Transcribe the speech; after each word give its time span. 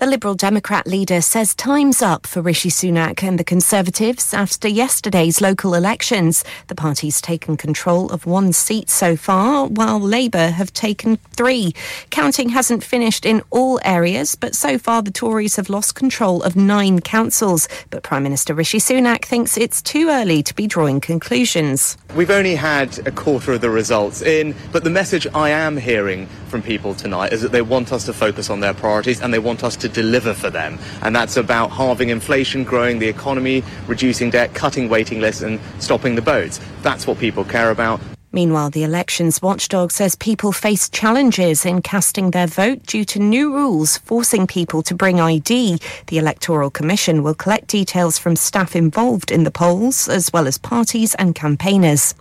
The 0.00 0.06
Liberal 0.06 0.34
Democrat 0.34 0.86
leader 0.86 1.20
says 1.20 1.54
time's 1.54 2.00
up 2.00 2.26
for 2.26 2.40
Rishi 2.40 2.70
Sunak 2.70 3.22
and 3.22 3.38
the 3.38 3.44
Conservatives 3.44 4.32
after 4.32 4.66
yesterday's 4.66 5.42
local 5.42 5.74
elections. 5.74 6.42
The 6.68 6.74
party's 6.74 7.20
taken 7.20 7.58
control 7.58 8.10
of 8.10 8.24
one 8.24 8.54
seat 8.54 8.88
so 8.88 9.14
far, 9.14 9.66
while 9.66 10.00
Labour 10.00 10.48
have 10.52 10.72
taken 10.72 11.16
three. 11.36 11.74
Counting 12.08 12.48
hasn't 12.48 12.82
finished 12.82 13.26
in 13.26 13.42
all 13.50 13.78
areas, 13.84 14.36
but 14.36 14.54
so 14.54 14.78
far 14.78 15.02
the 15.02 15.10
Tories 15.10 15.56
have 15.56 15.68
lost 15.68 15.96
control 15.96 16.42
of 16.44 16.56
nine 16.56 17.02
councils. 17.02 17.68
But 17.90 18.02
Prime 18.02 18.22
Minister 18.22 18.54
Rishi 18.54 18.78
Sunak 18.78 19.26
thinks 19.26 19.58
it's 19.58 19.82
too 19.82 20.08
early 20.08 20.42
to 20.44 20.54
be 20.54 20.66
drawing 20.66 21.02
conclusions. 21.02 21.98
We've 22.16 22.30
only 22.30 22.54
had 22.54 23.06
a 23.06 23.10
quarter 23.10 23.52
of 23.52 23.60
the 23.60 23.68
results 23.68 24.22
in, 24.22 24.54
but 24.72 24.82
the 24.82 24.88
message 24.88 25.26
I 25.34 25.50
am 25.50 25.76
hearing 25.76 26.26
from 26.48 26.62
people 26.62 26.94
tonight 26.94 27.34
is 27.34 27.42
that 27.42 27.52
they 27.52 27.60
want 27.60 27.92
us 27.92 28.06
to 28.06 28.14
focus 28.14 28.48
on 28.48 28.60
their 28.60 28.72
priorities 28.72 29.20
and 29.20 29.34
they 29.34 29.38
want 29.38 29.62
us 29.62 29.76
to 29.76 29.89
deliver 29.90 30.34
for 30.34 30.50
them. 30.50 30.78
And 31.02 31.14
that's 31.14 31.36
about 31.36 31.70
halving 31.70 32.08
inflation, 32.08 32.64
growing 32.64 32.98
the 32.98 33.08
economy, 33.08 33.62
reducing 33.86 34.30
debt, 34.30 34.54
cutting 34.54 34.88
waiting 34.88 35.20
lists, 35.20 35.42
and 35.42 35.60
stopping 35.78 36.14
the 36.14 36.22
boats. 36.22 36.60
That's 36.82 37.06
what 37.06 37.18
people 37.18 37.44
care 37.44 37.70
about. 37.70 38.00
Meanwhile, 38.32 38.70
the 38.70 38.84
elections 38.84 39.42
watchdog 39.42 39.90
says 39.90 40.14
people 40.14 40.52
face 40.52 40.88
challenges 40.88 41.66
in 41.66 41.82
casting 41.82 42.30
their 42.30 42.46
vote 42.46 42.86
due 42.86 43.04
to 43.06 43.18
new 43.18 43.52
rules 43.52 43.98
forcing 43.98 44.46
people 44.46 44.84
to 44.84 44.94
bring 44.94 45.20
ID. 45.20 45.80
The 46.06 46.18
Electoral 46.18 46.70
Commission 46.70 47.24
will 47.24 47.34
collect 47.34 47.66
details 47.66 48.18
from 48.18 48.36
staff 48.36 48.76
involved 48.76 49.32
in 49.32 49.42
the 49.42 49.50
polls, 49.50 50.08
as 50.08 50.32
well 50.32 50.46
as 50.46 50.58
parties 50.58 51.16
and 51.16 51.34
campaigners. 51.34 52.14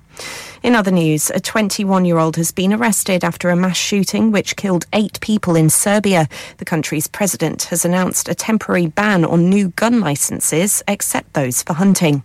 In 0.62 0.76
other 0.76 0.92
news, 0.92 1.30
a 1.30 1.40
21 1.40 2.04
year 2.04 2.18
old 2.18 2.36
has 2.36 2.52
been 2.52 2.74
arrested 2.74 3.24
after 3.24 3.50
a 3.50 3.56
mass 3.56 3.78
shooting 3.78 4.32
which 4.32 4.58
killed 4.58 4.86
eight 4.92 5.20
people 5.22 5.56
in 5.56 5.70
Serbia. 5.70 6.28
The 6.58 6.66
country's 6.66 7.08
president 7.08 7.64
has 7.64 7.86
announced 7.86 8.28
a 8.28 8.36
temporary 8.36 8.88
ban 8.88 9.24
on 9.24 9.50
new 9.50 9.70
gun 9.70 10.02
licenses, 10.02 10.84
except 10.86 11.34
those 11.34 11.64
for 11.64 11.74
hunting. 11.74 12.24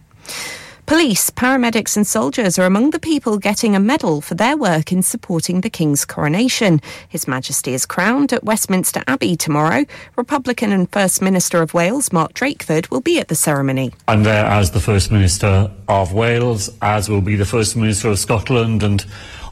Police, 0.87 1.31
paramedics, 1.31 1.97
and 1.97 2.07
soldiers 2.07 2.59
are 2.59 2.67
among 2.67 2.91
the 2.91 2.99
people 2.99 3.39
getting 3.39 3.75
a 3.75 3.81
medal 3.81 4.21
for 4.21 4.35
their 4.35 4.55
work 4.55 4.93
in 4.93 5.03
supporting 5.03 5.63
the 5.63 5.71
King's 5.71 6.05
coronation. 6.05 6.79
His 7.09 7.27
Majesty 7.27 7.73
is 7.73 7.87
crowned 7.87 8.35
at 8.35 8.45
Westminster 8.45 9.03
Abbey 9.07 9.35
tomorrow. 9.35 9.87
Republican 10.15 10.73
and 10.73 10.91
First 10.93 11.23
Minister 11.23 11.63
of 11.63 11.73
Wales, 11.73 12.13
Mark 12.13 12.35
Drakeford, 12.35 12.91
will 12.91 13.01
be 13.01 13.19
at 13.19 13.29
the 13.29 13.35
ceremony. 13.35 13.95
I'm 14.09 14.25
there 14.25 14.45
as 14.45 14.73
the 14.73 14.81
First 14.81 15.11
Minister 15.11 15.71
of 15.89 16.13
Wales, 16.13 16.69
as 16.83 17.09
will 17.09 17.23
be 17.23 17.37
the 17.37 17.47
First 17.47 17.77
Minister 17.77 18.09
of 18.09 18.19
Scotland 18.19 18.83
and 18.83 19.07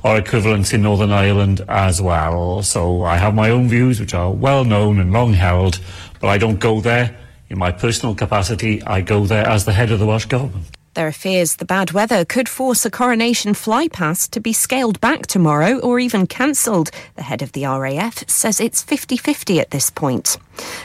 our 0.04 0.18
equivalents 0.18 0.74
in 0.74 0.82
Northern 0.82 1.12
Ireland 1.12 1.62
as 1.66 2.02
well. 2.02 2.62
So 2.62 3.04
I 3.04 3.16
have 3.16 3.34
my 3.34 3.48
own 3.48 3.70
views, 3.70 4.00
which 4.00 4.12
are 4.12 4.30
well 4.30 4.66
known 4.66 5.00
and 5.00 5.14
long 5.14 5.32
held, 5.32 5.80
but 6.20 6.28
I 6.28 6.36
don't 6.36 6.60
go 6.60 6.82
there 6.82 7.16
in 7.48 7.56
my 7.56 7.72
personal 7.72 8.14
capacity. 8.14 8.82
I 8.82 9.00
go 9.00 9.24
there 9.24 9.46
as 9.46 9.64
the 9.64 9.72
head 9.72 9.90
of 9.90 9.98
the 9.98 10.06
Welsh 10.06 10.26
Government. 10.26 10.66
There 10.94 11.06
are 11.06 11.12
fears 11.12 11.56
the 11.56 11.64
bad 11.64 11.92
weather 11.92 12.22
could 12.22 12.50
force 12.50 12.84
a 12.84 12.90
coronation 12.90 13.54
flypast 13.54 14.28
to 14.30 14.40
be 14.40 14.52
scaled 14.52 15.00
back 15.00 15.26
tomorrow 15.26 15.78
or 15.78 15.98
even 15.98 16.26
cancelled. 16.26 16.90
The 17.16 17.22
head 17.22 17.40
of 17.40 17.52
the 17.52 17.64
RAF 17.64 18.28
says 18.28 18.60
it's 18.60 18.82
50 18.82 19.16
50 19.16 19.58
at 19.58 19.70
this 19.70 19.88
point. 19.88 20.36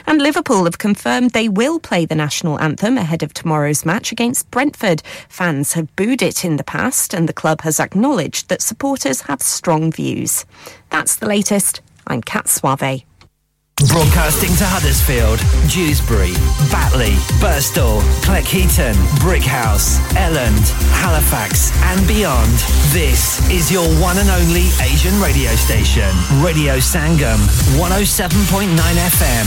And 0.06 0.22
Liverpool 0.22 0.64
have 0.64 0.78
confirmed 0.78 1.32
they 1.32 1.50
will 1.50 1.78
play 1.78 2.06
the 2.06 2.14
national 2.14 2.58
anthem 2.58 2.96
ahead 2.96 3.22
of 3.22 3.34
tomorrow's 3.34 3.84
match 3.84 4.10
against 4.10 4.50
Brentford. 4.50 5.02
Fans 5.28 5.74
have 5.74 5.94
booed 5.94 6.22
it 6.22 6.42
in 6.42 6.56
the 6.56 6.64
past, 6.64 7.12
and 7.12 7.28
the 7.28 7.34
club 7.34 7.60
has 7.60 7.78
acknowledged 7.78 8.48
that 8.48 8.62
supporters 8.62 9.22
have 9.22 9.42
strong 9.42 9.92
views. 9.92 10.46
That's 10.88 11.16
the 11.16 11.26
latest. 11.26 11.82
I'm 12.06 12.22
Kat 12.22 12.48
Suave. 12.48 13.07
Broadcasting 13.86 14.50
to 14.56 14.64
Huddersfield, 14.66 15.38
Dewsbury, 15.70 16.32
Batley, 16.66 17.14
Burstall, 17.38 18.02
Cleckheaton, 18.26 18.94
Brickhouse, 19.22 20.02
Elland, 20.18 20.66
Halifax, 20.98 21.70
and 21.84 22.02
beyond. 22.08 22.50
This 22.90 23.38
is 23.48 23.70
your 23.70 23.86
one 24.02 24.18
and 24.18 24.28
only 24.30 24.66
Asian 24.82 25.14
radio 25.22 25.54
station, 25.54 26.10
Radio 26.42 26.78
Sangam, 26.78 27.38
107.9 27.78 28.66
FM. 29.14 29.46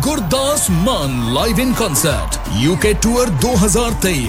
Gurdas 0.00 0.68
live 1.36 1.58
in 1.58 1.74
concert 1.74 2.40
UK 2.56 2.94
tour 3.02 3.26
tour 3.26 3.28
2023 3.40 4.28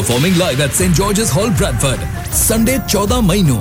performing 0.00 0.36
live 0.38 0.60
at 0.60 0.70
St. 0.72 0.94
George's 0.94 1.30
Hall, 1.30 1.50
Bradford. 1.52 2.00
Sunday, 2.34 2.76
چودہ 2.86 3.18
مئی 3.20 3.42
نو 3.42 3.56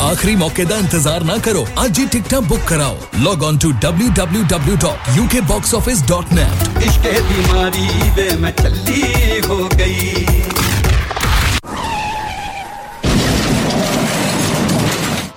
آخری 0.00 0.34
موقع 0.36 0.62
دا 0.70 0.76
انتظار 0.76 1.20
نہ 1.20 1.32
کرو 1.44 1.64
آج 1.76 1.98
ہی 1.98 2.04
ticket 2.12 2.34
book 2.48 2.68
کراؤ 2.68 2.96
log 3.24 3.44
on 3.44 3.56
to 3.58 3.70
W 3.80 4.08
W 4.14 4.42
W 4.48 4.74
dot 4.80 5.16
U 5.16 5.24
K 5.30 5.40
box 5.48 5.74
office 5.74 6.06
dot 6.08 6.32
net 6.32 7.08
بیماری 7.28 7.88
ہو 9.48 9.68
گئی 9.78 10.24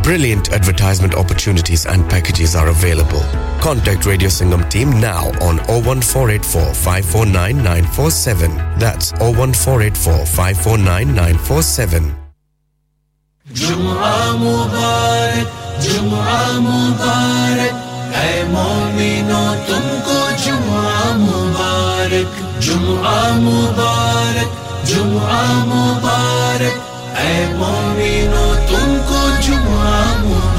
Brilliant 0.00 0.52
advertisement 0.52 1.14
opportunities 1.14 1.84
and 1.86 2.08
packages 2.08 2.56
are 2.56 2.68
available. 2.68 3.20
Contact 3.60 4.06
Radio 4.06 4.28
Singham 4.28 4.66
team 4.70 4.90
now 5.00 5.26
on 5.40 5.58
01484 5.68 6.72
549 6.74 7.62
That's 8.78 9.12
01484 9.20 10.26
549 10.26 11.14
947. 11.14 12.14
جمعة 13.54 14.36
مبارك 14.36 15.46
جمعة 15.82 16.58
مبارك 16.58 17.74
اے 18.16 18.42
مومنو 18.48 19.44
تم 19.66 19.88
کو 20.04 20.18
جمعہ 20.44 21.12
مبارک 21.16 22.40
جمعہ 22.60 23.38
مبارک 23.38 24.86
جمعہ 24.86 25.64
مبارک 25.64 26.90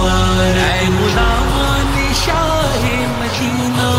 مبارک۔ 0.03 0.57
اے 0.63 0.85
غلامان 1.00 2.13
شاہ 2.25 2.83
مدینہ، 3.19 3.91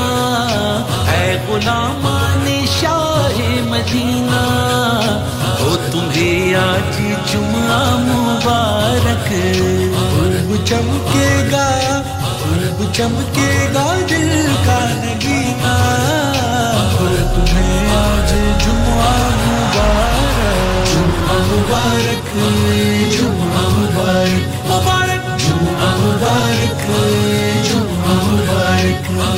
اے 1.11 1.37
غلامان 1.49 2.47
شاہ 2.81 3.39
مدینہ، 3.69 4.43
ہو 5.61 5.77
تمہیں 5.93 6.55
آج 6.55 6.99
جمعہ 7.33 7.83
مبارک۔ 7.99 9.29
خوب 10.11 10.67
چمکے 10.67 11.31
گا 11.53 11.69
خوب 12.41 12.83
چمکے 12.95 13.53
گا 13.75 13.87
دل 14.11 14.53
کا 14.67 14.79
نگینا 14.95 15.77
اور 16.99 17.17
تمہیں 17.35 17.95
آج 17.95 18.33
جمعہ 18.65 19.15
مبارک 19.47 20.93
جمعہ 20.93 21.39
مبارک 21.49 22.37
جمعہ 23.17 23.69
مبارک 23.79 24.67
مبارک۔ 24.67 25.04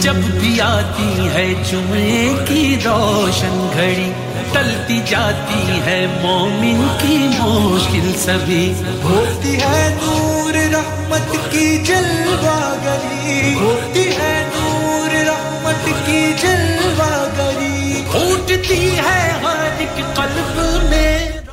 جب 0.00 0.14
بھی 0.14 0.60
آتی 0.60 1.28
ہے 1.34 1.44
جمعے 1.70 2.34
کی 2.48 2.76
روشن 2.84 3.68
گھڑی 3.74 4.10
ٹلتی 4.52 5.00
جاتی 5.06 5.80
ہے 5.86 6.06
مومن 6.22 6.86
کی 6.98 7.16
مشکل 7.38 8.12
سبھی۔ 8.18 8.72
ہوتی 9.04 9.56
ہے 9.56 9.96
نور 10.02 10.54
رحمت 10.74 11.36
کی 11.50 11.78
جلوہ 11.84 12.58
گری 12.84 13.54
ہوتی 13.54 14.06
ہے 14.18 14.34
نور 14.54 15.14
رحمت 15.26 15.88
کی 16.06 16.32
جلوہ 16.42 17.10
گری 17.38 18.02
اٹھتی 18.14 18.88
ہے 18.98 19.35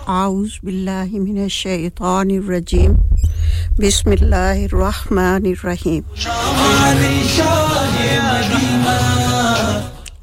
أعوذ 0.09 0.51
بالله 0.63 1.09
من 1.15 1.45
الشيطان 1.45 2.31
الرجيم. 2.31 2.97
بسم 3.79 4.11
الله 4.13 4.65
الرحمن 4.65 5.44
الرحيم. 5.55 6.03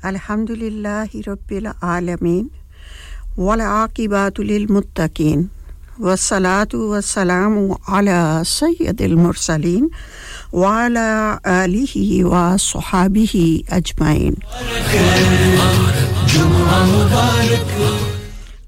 الحمد 0.05 0.51
لله 0.51 1.09
رب 1.29 1.51
العالمين 1.53 2.45
والعاقبة 3.37 4.37
للمتقين 4.39 5.49
والصلاة 6.01 6.73
والسلام 6.75 7.75
على 7.89 8.43
سيد 8.45 9.03
المرسلين 9.03 9.89
وعلى 10.53 11.41
آله 11.47 12.25
وصحابه 12.25 13.63
أجمعين. 13.71 14.35
جمعة 16.29 16.81
مبارك 16.85 18.10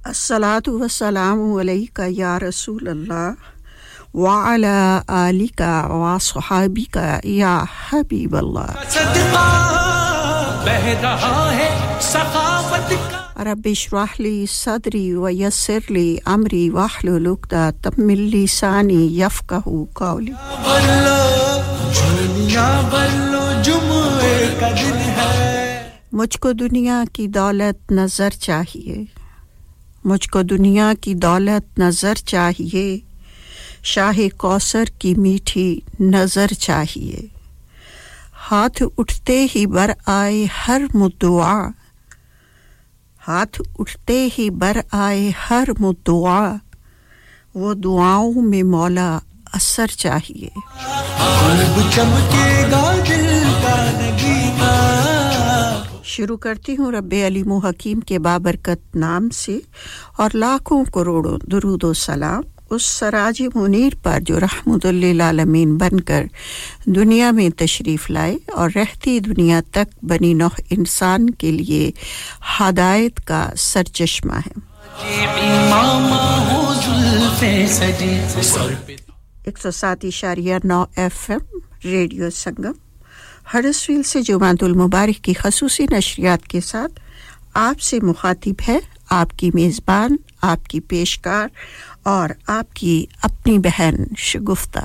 السلاۃ 0.05 0.69
وسلام 0.69 1.55
علیکہ 1.55 2.03
یا 2.09 2.39
رسول 2.39 2.89
اللہ 2.89 4.17
وعلی 4.17 4.99
علی 5.09 5.47
کا 5.47 5.87
وا 5.87 6.17
صحابی 6.21 6.85
کا 6.85 7.21
یا 7.25 7.65
حبیب 7.89 8.37
اللہ 8.37 8.73
رب 13.43 13.61
اشرح 13.65 14.23
صدری 14.49 15.15
و 15.15 15.29
یسرلی 15.29 16.19
عمری 16.27 16.71
واہل 16.71 17.09
واحلل 17.09 17.27
عقدہ 17.27 17.71
تم 17.83 18.11
لسانی 18.11 19.21
یفقہ 19.21 19.69
قولی 19.95 20.33
مجھ 26.13 26.39
کو 26.39 26.53
دنیا 26.53 27.05
کی 27.13 27.27
دولت 27.27 27.93
نظر 27.93 28.31
چاہیے۔ 28.31 29.22
مجھ 30.05 30.29
کو 30.29 30.43
دنیا 30.43 30.93
کی 31.01 31.15
دولت 31.15 31.79
نظر 31.79 32.15
چاہیے، 32.15 32.99
شاہ 33.83 34.19
کوثر 34.37 34.85
کی 34.99 35.15
میٹھی 35.15 35.81
نظر 36.01 36.47
چاہیے۔ 36.59 37.21
ہاتھ 38.51 38.83
اٹھتے 38.99 39.47
ہی 39.55 39.67
بر 39.67 39.91
آئے 40.07 40.47
ہر 40.69 40.83
مدعا۔ 40.95 41.69
ہاتھ 43.29 43.63
اٹھتے 43.79 44.29
ہی 44.39 44.51
بر 44.51 44.77
آئے 44.93 45.31
ہر 45.51 45.69
مدعا۔ 45.79 46.55
وہ 47.55 47.75
دعاؤں 47.75 48.43
میں 48.43 48.63
مولا 48.63 49.19
اثر 49.53 49.87
چاہیے۔ 49.87 50.49
شروع 56.13 56.37
کرتی 56.37 56.77
ہوں 56.77 56.93
رب 56.93 57.15
علیم 57.27 57.53
و 57.53 57.59
حکیم 57.59 58.01
کے 58.01 58.19
بابرکت 58.19 58.97
نام 58.97 59.29
سے 59.29 59.59
اور 60.17 60.31
لاکھوں 60.35 60.85
کروڑوں 60.85 61.39
درود 61.51 61.85
و 61.85 61.93
سلام 61.93 62.43
اس 62.71 62.83
سراج 62.83 63.43
منیر 63.55 63.93
پر 64.03 64.21
جو 64.21 64.41
رحمت 64.41 64.87
عالمین 65.21 65.77
بن 65.77 66.01
کر 66.01 66.25
دنیا 66.87 67.31
میں 67.31 67.49
تشریف 67.51 68.11
لائے 68.11 68.37
اور 68.53 68.71
رہتی 68.75 69.21
دنیا 69.21 69.61
تک 69.73 70.05
بنی 70.05 70.35
نوح 70.35 70.61
انسان 70.71 71.31
کے 71.31 71.51
لیے 71.51 71.91
ہدایت 72.61 73.21
کا 73.27 73.51
سرچشمہ 73.57 74.35
ہے۔ 74.35 74.53
ایک 79.45 79.59
سو 79.59 79.71
سات 79.71 80.05
اشاریہ 80.05 80.55
نو 80.65 80.85
ایف 80.97 81.31
ایم 81.31 81.59
ریڈیو 81.85 82.31
سنگم۔ 82.31 82.73
ہرسویل 83.55 84.03
سے 84.03 84.23
جماعت 84.23 84.63
المبارک 84.63 85.25
کی 85.25 85.33
خصوصی 85.33 85.87
نشریات 85.91 86.49
کے 86.49 86.61
ساتھ 86.61 87.01
آپ 87.55 87.81
سے 87.81 88.01
مخاطب 88.03 88.63
ہے 88.69 88.79
آپ 89.11 89.39
کی 89.39 89.51
میزبان، 89.55 90.17
آپ 90.43 90.69
کی 90.69 90.81
پیشکار 90.81 91.49
اور 92.03 92.29
آپ 92.47 92.75
کی 92.75 93.07
اپنی 93.23 93.59
بہن 93.59 93.95
شگفتہ۔ 94.17 94.85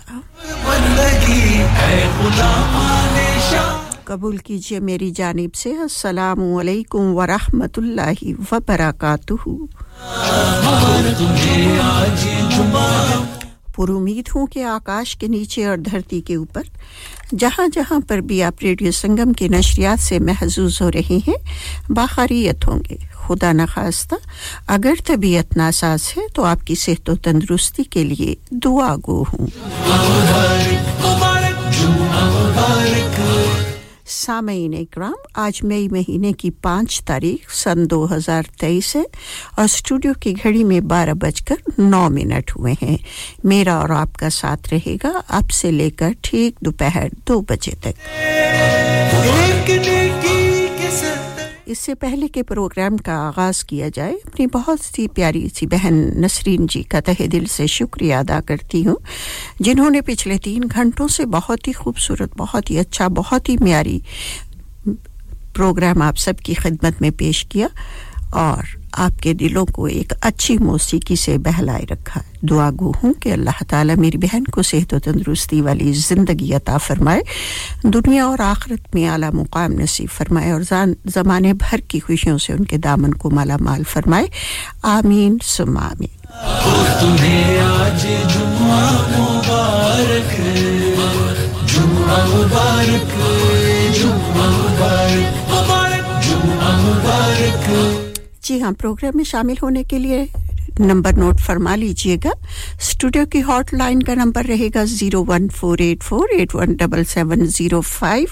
قبول 4.03 4.37
کیجیے 4.37 4.79
میری 4.79 5.11
جانب 5.11 5.55
سے، 5.55 5.77
السلام 5.77 6.55
علیکم 6.55 6.99
ورحمۃ 6.99 7.77
اللہ 7.77 8.23
وبرکاتہ۔ 8.51 9.49
پر 13.77 13.89
امید 13.89 14.29
ہوں 14.35 14.47
کہ 14.47 14.63
آکاش 14.63 15.15
کے 15.15 15.27
نیچے 15.27 15.65
اور 15.65 15.77
دھرتی 15.77 16.21
کے 16.21 16.35
اوپر، 16.35 16.61
جہاں 17.37 17.67
جہاں 17.73 17.99
پر 18.07 18.17
بھی 18.17 18.43
آپ 18.43 18.53
ریڈیو 18.61 18.91
سنگم 18.91 19.33
کی 19.33 19.47
نشریات 19.47 19.99
سے 19.99 20.19
محظوظ 20.19 20.81
ہو 20.81 20.91
رہے 20.91 21.17
ہیں، 21.27 21.37
باخریت 21.91 22.67
ہوں 22.67 22.79
گے۔ 22.89 22.95
خدا 23.27 23.51
نخواستہ، 23.51 24.15
اگر 24.67 24.93
طبیعت 25.05 25.57
ناساز 25.57 25.99
ہے 26.17 26.21
تو 26.33 26.43
آپ 26.43 26.67
کی 26.67 26.75
صحت 26.75 27.09
و 27.09 27.15
تندرستی 27.15 27.83
کے 27.83 28.03
لیے 28.03 28.35
دعا 28.49 28.95
گو 29.07 29.23
ہوں۔ 29.23 29.47
سامعین 34.07 34.73
اکرام، 34.73 35.13
آج 35.33 35.63
مئی 35.63 35.87
مہینے 35.89 36.33
کی 36.33 36.51
پانچ 36.51 37.01
تاریخ 37.01 37.53
سن 37.53 37.89
دو 37.89 38.15
ہزار 38.15 38.43
تیئیس 38.59 38.95
ہے 38.95 39.01
اور 39.55 39.63
اسٹوڈیو 39.63 40.13
کی 40.13 40.33
گھڑی 40.43 40.63
میں 40.63 40.79
بارہ 40.79 41.13
بج 41.13 41.41
کر 41.41 41.55
نو 41.77 42.09
منٹ 42.09 42.51
ہوئے 42.55 42.73
ہیں۔ 42.81 42.97
میرا 43.43 43.77
اور 43.77 43.89
آپ 43.89 44.13
کا 44.13 44.29
ساتھ 44.29 44.73
رہے 44.73 44.95
گا 45.03 45.21
اب 45.27 45.51
سے 45.51 45.71
لے 45.71 45.89
کر 45.89 46.09
ٹھیک 46.21 46.59
دوپہر 46.59 47.07
دو 47.27 47.41
بجے 47.41 47.71
تک۔ 47.81 48.17
اس 51.69 51.79
سے 51.79 51.95
پہلے 51.95 52.27
کے 52.27 52.43
پروگرام 52.43 52.97
کا 52.97 53.13
آغاز 53.27 53.63
کیا 53.63 53.87
جائے، 53.95 54.13
اپنی 54.25 54.45
بہت 54.47 54.79
سی 54.79 55.07
پیاری 55.07 55.47
سی 55.55 55.65
بہن 55.65 55.95
نسرین 56.21 56.67
جی 56.67 56.83
کا 56.83 56.99
تہ 56.99 57.27
دل 57.27 57.45
سے 57.45 57.67
شکریہ 57.67 58.15
ادا 58.15 58.39
کرتی 58.45 58.85
ہوں، 58.87 58.95
جنہوں 59.59 59.89
نے 59.89 60.01
پچھلے 60.01 60.37
تین 60.37 60.63
گھنٹوں 60.75 61.07
سے 61.07 61.25
بہت 61.25 61.67
ہی 61.67 61.73
خوبصورت، 61.73 62.37
بہت 62.37 62.71
ہی 62.71 62.79
اچھا 62.79 63.07
بہت 63.07 63.49
ہی 63.49 63.55
معیاری 63.59 63.99
پروگرام 65.53 66.01
آپ 66.01 66.17
سب 66.17 66.39
کی 66.39 66.53
خدمت 66.53 67.01
میں 67.01 67.09
پیش 67.09 67.45
کیا۔ 67.45 67.67
اور 68.29 68.77
آپ 68.91 69.23
کے 69.23 69.33
دلوں 69.33 69.65
کو 69.65 69.85
ایک 69.85 70.13
اچھی 70.21 70.57
موسیقی 70.57 71.15
سے 71.15 71.37
بہلائے 71.37 71.85
رکھا 71.91 72.21
دعا 72.41 72.69
گو 72.79 72.91
ہوں 73.03 73.13
کہ 73.13 73.31
اللہ 73.33 73.63
تعالیٰ 73.67 73.95
میری 73.95 74.17
بہن 74.17 74.43
کو 74.43 74.61
صحت 74.61 74.93
و 74.93 74.99
تندرستی 74.99 75.61
والی 75.61 75.91
زندگی 75.93 76.53
عطا 76.53 76.77
فرمائے۔ 76.77 77.21
دنیا 77.83 78.25
اور 78.25 78.39
آخرت 78.39 78.95
میں 78.95 79.09
اعلیٰ 79.09 79.29
مقام 79.33 79.71
نصیب 79.71 80.09
فرمائے 80.17 80.51
اور 80.51 80.61
زمانے 81.05 81.53
بھر 81.53 81.77
کی 81.77 81.99
خوشیوں 81.99 82.37
سے 82.37 82.53
ان 82.53 82.65
کے 82.65 82.77
دامن 82.77 83.13
کو 83.13 83.29
مالا 83.29 83.57
مال 83.59 83.83
فرمائے۔ 83.83 84.25
آمین 84.83 85.37
سم 85.43 85.77
آمین۔ 85.77 86.17
جی 98.47 98.61
ہاں 98.61 98.71
پروگرام 98.71 99.11
میں 99.15 99.23
شامل 99.23 99.53
ہونے 99.61 99.83
کے 99.83 99.99
لیے 99.99 100.25
نمبر 100.79 101.13
نوٹ 101.13 101.39
فرما 101.39 101.75
لیجیے 101.75 102.15
گا۔ 102.23 102.29
اسٹوڈیو 102.81 103.25
کی 103.25 103.41
ہاٹ 103.41 103.73
لائن 103.73 104.03
کا 104.03 104.13
نمبر 104.13 104.45
رہے 104.45 104.67
گا 104.75 104.83
zero 104.83 105.25
one 105.27 105.49
four 105.49 105.77
eight 105.77 106.03
four, 106.03 106.27
eight 106.31 106.55
one 106.55 106.73
double 106.73 107.03
seven 107.03 107.45
zero 107.45 107.81
five. 107.81 108.25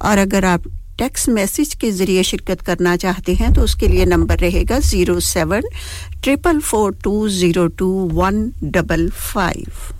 اور 0.00 0.18
اگر 0.18 0.44
آپ 0.44 0.60
ٹیکس 0.96 1.28
میسج 1.28 1.76
کے 1.76 1.90
ذریعے 1.90 2.22
شرکت 2.22 2.66
کرنا 2.66 2.96
چاہتے 2.96 3.32
ہیں، 3.40 3.54
تو 3.54 3.62
اس 3.62 3.74
کے 3.74 3.86
لیے 3.86 4.04
نمبر 4.04 4.36
رہے 4.40 4.62
گا 4.70 4.78
zero 4.82 5.20
seven, 5.20 5.62
triple 6.20 6.60
four, 6.64 6.92
two 7.02 7.28
zero 7.28 7.66
two, 7.66 8.08
one 8.14 8.50
double 8.62 9.08
five. 9.32 9.92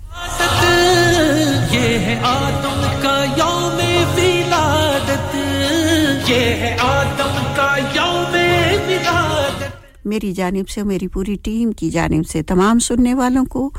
میری 10.05 10.31
جانب 10.31 10.69
سے، 10.69 10.83
میری 10.83 11.07
پوری 11.07 11.35
ٹیم 11.35 11.71
کی 11.71 11.89
جانب 11.89 12.27
سے، 12.27 12.43
تمام 12.43 12.79
سننے 12.79 13.13
والوں 13.13 13.45
کو 13.45 13.69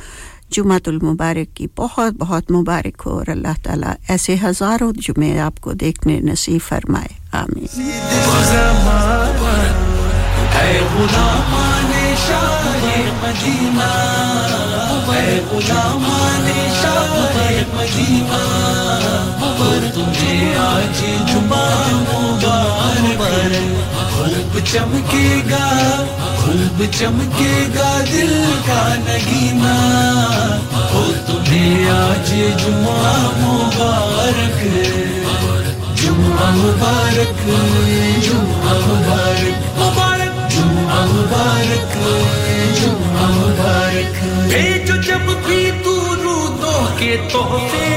جمعہ 0.50 0.78
المبارک 0.86 1.56
کی 1.56 1.66
بہت 1.76 2.12
بہت 2.12 2.50
مبارک 2.50 3.02
ہو 3.06 3.18
اور 3.18 3.24
اللہ 3.28 3.62
تعالیٰ 3.62 3.92
ایسے 4.08 4.36
ہزاروں 4.44 4.92
جمعے 4.92 5.38
آپ 5.38 5.60
کو 5.60 5.72
دیکھنے 5.72 6.20
نصیب 6.20 6.68
فرمائے۔ 6.68 7.08
آمین۔ 7.32 7.66
خوب 24.52 24.64
چمکے 24.66 25.28
گا، 25.50 25.66
خوب 26.38 26.82
چمکے 26.92 27.54
گا 27.74 27.90
دل 28.12 28.32
کا 28.66 28.82
نگینا 29.04 29.76
ہو 30.92 31.02
تمہیں 31.26 31.88
آج 31.90 32.32
جمعہ 32.62 33.14
مبارک 33.38 34.64
جمعہ 36.02 36.50
مبارک 36.56 37.46
جمعہ 38.24 38.80
مبارک 38.86 39.76
مبارک 39.78 40.20
چمکی 45.06 45.70
تو 45.84 45.94
رو 46.24 46.36
دو 46.62 46.74
کے 46.98 47.16
تحفے، 47.32 47.88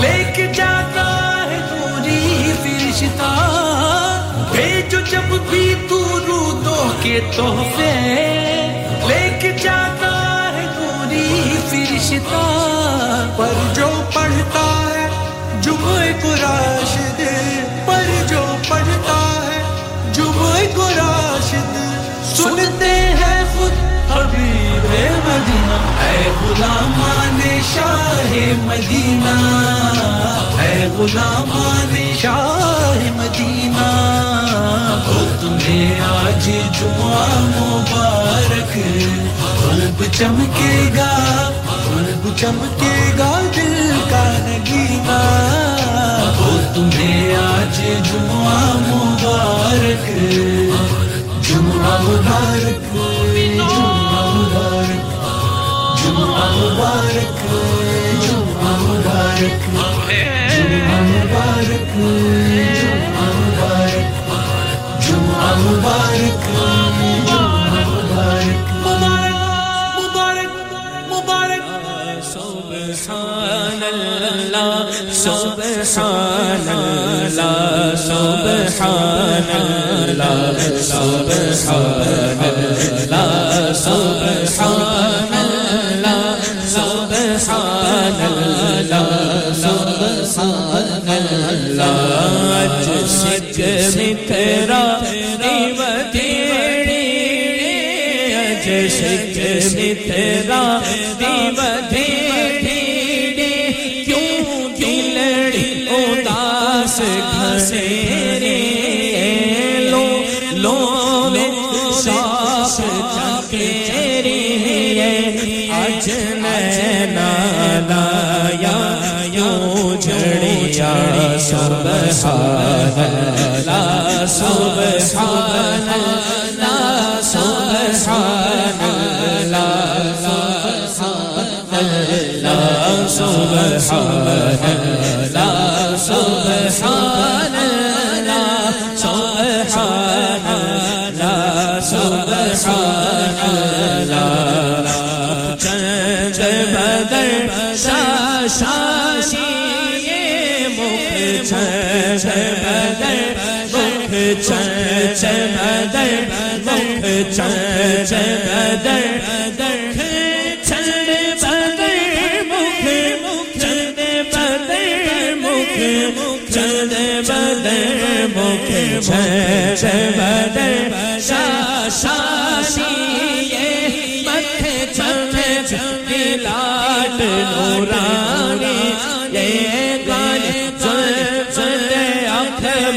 لے 0.00 0.22
کے 0.36 0.46
جاتا 0.54 1.19
کے 7.02 7.18
تحفے 7.36 7.92
لے 9.08 9.22
کے 9.40 9.50
جاتا 9.62 10.12
ہے 10.54 10.66
پوری 10.76 11.56
فرشتہ 11.70 12.42
پر 13.36 13.52
جو 13.74 13.88
پڑھتا 14.14 14.66
ہے 14.86 15.08
جمعہ 15.62 16.10
کو 16.22 16.34
راش 16.34 16.96
غلام 26.40 27.40
شاہ 27.74 28.32
مدینہ، 28.64 29.34
اے 30.62 30.88
غلامان 30.96 31.94
شاہ 32.20 33.10
مدینہ 33.16 33.88
تمہیں 35.40 36.00
آج 36.00 36.48
جمعہ 36.78 37.28
مبارک 37.44 38.76
غلب 39.62 40.02
چمکے 40.18 40.74
گا 40.96 41.10
غلب 41.86 42.26
چمکے 42.40 42.98
گا 43.18 43.30
دل 43.56 43.92
کا 44.10 44.24
نگینا 44.46 45.20
تمہیں 46.74 47.36
آج 47.36 47.80
جمعہ 48.10 48.58
مبارک 48.88 50.10
جمعہ 51.48 51.98
مبارک۔ 52.02 53.09
جمعہ 56.10 56.46
مبارک 56.52 57.42
جمعہ 58.22 58.70
مبارک 58.78 59.66
جمعہ 60.54 60.96
مبارک 61.02 61.92
جمعہ 62.96 63.28
مبارک 63.34 64.08
جمعہ 65.06 65.54
مبارک 65.58 66.48
جمعہ 68.84 69.20
مبارک 69.98 70.56
مبارک 71.10 71.12
مبارک 71.12 71.64
سبحان 72.32 73.82
اللہ 73.82 74.90
سبحان 75.22 76.68
اللہ 76.68 77.94
سبحان 77.98 79.50
اللہ 79.52 80.58
سبحان 80.82 82.44
اللہ 82.44 82.59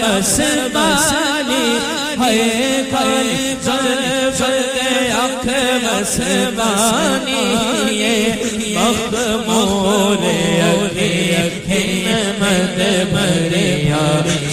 مسبانی 0.03 1.67
ہے 2.19 2.81
کوئی 2.91 3.53
زلف 3.63 4.41
اکھ 4.41 5.47
مسبانی 5.83 7.45
مد 8.75 9.15
مریا 9.47 11.43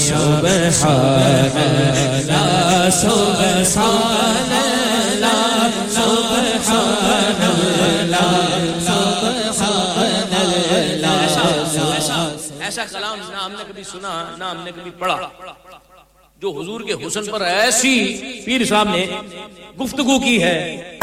سبحان 0.00 1.56
اللہ 1.56 2.88
سبحان 2.92 4.52
اللہ 4.52 5.78
سبحان 5.90 7.42
اللہ 7.42 8.56
سبحان 8.80 10.34
اللہ 10.34 11.20
ایسا 12.60 12.84
کلام 12.84 13.18
نہ 13.20 13.36
ہم 13.36 13.52
نے 13.52 13.64
کبھی 13.68 13.82
سنا 13.82 14.22
نہ 14.38 14.44
ہم 14.44 14.62
نے 14.64 14.70
کبھی 14.76 14.90
پڑھا 14.98 15.28
جو 16.42 16.50
حضور 16.50 16.80
کے 16.80 16.94
حسن 17.06 17.30
پر 17.30 17.40
ایسی 17.42 18.42
پیر 18.46 18.64
صاحب 18.64 18.88
نے 18.88 19.06
گفتگو 19.80 20.18
کی 20.18 20.42
ہے 20.42 20.98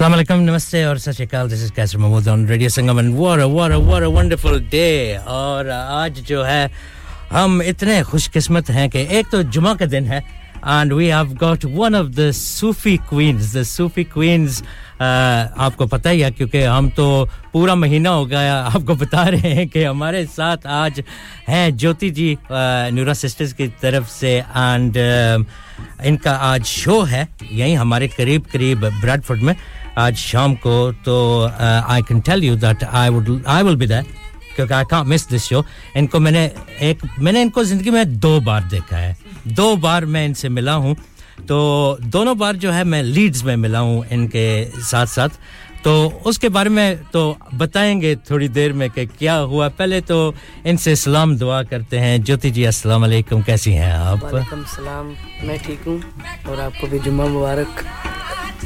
السلام 0.00 0.14
علیکم 0.14 0.40
نمستے 0.40 0.82
اور 0.84 0.96
سچ 0.96 1.20
Akal 1.20 1.50
this 1.50 1.62
is 1.62 1.72
Qaiser 1.76 1.98
Mahmood 1.98 2.28
on 2.28 2.46
radio 2.48 2.68
Sangam 2.74 2.98
and 2.98 3.14
war 3.16 3.38
war 3.38 3.70
war 3.86 4.02
wonderful 4.14 4.58
day 4.70 5.16
اور 5.36 5.64
آج 5.72 6.20
جو 6.26 6.46
ہے 6.46 6.66
ہم 7.30 7.60
اتنے 7.66 8.02
خوش 8.10 8.30
قسمت 8.32 8.70
ہیں 8.70 8.88
کہ 8.88 9.04
ایک 9.08 9.30
تو 9.30 9.40
جمعہ 9.52 9.74
کا 9.78 9.84
دن 9.92 10.06
ہے 10.10 10.20
and 10.62 10.92
we 10.92 11.12
have 11.12 11.34
got 11.40 11.64
one 11.74 11.94
of 11.94 12.06
the 12.16 12.30
Sufi 12.34 12.96
queens 13.08 13.54
the 13.54 13.62
Sufi 13.66 14.04
queens 14.12 14.62
آپ 14.98 15.76
کو 15.76 15.86
پتہ 15.86 16.08
ہی 16.08 16.22
ہے، 16.24 16.30
کیونکہ 16.36 16.66
ہم 16.66 16.88
تو 16.94 17.24
پورا 17.52 17.74
مہینہ 17.74 18.08
ہو 18.08 18.28
گیا 18.30 18.62
آپ 18.74 18.86
کو 18.86 18.94
بتا 19.00 19.24
رہے 19.30 19.52
ہیں 19.54 19.64
کہ 19.72 19.86
ہمارے 19.86 20.24
ساتھ 20.34 20.66
آج 20.70 21.00
ہیں 21.48 21.70
جوتی 21.70 22.10
جی 22.10 22.34
uh, 22.50 22.90
نیورا 22.90 23.14
سسٹرز 23.14 23.54
کی 23.54 23.68
طرف 23.80 24.10
سے 24.10 24.40
اینڈ 24.54 24.98
um, 24.98 25.42
ان 26.04 26.16
کا 26.16 26.36
آج 26.40 26.66
شو 26.66 27.02
ہے، 27.10 27.24
یہیں 27.50 27.76
ہمارے 27.76 28.08
قریب 28.16 28.50
قریب 28.52 28.84
براڈ 29.00 29.24
فوڈ 29.26 29.42
میں 29.42 29.54
آج 30.00 30.16
شام 30.16 30.54
کو 30.54 30.90
تو 31.04 31.46
I 31.86 32.02
can 32.02 32.18
tell 32.18 32.44
you 32.44 32.54
that 32.54 32.84
I 32.90 33.10
would 33.10 33.30
I 33.44 33.64
will 33.64 33.76
be 33.76 33.86
that 33.86 34.04
کیونکہ 34.56 34.72
آئی 34.72 34.86
کانٹ 34.90 35.08
مس 35.08 35.28
دس 35.28 35.48
شو 35.48 35.60
ان 35.94 36.06
کو 36.06 36.20
میں 36.20 36.32
نے 36.32 36.48
ایک، 36.78 36.98
میں 37.18 37.32
نے 37.32 37.42
ان 37.42 37.50
کو 37.50 37.62
زندگی 37.62 37.90
میں 37.90 38.04
دو 38.04 38.40
بار 38.40 38.60
دیکھا 38.70 39.02
ہے۔ 39.02 39.14
دو 39.44 39.76
بار 39.76 40.02
میں 40.02 40.26
ان 40.26 40.34
سے 40.34 40.48
ملا 40.48 40.76
ہوں۔ 40.76 40.94
تو 41.46 41.96
دونوں 42.00 42.34
بار 42.34 42.54
جو 42.54 42.74
ہے 42.74 42.84
میں 42.84 43.02
لیڈز 43.02 43.44
میں 43.44 43.56
ملا 43.56 43.80
ہوں 43.80 44.02
ان 44.10 44.28
کے 44.28 44.70
ساتھ 44.82 45.10
ساتھ۔ 45.10 45.34
تو 45.82 46.10
اس 46.24 46.38
کے 46.38 46.48
بارے 46.48 46.68
میں 46.68 46.94
تو 47.10 47.34
بتائیں 47.58 48.00
گے 48.00 48.14
تھوڑی 48.14 48.48
دیر 48.48 48.72
میں 48.72 48.88
کہ 48.94 49.04
کیا 49.18 49.42
ہوا۔ 49.42 49.68
پہلے 49.68 50.00
تو 50.00 50.32
ان 50.64 50.76
سے 50.76 50.94
سلام 50.94 51.36
دعا 51.36 51.62
کرتے 51.62 52.00
ہیں۔ 52.00 52.18
جوتی 52.18 52.50
جی 52.50 52.66
السلام 52.66 53.02
علیکم۔ 53.04 53.40
کیسی 53.40 53.76
ہیں 53.76 53.92
آپ؟ 53.92 54.24
وعلیکم 54.24 54.58
السلام۔ 54.58 55.12
میں 55.42 55.56
ٹھیک 55.62 55.86
ہوں 55.86 55.98
اور 56.44 56.58
آپ 56.58 56.80
کو 56.80 56.86
بھی 56.86 56.98
جمعہ 57.04 57.26
مبارک۔ 57.26 57.82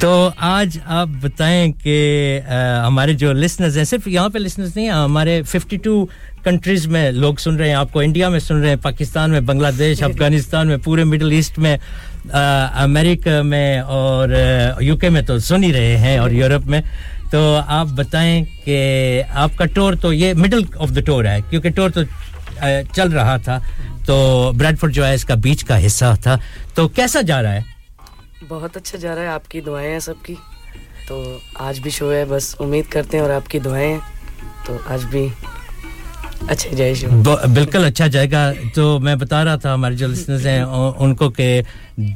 تو 0.00 0.30
آج 0.36 0.78
آپ 0.84 1.08
بتائیں 1.20 1.72
کہ 1.72 2.40
ہمارے 2.86 3.12
جو 3.12 3.32
لسنرز 3.32 3.76
ہیں 3.76 3.84
صرف 3.84 4.08
یہاں 4.08 4.28
پہ 4.28 4.38
لسنرز 4.38 4.76
نہیں 4.76 4.84
ہیں 4.84 4.92
ہمارے 4.92 5.42
52 5.42 6.06
کنٹریز 6.42 6.86
میں 6.86 7.12
لوگ 7.12 7.34
سن 7.34 7.56
رہے 7.56 7.68
ہیں 7.68 7.74
آپ 7.74 7.92
کو 7.92 8.00
انڈیا 8.00 8.28
میں 8.28 8.38
سن 8.38 8.60
رہے 8.60 8.68
ہیں 8.68 8.76
پاکستان 8.76 9.30
میں 9.30 9.40
بنگلہ 9.40 9.68
دیش 9.78 9.98
جی، 9.98 10.04
جی۔ 10.04 10.12
افغانستان 10.12 10.68
میں 10.68 10.76
پورے 10.76 11.04
مڈل 11.04 11.30
ایسٹ 11.32 11.58
میں۔ 11.58 11.76
امریکہ 12.74 13.42
میں 13.42 13.80
اور 13.80 14.28
یو 14.80 14.96
کے 14.96 15.08
میں 15.08 15.22
تو 15.22 15.38
سن 15.38 15.64
ہی 15.64 15.72
رہے 15.72 15.96
ہیں 15.96 16.18
اور 16.18 16.30
یورپ 16.30 16.66
میں۔ 16.66 16.82
تو 17.30 17.60
آپ 17.66 17.86
بتائیں 17.86 18.44
کہ 18.64 19.22
آپ 19.30 19.50
کا 19.56 19.64
ٹور 19.64 19.94
تو 19.94 20.12
یہ 20.12 20.34
مڈل 20.34 20.60
آف 20.78 20.88
دا 20.88 21.00
ٹور 21.00 21.24
ہے، 21.24 21.38
کیونکہ 21.50 21.70
ٹور 21.70 21.90
تو 21.90 22.00
چل 22.92 23.08
رہا 23.08 23.36
تھا۔ 23.36 23.58
تو 24.06 24.50
بریڈ 24.56 24.78
فورڈ 24.78 24.92
جو 24.92 25.06
ہے، 25.06 25.14
اس 25.14 25.24
کا 25.24 25.34
بیچ 25.34 25.64
کا 25.64 25.86
حصہ 25.86 26.04
تھا۔ 26.22 26.36
تو 26.74 26.88
کیسا 26.88 27.20
جا 27.20 27.42
رہا 27.42 27.52
ہے؟ 27.52 27.60
بہت 28.48 28.76
اچھا 28.76 28.98
جا 28.98 29.14
رہا 29.14 29.22
ہے، 29.22 29.26
آپ 29.26 29.50
کی 29.50 29.60
دعائیں 29.60 29.92
ہیں 29.92 29.98
سب 29.98 30.14
کی۔ 30.22 30.34
تو 31.08 31.38
آج 31.54 31.80
بھی 31.80 31.90
شو 31.90 32.12
ہے، 32.12 32.24
بس 32.28 32.56
امید 32.60 32.84
کرتے 32.88 33.16
ہیں 33.16 33.24
اور 33.24 33.32
آپ 33.32 33.50
کی 33.50 33.58
دعائیں 33.58 33.92
ہیں۔ 33.92 34.00
تو 34.66 34.76
آج 34.88 35.04
بھی 35.04 35.28
اچھا 36.48 36.70
جائے 36.76 36.94
بالکل 37.54 37.84
اچھا 37.84 38.06
جائے 38.06 38.30
گا۔ 38.30 38.42
تو 38.74 38.98
میں 39.00 39.14
بتا 39.16 39.44
رہا 39.44 39.56
تھا 39.56 39.74
ہمارے 39.74 39.94
جو 39.96 40.06
لسنرز 40.06 40.46
ہیں 40.46 40.62
ان 40.98 41.14
کو 41.14 41.30
کہ 41.30 41.48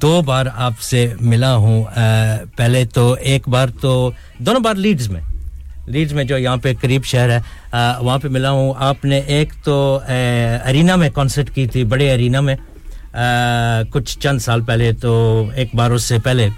دو 0.02 0.20
بار 0.26 0.46
آپ 0.56 0.80
سے 0.80 1.06
ملا 1.20 1.54
ہوں۔ 1.54 1.82
پہلے 2.56 2.84
تو 2.94 3.12
ایک 3.20 3.48
بار 3.48 3.68
تو 3.80 3.92
دونوں 4.38 4.60
بار 4.60 4.74
لیڈز 4.74 5.08
میں۔ 5.08 5.20
لیڈز 5.86 6.12
میں 6.12 6.24
جو 6.24 6.38
یہاں 6.38 6.56
پہ 6.56 6.72
قریب 6.80 7.04
شہر 7.04 7.30
ہے 7.30 7.40
وہاں 8.00 8.18
پہ 8.18 8.28
ملا 8.28 8.50
ہوں۔ 8.50 8.72
آپ 8.78 9.04
نے 9.04 9.20
ایک 9.26 9.52
تو 9.64 9.98
ارینا 10.64 10.96
میں 10.96 11.10
کانسرٹ 11.14 11.50
کی 11.54 11.66
تھی 11.66 11.84
بڑے 11.84 12.12
ارینا 12.14 12.40
میں۔ 12.40 12.56
کچھ 13.92 14.18
چند 14.18 14.38
سال 14.38 14.60
پہلے 14.60 14.92
تو 14.92 15.12
ایک 15.54 15.74
بار 15.74 15.90
اس 15.90 16.02
سے 16.02 16.18
پہلے 16.24 16.48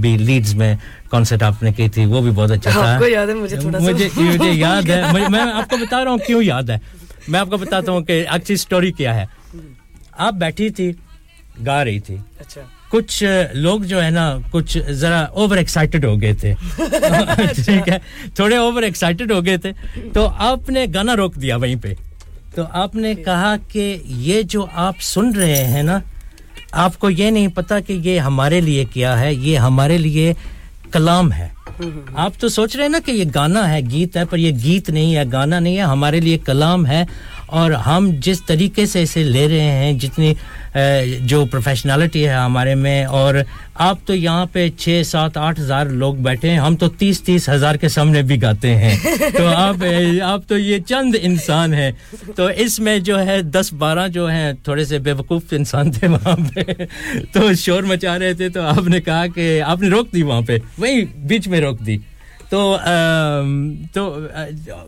بھی 0.00 0.16
لیڈز 0.18 0.54
میں 0.54 0.74
کانسرٹ 1.10 1.42
آپ 1.42 1.62
نے 1.62 1.72
کی 1.72 1.88
تھی۔ 1.88 2.04
وہ 2.04 2.20
بھی 2.20 2.30
بہت 2.30 2.50
اچھا 2.50 2.70
تھا۔ 2.70 2.98
مجھے 3.80 4.50
یاد 4.52 4.88
ہے۔ 4.90 5.02
میں 5.28 5.40
آپ 5.54 5.70
کو 5.70 5.76
بتا 5.76 6.04
رہا 6.04 6.10
ہوں 6.10 6.18
کیوں 6.26 6.42
یاد 6.42 6.70
ہے۔ 6.70 6.76
میں 7.28 7.40
آپ 7.40 7.50
کو 7.50 7.56
بتاتا 7.56 7.92
ہوں 7.92 8.00
کہ 8.00 8.24
اچھی 8.30 8.56
سٹوری 8.56 8.92
کیا 8.92 9.14
ہے۔ 9.14 9.24
آپ 10.12 10.34
بیٹھی 10.34 10.70
تھی 10.70 10.92
گا 11.66 11.84
رہی 11.84 12.00
تھی۔ 12.00 12.16
اچھا۔ 12.40 12.60
کچھ 12.88 13.24
لوگ 13.52 13.80
جو 13.80 14.04
ہے 14.04 14.10
نا 14.10 14.38
کچھ 14.50 14.78
ذرا 14.90 15.20
اوور 15.20 15.56
ایکسائٹیڈ 15.56 16.04
ہو 16.04 16.20
گئے 16.20 16.32
تھے۔ 16.34 16.54
ٹھیک 17.64 17.88
ہے؟ 17.88 17.98
تھوڑے 18.34 18.56
اوور 18.56 18.82
ایکسائٹیڈ 18.82 19.32
ہو 19.32 19.44
گئے 19.44 19.56
تھے۔ 19.56 19.72
تو 20.14 20.28
آپ 20.28 20.70
نے 20.70 20.86
گانا 20.94 21.16
روک 21.16 21.34
دیا 21.34 21.56
وہیں 21.56 21.76
پہ۔ 21.76 21.92
تو 22.54 22.62
آپ 22.70 22.94
نے 22.94 23.14
کہا 23.14 23.54
کہ 23.72 23.98
یہ 24.04 24.42
جو 24.42 24.66
آپ 24.74 24.94
سن 25.00 25.32
رہے 25.34 25.64
ہیں 25.64 25.82
نا 25.82 25.98
آپ 26.72 26.98
کو 26.98 27.10
یہ 27.10 27.30
نہیں 27.30 27.48
پتا 27.48 27.80
کہ 27.80 27.92
یہ 27.92 28.18
ہمارے 28.18 28.60
لیے 28.60 28.84
کیا 28.84 29.20
ہے 29.20 29.34
یہ 29.34 29.58
ہمارے 29.58 29.98
لیے 29.98 30.34
کلام 30.92 31.32
ہے۔ 31.32 31.48
ہاں۔ 31.80 31.90
آپ 32.14 32.32
تو 32.38 32.48
سوچ 32.48 32.76
رہے 32.76 32.84
ہیں 32.84 32.90
نا 32.90 32.98
کہ 33.04 33.10
یہ 33.10 33.24
گانا 33.34 33.74
ہے 33.74 33.80
گیت 33.80 34.16
ہے، 34.16 34.24
پر 34.24 34.38
یہ 34.38 34.52
گیت 34.64 34.90
نہیں 34.90 35.16
ہے، 35.16 35.22
گانا 35.32 35.58
نہیں 35.58 35.76
ہے، 35.76 35.82
ہمارے 35.82 36.20
لیے 36.20 36.38
کلام 36.38 36.86
ہے۔ 36.86 37.04
اور 37.52 37.70
ہم 37.70 38.10
جس 38.18 38.42
طریقے 38.42 38.86
سے 38.86 39.02
اسے 39.02 39.22
لے 39.22 39.48
رہے 39.48 39.60
ہیں 39.60 39.92
جتنی 39.92 40.34
جو 41.20 41.44
پروفیشنالٹی 41.46 42.28
ہے 42.28 42.32
ہمارے 42.34 42.74
میں 42.74 43.04
اور 43.04 43.34
آپ 43.74 43.98
تو 44.06 44.14
یہاں 44.14 44.46
پہ 44.46 44.68
چھ 44.78 45.02
سات 45.06 45.36
آٹھ 45.36 45.60
ہزار 45.60 45.86
لوگ 45.86 46.14
بیٹھے 46.14 46.50
ہیں 46.50 46.58
ہم 46.58 46.76
تو 46.76 46.88
تیس 46.88 47.20
تیس 47.22 47.48
ہزار 47.48 47.74
کے 47.74 47.88
سامنے 47.88 48.22
بھی 48.22 48.42
گاتے 48.42 48.76
ہیں۔ 48.76 48.96
تو 49.36 49.46
آپ 49.46 49.84
آپ 50.22 50.40
تو 50.48 50.58
یہ 50.58 50.78
چند 50.78 51.14
انسان 51.22 51.74
ہیں۔ 51.74 51.92
تو 52.36 52.46
اس 52.56 52.80
میں 52.80 52.98
جو 52.98 53.26
ہے 53.26 53.42
دس 53.42 53.72
بارہ 53.72 54.08
جو 54.08 54.30
ہیں 54.30 54.52
تھوڑے 54.52 54.84
سے 54.84 54.98
بے 54.98 55.12
وقوف 55.12 55.42
انسان 55.50 55.90
تھے 55.92 56.08
وہاں 56.08 56.36
پہ۔ 56.36 56.60
تو 57.32 57.52
شور 57.52 57.82
مچا 57.82 58.18
رہے 58.18 58.34
تھے 58.34 58.48
تو 58.48 58.62
آپ 58.62 58.88
نے 58.88 59.00
کہا 59.00 59.26
کہ 59.26 59.62
آپ 59.62 59.80
نے 59.80 59.88
روک 59.88 60.14
دی 60.14 60.22
وہاں 60.22 60.40
پہ۔ 60.40 60.58
وہیں 60.78 61.04
بیچ 61.18 61.48
میں 61.48 61.60
روک 61.60 61.86
دی۔ 61.86 61.98
تو 62.50 62.76
تو 63.92 64.18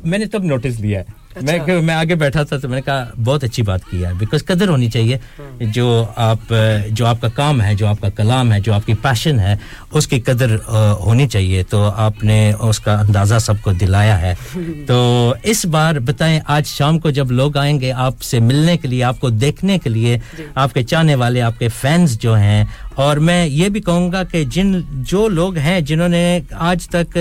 میں 0.04 0.18
نے 0.18 0.26
تب 0.26 0.44
نوٹس 0.44 0.80
لیا 0.80 1.00
ہے۔ 1.00 1.23
میں 1.36 1.54
اچھا۔ 1.54 1.80
میں 1.80 1.94
آگے 1.94 2.14
بیٹھا 2.14 2.42
تھا 2.42 2.56
تو 2.56 2.68
میں 2.68 2.76
نے 2.76 2.82
کہا 2.82 3.04
بہت 3.24 3.44
اچھی 3.44 3.62
بات 3.62 3.84
کی 3.90 4.04
ہے 4.04 4.12
بیکاز 4.18 4.44
قدر 4.46 4.68
ہونی 4.68 4.88
چاہیے 4.90 5.16
ہاں۔ 5.38 5.72
جو 5.74 6.04
آپ 6.16 6.52
جو 6.88 7.06
آپ 7.06 7.20
کا 7.20 7.28
کام 7.28 7.62
ہے 7.62 7.74
جو 7.74 7.86
آپ 7.86 8.00
کا 8.00 8.08
کلام 8.08 8.52
ہے 8.52 8.60
جو 8.60 8.72
آپ 8.72 8.86
کی 8.86 8.94
پیشن 9.02 9.40
ہے 9.40 9.54
اس 9.90 10.06
کی 10.06 10.20
قدر 10.20 10.56
ہونی 11.00 11.26
چاہیے 11.28 11.62
تو 11.62 11.82
آپ 11.96 12.22
نے 12.24 12.38
اس 12.60 12.80
کا 12.80 12.94
اندازہ 13.00 13.38
سب 13.40 13.62
کو 13.62 13.72
دلایا 13.72 14.20
ہے 14.20 14.34
تو 14.86 15.34
اس 15.42 15.64
بار 15.66 15.98
بتائیں 16.04 16.38
آج 16.46 16.66
شام 16.66 16.98
کو 16.98 17.10
جب 17.10 17.32
لوگ 17.32 17.56
آئیں 17.56 17.80
گے 17.80 17.92
آپ 17.98 18.22
سے 18.22 18.40
ملنے 18.40 18.76
کے 18.76 18.88
لیے 18.88 19.02
آپ 19.04 19.20
کو 19.20 19.30
دیکھنے 19.30 19.78
کے 19.78 19.90
لیے 19.90 20.18
جی۔ 20.38 20.44
آپ 20.54 20.74
کے 20.74 20.82
چاہنے 20.82 21.14
والے 21.14 21.40
آپ 21.40 21.58
کے 21.58 21.68
فینس 21.80 22.18
جو 22.18 22.34
ہیں 22.36 22.64
اور 22.96 23.16
میں 23.18 23.44
یہ 23.46 23.68
بھی 23.68 23.80
کہوں 23.80 24.10
گا 24.12 24.22
کہ 24.24 24.44
جن 24.44 24.80
جو 25.04 25.28
لوگ 25.30 25.56
ہیں 25.56 25.80
جنہوں 25.80 26.08
نے 26.08 26.40
آج 26.62 26.88
تک 26.88 27.18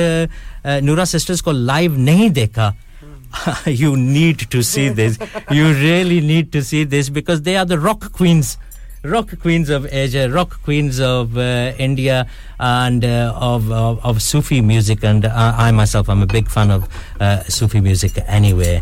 نورا 0.82 1.06
سسٹرز 1.06 1.42
کو 1.42 1.52
لائیو 1.52 1.94
نہیں 1.96 2.30
دیکھا 2.32 2.72
you 3.66 3.96
need 3.96 4.40
to 4.52 4.64
see 4.64 4.90
this. 4.90 5.18
you 5.52 5.74
really 5.74 6.22
need 6.22 6.52
to 6.52 6.64
see 6.64 6.84
this 6.84 7.10
because 7.10 7.42
they 7.42 7.56
are 7.56 7.66
the 7.66 7.80
rock 7.80 8.12
queens. 8.12 8.58
Rock 9.06 9.38
queens 9.42 9.70
of 9.70 9.86
Asia, 9.94 10.30
rock 10.30 10.62
queens 10.64 11.02
of 11.02 11.38
uh, 11.38 11.74
India, 11.78 12.26
and 12.58 13.04
uh, 13.04 13.34
of, 13.36 13.70
of, 13.70 14.00
of 14.06 14.22
Sufi 14.22 14.62
music. 14.62 15.04
And 15.04 15.26
I, 15.26 15.68
I 15.68 15.72
myself, 15.72 16.08
I'm 16.08 16.22
a 16.22 16.26
big 16.26 16.50
fan 16.50 16.72
of 16.72 16.88
uh, 17.20 17.44
Sufi 17.44 17.82
music 17.82 18.14
anyway. 18.28 18.82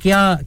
plan 0.00 0.38
is? 0.38 0.44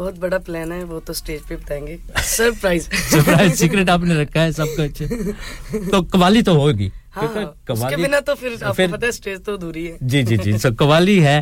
بہت 0.00 0.18
بڑا 0.18 0.38
plan 0.38 0.72
ہے 0.72 0.82
وہ 0.84 1.00
تو 1.04 1.12
stage 1.12 1.40
پہ 1.48 1.56
بتائیں 1.56 1.86
گے۔ 1.86 1.96
Surprise 2.24 2.88
surprise 3.10 3.58
secret 3.58 3.88
آپ 3.88 4.00
نے 4.00 4.14
رکھا 4.14 4.42
ہے 4.42 4.52
سب 4.52 4.66
کچھ 4.76 5.02
اچھا۔ 5.02 5.78
تو 5.90 6.00
قوالی 6.12 6.42
تو 6.42 6.52
ہوگی۔ 6.56 6.88
ہاں 7.16 7.28
اس 7.68 7.84
کے 7.90 7.96
بنا 7.96 8.20
تو 8.20 8.34
پھر 8.40 8.54
آپ 8.62 8.76
کو 8.76 8.86
پتہ 8.92 9.04
ہے 9.04 9.08
اسٹیج 9.08 9.38
تو 9.44 9.54
ادھوری 9.54 9.90
ہے۔ 9.90 9.96
جی 10.00 10.22
جی 10.22 10.36
جی۔ 10.36 10.58
سو 10.58 10.68
قوالی 10.78 11.22
ہے۔ 11.24 11.40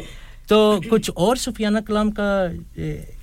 تو 0.49 0.59
کچھ 0.91 1.11
اور 1.15 1.37
سفیانہ 1.37 1.79
کلام 1.87 2.11
کا 2.11 2.47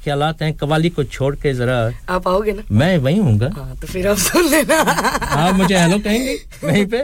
خیالات 0.04 0.42
ہیں؟ 0.42 0.52
قوالی 0.60 0.90
کو 0.90 1.04
چھوڑ 1.04 1.36
کے 1.36 1.54
ذرا 1.54 1.78
آپ 2.08 2.28
آؤ 2.28 2.40
گے 2.40 2.52
نا؟ 2.52 2.62
میں 2.70 2.98
وہیں 2.98 3.20
ہوں 3.20 3.40
گا۔ 3.40 3.48
ہاں، 3.58 3.74
تو 3.82 3.88
پھر 3.88 4.06
آپ 4.06 4.18
سن 4.18 4.48
لینا۔ 4.52 4.84
آپ 5.30 5.54
مجھے 5.54 5.78
ہیلو 5.78 5.98
کہیں 6.04 6.20
گے؟ 6.20 6.36
وہیں 6.64 6.86
پہ؟ 6.86 6.98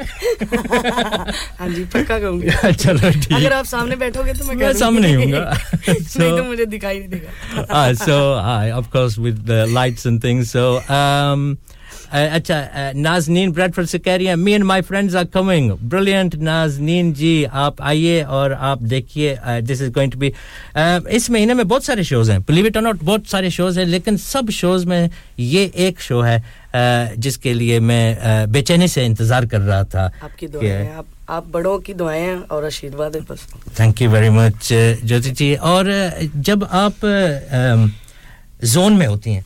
ہاں 1.59 1.67
جی 1.75 1.83
پکا 1.91 2.19
کہوں 2.19 2.41
گے 2.41 2.49
چلو 2.79 3.09
ٹھیک۔ 3.11 3.33
اگر 3.33 3.51
آپ 3.51 3.67
سامنے 3.67 3.95
بیٹھو 3.95 4.23
گے 4.25 4.33
تو 4.33 4.45
میں 4.45 4.55
کہوں 4.55 4.73
سامنے 4.73 5.15
ہوں 5.15 5.31
گا۔ 5.31 5.53
نہیں 5.87 6.37
تو 6.37 6.43
مجھے 6.43 6.65
دکھائی 6.65 6.99
نہیں 6.99 7.07
دے 7.07 7.17
گا۔ 7.17 7.91
So 8.05 8.33
I 8.33 8.71
of 8.71 8.91
course 8.91 9.17
with 9.19 9.49
lights 9.49 10.05
and 10.05 10.21
things 10.21 10.51
so 10.51 10.79
اچھا 12.11 12.91
نازنین 12.93 13.51
بریڈفورڈ 13.51 13.89
سے 13.89 13.99
کہہ 13.99 14.13
رہی 14.13 14.27
ہیں 14.27 14.35
me 14.35 14.51
and 14.51 14.63
my 14.65 14.81
friends 14.81 15.15
are 15.15 15.25
coming 15.31 15.71
brilliant 15.81 16.35
Nazneen 16.35 17.11
ji 17.13 17.45
آپ 17.51 17.81
آئیے 17.81 18.21
اور 18.23 18.51
آپ 18.59 18.79
دیکھیے 18.79 19.35
this 19.69 19.81
is 19.81 19.89
going 19.95 20.11
to 20.11 20.19
be 20.19 20.29
اس 21.07 21.29
مہینے 21.29 21.53
میں 21.53 21.63
بہت 21.63 21.83
سارے 21.83 22.03
شوز 22.03 22.29
ہیں 22.29 22.37
بلیو 22.47 22.65
اٹ 22.65 22.77
اور 22.77 22.83
ناٹ 22.83 23.03
بہت 23.03 23.27
سارے 23.27 23.49
شوز 23.49 23.77
ہیں 23.77 23.85
لیکن 23.85 24.17
سب 24.17 24.49
شوز 24.51 24.85
میں 24.85 25.07
یہ 25.37 25.67
ایک 25.73 26.01
شو 26.01 26.23
ہے 26.25 26.37
جس 27.15 27.37
کے 27.37 27.53
لیے 27.53 27.79
میں 27.79 28.15
بے 28.49 28.61
چینی 28.61 28.87
سے 28.87 29.05
انتظار 29.05 29.43
کر 29.43 29.59
رہا 29.59 29.81
تھا 29.83 30.09
آپ 30.21 30.37
کی 30.39 30.47
دعائیں 30.47 30.89
آپ 31.27 31.45
بڑوں 31.51 31.77
کی 31.77 31.93
دعائیں 31.93 32.35
اور 32.47 32.63
آشیرواد 32.63 33.15
ہیں 33.15 33.21
بس 33.27 33.45
thank 33.75 34.01
you 34.01 34.09
very 34.09 34.29
much 34.29 34.71
Jyoti 35.03 35.29
جی 35.29 35.55
اور 35.55 35.85
جب 36.33 36.65
آپ 36.69 37.05
زون 38.61 38.97
میں 38.99 39.07
ہوتی 39.07 39.33
ہیں 39.33 39.41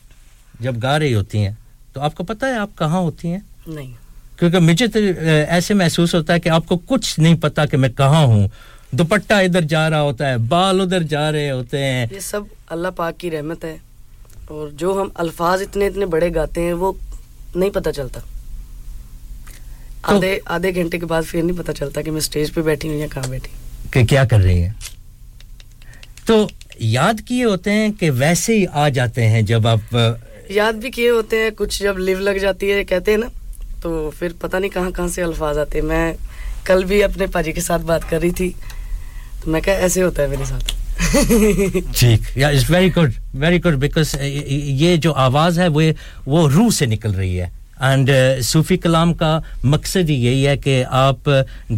جب 0.59 0.75
گا 0.83 0.97
رہی 0.99 1.13
ہوتی 1.13 1.45
ہیں 1.45 1.64
تو 1.95 2.01
آپ 2.01 2.15
کو 2.15 2.23
پتا 2.23 2.47
ہے 2.47 2.57
آپ 2.57 2.69
کہاں 2.77 2.99
ہوتی 2.99 3.27
ہیں؟ 3.27 3.39
نہیں۔ 3.67 3.91
کیونکہ 4.39 4.59
مجھے 4.59 4.87
تو 4.87 4.99
ایسے 5.47 5.73
محسوس 5.73 6.15
ہوتا 6.15 6.33
ہے 6.33 6.39
کہ 6.39 6.49
آپ 6.49 6.67
کو 6.67 6.77
کچھ 6.77 7.19
نہیں 7.19 7.35
پتا 7.35 7.65
کہ 7.65 7.77
میں 7.77 7.89
کہاں 7.89 8.25
ہوں۔ 8.25 8.47
دوپٹہ 8.91 9.33
ادھر 9.33 9.61
جا 9.61 9.89
رہا 9.89 10.01
ہوتا 10.01 10.29
ہے 10.29 10.37
بال 10.37 10.81
ادھر 10.81 11.03
جا 11.03 11.31
رہے 11.31 11.51
ہوتے 11.51 11.83
ہیں۔ 11.83 12.05
یہ 12.11 12.19
سب 12.19 12.41
اللہ 12.67 12.87
پاک 12.95 13.17
کی 13.17 13.31
رحمت 13.31 13.65
ہے۔ 13.65 13.77
اور 14.45 14.67
جو 14.67 15.01
ہم 15.01 15.09
الفاظ 15.15 15.61
اتنے 15.61 15.87
اتنے 15.87 16.05
بڑے 16.05 16.35
گاتے 16.35 16.61
ہیں 16.61 16.73
وہ 16.73 16.93
نہیں 17.55 17.69
پتا 17.69 17.93
چلتا۔ 17.93 18.19
آدھے 20.03 20.39
آدھے 20.45 20.75
گھنٹے 20.75 20.99
کے 20.99 21.05
بعد 21.05 21.23
پھر 21.27 21.43
نہیں 21.43 21.57
پتا 21.57 21.73
چلتا 21.73 22.01
کہ 22.01 22.11
میں 22.11 22.17
اسٹیج 22.17 22.53
پہ 22.53 22.61
بیٹھی 22.61 22.89
ہوں 22.89 22.95
یا 22.95 23.07
کہاں 23.13 23.27
بیٹھی 23.29 23.51
کہ 23.91 24.05
کیا 24.05 24.23
کر 24.25 24.39
رہی 24.39 24.63
ہیں؟ 24.63 24.73
تو 26.25 26.47
یاد 26.79 27.13
کیے 27.27 27.43
ہوتے 27.43 27.71
ہیں 27.71 27.89
کہ 27.99 28.11
ویسے 28.11 28.57
ہی 28.59 28.65
آ 28.71 28.89
جاتے 28.89 29.27
ہیں 29.27 29.41
جب 29.41 29.67
آپ 29.67 29.97
یاد 30.49 30.73
بھی 30.73 30.91
کیے 30.91 31.09
ہوتے 31.09 31.37
ہیں، 31.37 31.49
کچھ 31.57 31.83
جب 31.83 31.97
لیو 31.97 32.19
لگ 32.19 32.37
جاتی 32.41 32.71
ہے، 32.71 32.83
کہتے 32.83 33.11
ہیں 33.11 33.17
نا، 33.17 33.27
تو 33.81 34.11
پھر 34.19 34.27
پتہ 34.39 34.57
نہیں 34.57 34.69
کہاں 34.69 34.91
کہاں 34.91 35.07
سے 35.07 35.23
الفاظ 35.23 35.57
آتے 35.57 35.79
ہیں۔ 35.79 35.85
میں 35.85 36.13
کل 36.63 36.83
بھی 36.85 37.03
اپنے 37.03 37.25
پاجی 37.27 37.51
کے 37.51 37.61
ساتھ 37.61 37.81
بات 37.81 38.09
کر 38.09 38.19
رہی 38.19 38.31
تھی، 38.31 38.51
تو 39.43 39.51
میں 39.51 39.61
کہا 39.61 39.73
ایسے 39.73 40.03
ہوتا 40.03 40.23
ہے 40.23 40.27
میرے 40.27 40.45
ساتھ۔ 40.45 40.73
ٹھیک، 41.99 42.37
یا 42.37 42.47
it's 42.47 42.69
very 42.69 42.89
good 42.95 43.11
very 43.33 43.63
good 43.63 43.75
because 43.75 44.15
یہ 44.53 44.95
جو 44.95 45.13
آواز 45.13 45.59
ہے، 45.59 45.67
وہ 45.67 45.81
وہ 46.25 46.49
روح 46.49 46.69
سے 46.69 46.85
نکل 46.85 47.11
رہی 47.11 47.39
ہے۔ 47.41 47.49
اینڈ 47.79 48.09
صوفی 48.43 48.77
کلام 48.77 49.13
کا 49.13 49.39
مقصد 49.63 50.09
ہی 50.09 50.13
یہی 50.13 50.47
ہے 50.47 50.57
کہ 50.57 50.85
آپ 50.89 51.29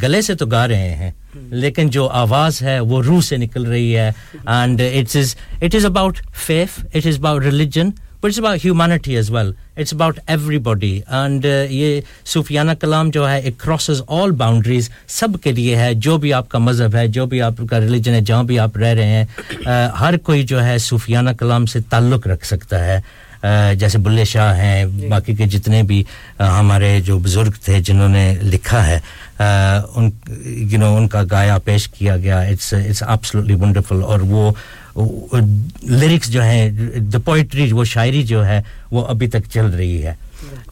گلے 0.02 0.22
سے 0.22 0.36
تو 0.36 0.46
گا 0.46 0.68
رہے 0.68 0.96
ہیں، 0.96 1.12
لیکن 1.36 1.90
جو 1.90 2.08
آواز 2.08 2.62
ہے، 2.62 2.80
وہ 2.80 3.02
روح 3.04 3.22
سے 3.22 3.38
نکل 3.38 3.66
رہی 3.66 3.98
ہے۔ 3.98 4.12
And 4.46 4.82
it's 4.82 5.36
it 5.62 5.76
is 5.76 5.86
about 5.86 6.20
faith 6.36 6.80
it 6.94 7.08
is 7.08 7.18
about 7.18 7.44
religion 7.44 7.90
but 8.22 8.26
it's 8.26 8.40
about 8.40 8.66
humanity 8.66 9.16
as 9.16 9.30
well 9.32 9.52
it's 9.78 9.94
about 9.94 10.20
everybody 10.58 11.00
and 11.08 11.46
یہ 11.70 12.00
صوفیانہ 12.26 12.72
کلام 12.82 13.10
جو 13.10 13.30
ہے 13.30 13.40
اٹ 13.40 13.60
کراسز 13.60 14.02
آل 14.08 14.32
باؤنڈریز 14.32 14.90
سب 15.08 15.42
کے 15.44 15.52
لیے 15.52 15.76
ہے 15.76 15.94
جو 15.96 16.18
بھی 16.18 16.34
آپ 16.34 16.50
کا 16.50 16.60
مذہب 16.60 16.96
ہے 16.96 17.08
جو 17.08 17.26
بھی 17.26 17.42
آپ 17.42 17.62
کا 17.70 17.80
ریلیجن 17.80 18.14
ہے 18.14 18.22
جہاں 18.22 18.44
بھی 18.44 18.60
آپ 18.60 18.78
رہ 18.78 18.94
رہے 18.94 19.08
ہیں 19.08 19.26
uh, 19.68 19.90
ہر 20.00 20.18
کوئی 20.18 20.44
جو 20.44 20.64
ہے 20.64 20.78
صوفیانہ 20.78 21.30
کلام 21.40 21.66
سے 21.66 21.80
تعلق 21.90 22.28
رکھ 22.28 22.46
سکتا 22.46 22.86
ہے 22.86 23.00
Uh, 23.38 23.74
جیسے 23.74 23.98
بلے 23.98 24.24
شاہ 24.26 24.58
ہیں 24.58 24.86
باقی 25.10 25.34
کے 25.36 25.46
جتنے 25.46 25.82
بھی 25.84 26.02
uh, 26.42 26.48
ہمارے 26.60 27.00
جو 27.06 27.18
بزرگ 27.20 27.60
تھے 27.66 27.80
جنہوں 27.80 28.08
نے 28.10 28.34
لکھا 28.44 28.86
ہے 28.88 29.00
uh, 29.42 29.82
ان 29.96 30.10
یو 30.36 30.68
you 30.70 30.80
نو 30.80 30.86
know, 30.86 30.98
ان 30.98 31.08
کا 31.08 31.22
گایا 31.32 31.58
پیش 31.58 31.88
کیا 31.90 32.16
گیا 32.18 32.40
اٹس 32.40 32.74
اٹس 33.02 33.36
ونڈرفل 33.36 34.02
اور 34.04 34.20
وہ 34.20 34.52
لیرکس 34.98 36.28
جو 36.28 36.42
ہیں 36.42 36.70
دا 37.00 37.20
پوئٹری 37.26 37.72
وہ 37.72 37.84
شاعری 37.84 38.24
جو 38.24 38.46
ہے 38.46 38.62
وہ 38.92 39.06
ابھی 39.06 39.28
تک 39.28 39.50
چل 39.54 39.66
رہی 39.66 40.04
ہے۔ 40.04 40.14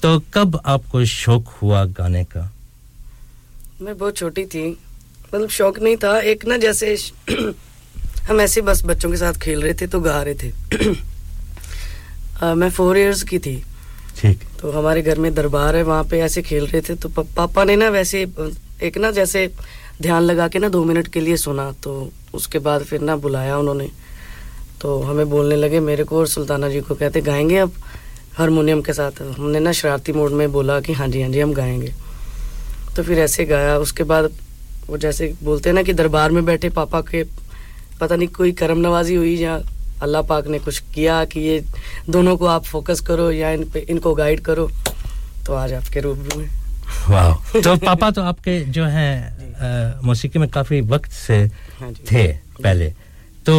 تو 0.01 0.19
کب 0.31 0.47
آپ 0.63 0.81
کو 0.89 1.03
شوق 1.05 1.63
ہوا 1.63 1.85
گانے 1.97 2.23
کا؟ 2.23 2.41
میں 3.79 3.93
بہت 3.93 4.17
چھوٹی 4.17 4.45
تھی۔ 4.45 4.73
مطلب 5.33 5.49
شوق 5.49 5.79
نہیں 5.79 5.95
تھا 5.95 6.17
ایک 6.17 6.45
نا 6.45 6.57
جیسے 6.57 6.95
ہم 8.29 8.39
ایسے 8.39 8.61
بس 8.61 8.85
بچوں 8.85 9.09
کے 9.11 9.17
ساتھ 9.17 9.39
کھیل 9.39 9.59
رہے 9.59 9.73
تھے 9.73 9.87
تو 9.87 9.99
گا 9.99 10.23
رہے 10.25 10.33
تھے۔ 10.33 10.51
میں 12.55 12.69
فور 12.69 12.95
ایئرس 12.95 13.23
کی 13.23 13.39
تھی۔ 13.39 13.61
ٹھیک۔ 14.19 14.37
تو 14.61 14.79
ہمارے 14.79 15.05
گھر 15.05 15.19
میں 15.19 15.29
دربار 15.29 15.73
ہے 15.73 15.81
وہاں 15.81 16.03
پہ 16.09 16.21
ایسے 16.21 16.41
کھیل 16.41 16.65
رہے 16.73 16.81
تھے۔ 16.81 16.95
تو 16.95 17.09
پاپا 17.33 17.63
نے 17.63 17.75
نا 17.75 17.89
ویسے 17.89 18.25
ایک 18.79 18.97
نا 18.97 19.11
جیسے 19.11 19.47
دھیان 20.03 20.23
لگا 20.23 20.47
کے 20.47 20.59
نا 20.59 20.67
دو 20.73 20.83
منٹ 20.83 21.09
کے 21.09 21.19
لیے 21.19 21.37
سنا۔ 21.37 21.71
تو 21.81 22.09
اس 22.33 22.47
کے 22.47 22.59
بعد 22.59 22.79
پھر 22.89 22.99
نا 22.99 23.15
بلایا 23.15 23.55
انہوں 23.55 23.75
نے۔ 23.75 23.87
تو 24.79 25.11
ہمیں 25.11 25.25
بولنے 25.25 25.55
لگے 25.55 25.79
میرے 25.79 26.03
کو 26.03 26.17
اور 26.17 26.25
سلطانہ 26.25 26.65
جی 26.65 26.79
کو 26.79 26.95
کہتے 26.95 27.19
گائیں 27.25 27.49
گے 27.49 27.59
آپ؟ 27.59 27.69
ہارمونیم 28.39 28.81
کے 28.81 28.93
ساتھ۔ 28.93 29.21
ہم 29.39 29.51
نے 29.51 29.59
نا 29.59 29.71
شرارتی 29.71 30.11
موڈ 30.11 30.31
میں 30.31 30.47
بولا 30.47 30.79
کہ 30.79 30.93
ہاں 30.99 31.07
جی 31.07 31.23
ہاں 31.23 31.29
جی 31.29 31.43
ہم 31.43 31.51
گائیں 31.51 31.81
گے۔ 31.81 31.89
تو 32.95 33.03
پھر 33.03 33.17
ایسے 33.17 33.49
گایا۔ 33.49 33.75
اس 33.75 33.93
کے 33.93 34.03
بعد 34.03 34.23
وہ 34.87 34.97
جیسے 34.97 35.31
بولتے 35.43 35.69
ہیں 35.69 35.75
نا 35.75 35.81
کہ 35.81 35.93
دربار 35.93 36.29
میں 36.29 36.41
بیٹھے 36.41 36.69
پاپا 36.69 37.01
کے 37.01 37.23
پتہ 37.97 38.13
نہیں 38.13 38.35
کوئی 38.35 38.51
کرم 38.51 38.79
نوازی 38.79 39.17
ہوئی 39.17 39.41
یا 39.41 39.57
اللہ 39.99 40.17
پاک 40.27 40.47
نے 40.47 40.57
کچھ 40.65 40.81
کیا 40.91 41.23
کہ 41.29 41.39
یہ 41.39 41.59
دونوں 42.07 42.37
کو 42.37 42.47
آپ 42.47 42.65
فوکس 42.65 43.01
کرو 43.01 43.31
یا 43.31 43.49
ان 43.49 43.63
پہ 43.71 43.81
ان 43.87 43.99
کو 43.99 44.13
گائیڈ 44.13 44.41
کرو۔ 44.41 44.67
تو 45.45 45.55
آج 45.55 45.73
آپ 45.73 45.93
کے 45.93 46.01
روبرو 46.01 46.39
ہیں 46.39 46.47
واہ۔ 47.09 47.33
تو 47.63 47.75
پاپا 47.85 48.09
تو 48.09 48.21
آپ 48.21 48.43
کے 48.43 48.63
جو 48.67 48.87
ہیں 48.87 49.29
موسیقی 50.01 50.39
میں 50.39 50.47
کافی 50.47 50.81
وقت 50.81 51.11
سے 51.27 51.45
ہاں 51.81 51.91
جی۔ 51.91 52.03
تھے 52.05 52.33
پہلے۔ 52.61 52.89
تو 53.43 53.55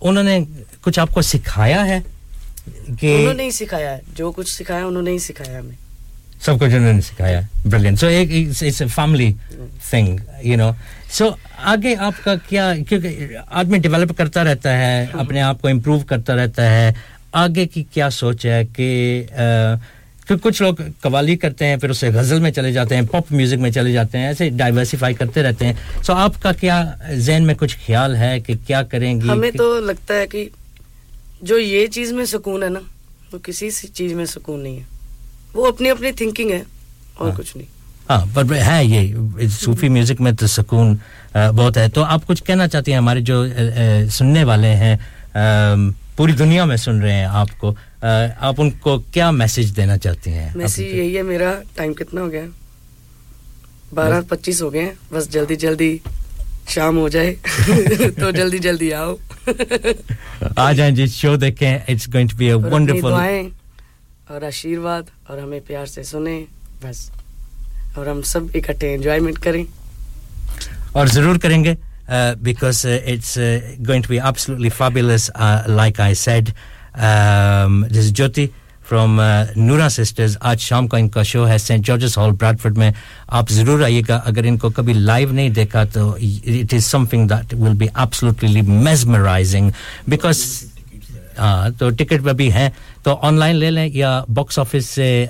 انہوں 0.00 0.24
نے 0.24 0.40
کچھ 0.80 0.98
آپ 1.00 1.10
کو 1.14 1.22
سکھایا 1.22 1.86
ہے 1.86 2.00
کہ 3.00 3.20
انہوں 3.20 3.34
نے 3.34 3.42
ہی 3.42 3.50
سکھایا 3.50 3.90
ہے۔ 3.90 4.00
جو 4.14 4.32
کچھ 4.32 4.50
سکھایا 4.50 4.84
انہوں 4.84 5.02
نے 5.02 5.10
ہی 5.10 5.18
سکھایا 5.18 5.58
ہمیں۔ 5.58 5.76
سب 6.40 6.60
کچھ 6.60 6.74
انہوں 6.74 6.92
نے 6.92 7.00
سکھایا 7.00 7.40
ہے۔ 7.40 7.96
So 7.96 8.06
it's 8.06 8.62
a 8.62 8.70
family 8.70 9.32
thing 9.90 10.16
you 10.42 10.56
know 10.56 10.70
so 11.10 11.30
آگے 11.58 11.96
آپ 11.96 12.24
کا 12.24 12.34
کیا 12.48 12.72
کیونکہ 12.88 13.26
آدمی 13.50 13.78
ڈیولپ 13.78 14.18
کرتا 14.18 14.44
رہتا 14.44 14.78
ہے 14.78 15.06
اپنے 15.12 15.42
آپ 15.42 15.60
کو 15.60 15.68
امپروو 15.68 15.98
کرتا 15.98 16.36
رہتا 16.36 16.70
ہے۔ 16.70 16.92
آگے 17.32 17.66
کی 17.66 17.84
کیا 17.84 18.10
سوچ 18.10 18.46
ہے 18.46 18.62
کہ 18.66 19.22
پھر 20.26 20.36
کچھ 20.42 20.62
لوگ 20.62 20.74
قوالی 21.00 21.36
کرتے 21.36 21.66
ہیں 21.66 21.76
پھر 21.76 21.90
اسے 21.90 22.08
غزل 22.08 22.40
میں 22.40 22.50
چلے 22.50 22.72
جاتے 22.72 22.94
ہیں 22.94 23.02
پاپ 23.02 23.32
میوزک 23.32 23.58
میں 23.58 23.70
چلے 23.70 23.92
جاتے 23.92 24.18
ہیں 24.18 24.26
ایسے 24.26 24.48
ڈائیورسیفائی 24.48 25.14
کرتے 25.14 25.42
رہتے 25.42 25.66
ہیں۔ 25.66 25.72
سو 26.02 26.12
آپ 26.12 26.42
کا 26.42 26.52
کیا 26.52 26.84
ذہن 27.16 27.46
میں 27.46 27.54
کچھ 27.54 27.76
خیال 27.86 28.16
ہے 28.16 28.40
کہ 28.40 28.54
کیا 28.66 28.82
کریں 28.82 29.20
گے؟ 29.20 29.28
ہمیں 29.28 29.50
تو 29.50 29.80
لگتا 29.80 30.14
ہے 30.14 30.26
کہ 30.26 30.48
جو 31.42 31.58
یہ 31.58 31.86
چیز 31.86 32.12
میں 32.12 32.24
سکون 32.24 32.62
ہے 32.62 32.68
نا 32.68 32.80
وہ 33.32 33.38
کسی 33.38 33.70
چیز 33.70 34.12
میں 34.12 34.24
سکون 34.24 34.62
نہیں 34.62 34.76
ہے۔ 34.76 34.82
وہ 35.54 35.66
اپنی 35.66 35.90
اپنی 35.90 36.12
تھنکنگ 36.12 36.50
ہے 36.50 36.62
اور 37.14 37.28
ہاں۔ 37.28 37.36
کچھ 37.36 37.56
نہیں۔ 37.56 37.66
ہاں 38.10 38.24
پر 38.34 38.44
ہے 38.66 38.84
یہ 38.84 39.14
صوفی 39.48 39.88
میوزک 39.88 40.20
میں 40.20 40.32
تو 40.32 40.46
سکون 40.46 40.94
بہت 41.34 41.76
ہے۔ 41.76 41.88
تو 41.88 42.04
آپ 42.04 42.26
کچھ 42.26 42.44
کہنا 42.44 42.68
چاہتی 42.68 42.90
ہیں 42.90 42.98
ہمارے 42.98 43.20
جو 43.20 43.44
سننے 44.10 44.44
والے 44.44 44.74
ہیں 44.74 44.96
پوری 46.16 46.32
دنیا 46.32 46.64
میں 46.64 46.76
سن 46.76 47.00
رہے 47.00 47.12
ہیں 47.12 47.24
آپ 47.24 47.48
کو۔ 47.58 47.74
آپ 48.38 48.54
ان 48.58 48.70
کو 48.70 48.98
کیا 48.98 49.30
میسج 49.30 49.76
دینا 49.76 49.98
چاہتی 49.98 50.30
ہیں؟ 50.30 50.50
میسج 50.54 50.80
یہی 50.80 51.16
ہے 51.16 51.22
میرا۔ 51.22 51.54
ٹائم 51.74 51.94
کتنا 51.94 52.20
ہو 52.20 52.30
گیا؟ 52.30 52.44
بارہ 53.94 54.20
پچیس 54.28 54.62
ہو 54.62 54.72
گئے 54.72 54.82
ہیں۔ 54.82 54.92
بس 55.12 55.32
جلدی 55.32 55.56
جلدی 55.56 55.98
شام 56.68 56.98
ہو 56.98 57.08
جائے۔ 57.08 57.34
تو 58.20 58.30
جلدی 58.30 58.58
جلدی 58.58 58.92
آؤ۔ 58.92 59.16
آ 60.56 60.72
جائیں 60.72 60.94
جی 60.94 61.06
شو 61.06 61.36
دیکھیں۔ 61.36 61.78
اور 64.28 64.42
آشیرواد 64.42 65.02
اور 65.26 65.38
ہمیں 65.38 65.60
پیار 65.66 65.86
سے 65.86 66.02
سنیں۔ 66.02 66.44
بس۔ 66.82 67.10
اور 67.94 68.06
ہم 68.06 68.22
سب 68.22 68.40
اکٹھے 68.54 68.94
انجوائمنٹ 68.94 69.38
کریں۔ 69.38 69.64
اور 70.92 71.06
ضرور 71.06 71.36
کریں 71.36 71.64
گے۔ 71.64 71.74
Uh, 72.08 72.36
because 72.36 72.84
uh, 72.84 73.02
it's 73.04 73.36
uh, 73.36 73.60
going 73.82 74.00
to 74.00 74.08
be 74.08 74.20
absolutely 74.20 74.70
fabulous, 74.70 75.28
like 75.68 75.98
I 75.98 76.12
said. 76.12 76.54
Um, 76.94 77.84
this 77.88 78.06
is 78.06 78.12
Jyoti 78.12 78.52
from 78.80 79.18
uh, 79.18 79.46
Nura 79.56 79.90
Sisters. 79.90 80.36
Aaj 80.36 80.60
Sham 80.60 80.88
Coin 80.88 81.10
Show 81.24 81.46
has 81.46 81.64
St. 81.64 81.82
George's 81.82 82.14
Hall, 82.14 82.30
Bradford. 82.30 82.78
Mein. 82.78 82.94
Aap 83.28 83.48
zarur 83.48 83.82
agar 83.84 84.44
inko 84.44 84.70
kabhi 84.70 84.94
live 84.94 85.30
nahi 85.30 85.52
dekha, 85.52 86.16
it 86.22 86.72
is 86.72 86.86
something 86.86 87.26
that 87.26 87.52
will 87.54 87.74
be 87.74 87.90
absolutely 87.96 88.62
mesmerizing 88.62 89.72
because. 90.08 90.75
تو 91.78 91.90
ticket 91.90 92.22
میں 92.22 92.32
بھی 92.32 92.52
ہیں۔ 92.52 92.70
تو 93.02 93.16
on 93.22 93.34
line 93.34 93.56
لے 93.56 93.70
لیں 93.70 93.88
یا 93.92 94.24
box 94.34 94.58
office 94.58 94.86
سے 94.86 95.26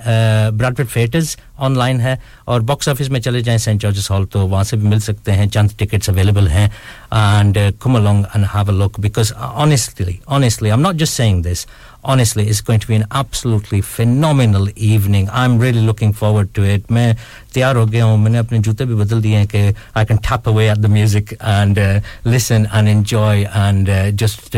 براڈوڈ 0.59 0.91
فیٹرز 0.91 1.37
on 1.57 1.79
line 1.79 2.01
ہے۔ 2.01 2.17
اور 2.45 2.61
باکس 2.61 2.89
آفس 2.89 3.09
میں 3.09 3.21
چلے 3.21 3.41
جائیں 3.41 3.59
سینٹ 3.59 3.83
جارجز 3.83 4.11
ہال 4.11 4.27
تو 4.27 4.49
وہاں 4.49 4.65
سے 4.65 4.77
بھی 4.77 4.89
مل 4.89 5.01
سکتے 5.01 5.33
ہیں۔ 5.33 5.47
چند 5.47 5.69
ٹکٹس 5.77 6.09
اویلیبل 6.09 6.49
ہیں۔ 6.49 6.69
And 7.11 7.59
come 7.79 7.97
along 7.97 8.25
and 8.35 8.47
have 8.55 8.71
a 8.71 8.85
look 8.85 9.01
because 9.01 9.33
honestly 9.37 10.17
honestly 10.27 10.71
I'm 10.81 10.87
not 10.87 10.95
just 10.95 11.17
saying 11.17 11.43
this 11.43 11.67
honestly 12.13 12.49
is 12.49 12.63
going to 12.69 12.87
be 12.89 12.95
an 12.95 13.81
phenomenal 13.95 14.69
evening 14.75 15.27
I'm 15.51 15.61
really 15.63 15.81
looking 15.87 16.13
forward 16.19 16.49
to 16.55 16.63
it 16.63 16.91
میں 16.93 17.13
تیار 17.55 17.77
ہو 17.77 17.91
گیا 17.93 18.05
ہوں. 18.05 18.17
میں 18.19 18.31
نے 18.31 18.39
اپنے 18.39 18.59
جوتے 18.65 18.85
بھی 18.85 18.95
بدل 18.95 19.23
دیے 19.25 19.37
ہیں 19.37 19.47
کہ 19.47 19.71
I 19.95 20.07
can 20.07 20.17
tap 20.23 20.49
away 20.49 20.69
at 20.69 20.83
the 20.83 20.89
music 20.89 21.35
and 21.41 21.79
listen 22.27 22.63
and 22.73 22.89
enjoy 22.89 23.45
and 23.55 23.91
just 24.21 24.57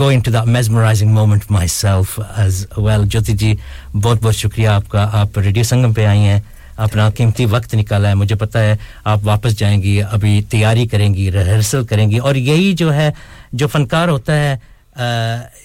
going 0.00 0.22
to 0.22 0.30
the 0.30 0.44
mesmerizing 0.44 1.10
moment 1.14 1.50
myself 1.68 2.18
as 2.36 2.66
well 2.76 3.08
Jyoti 3.08 3.32
ji 3.32 3.54
بہت 3.92 4.22
بہت 4.22 4.34
شکریہ 4.34 4.68
آپ 4.68 4.88
کا 4.88 5.08
آپ 5.12 5.38
ریڈیو 5.38 5.62
سنگم 5.62 5.92
پہ 5.92 6.06
آئی 6.06 6.18
ہیں 6.18 6.40
اپنا 6.76 7.08
قیمتی 7.10 7.44
وقت 7.44 7.74
نکالا 7.74 8.08
ہے 8.08 8.14
مجھے 8.14 8.34
پتا 8.34 8.62
ہے 8.62 8.74
آپ 9.04 9.20
واپس 9.22 9.58
جائیں 9.58 9.82
گی 9.82 10.00
ابھی 10.02 10.40
تیاری 10.48 10.86
کریں 10.86 11.12
گی 11.14 11.30
ریہرسل 11.32 11.84
کریں 11.84 12.10
گی 12.10 12.18
اور 12.18 12.34
یہی 12.34 12.72
جو 12.72 12.94
ہے 12.94 13.10
جو 13.52 13.66
فنکار 13.66 14.08
ہوتا 14.08 14.36
ہے 14.36 14.56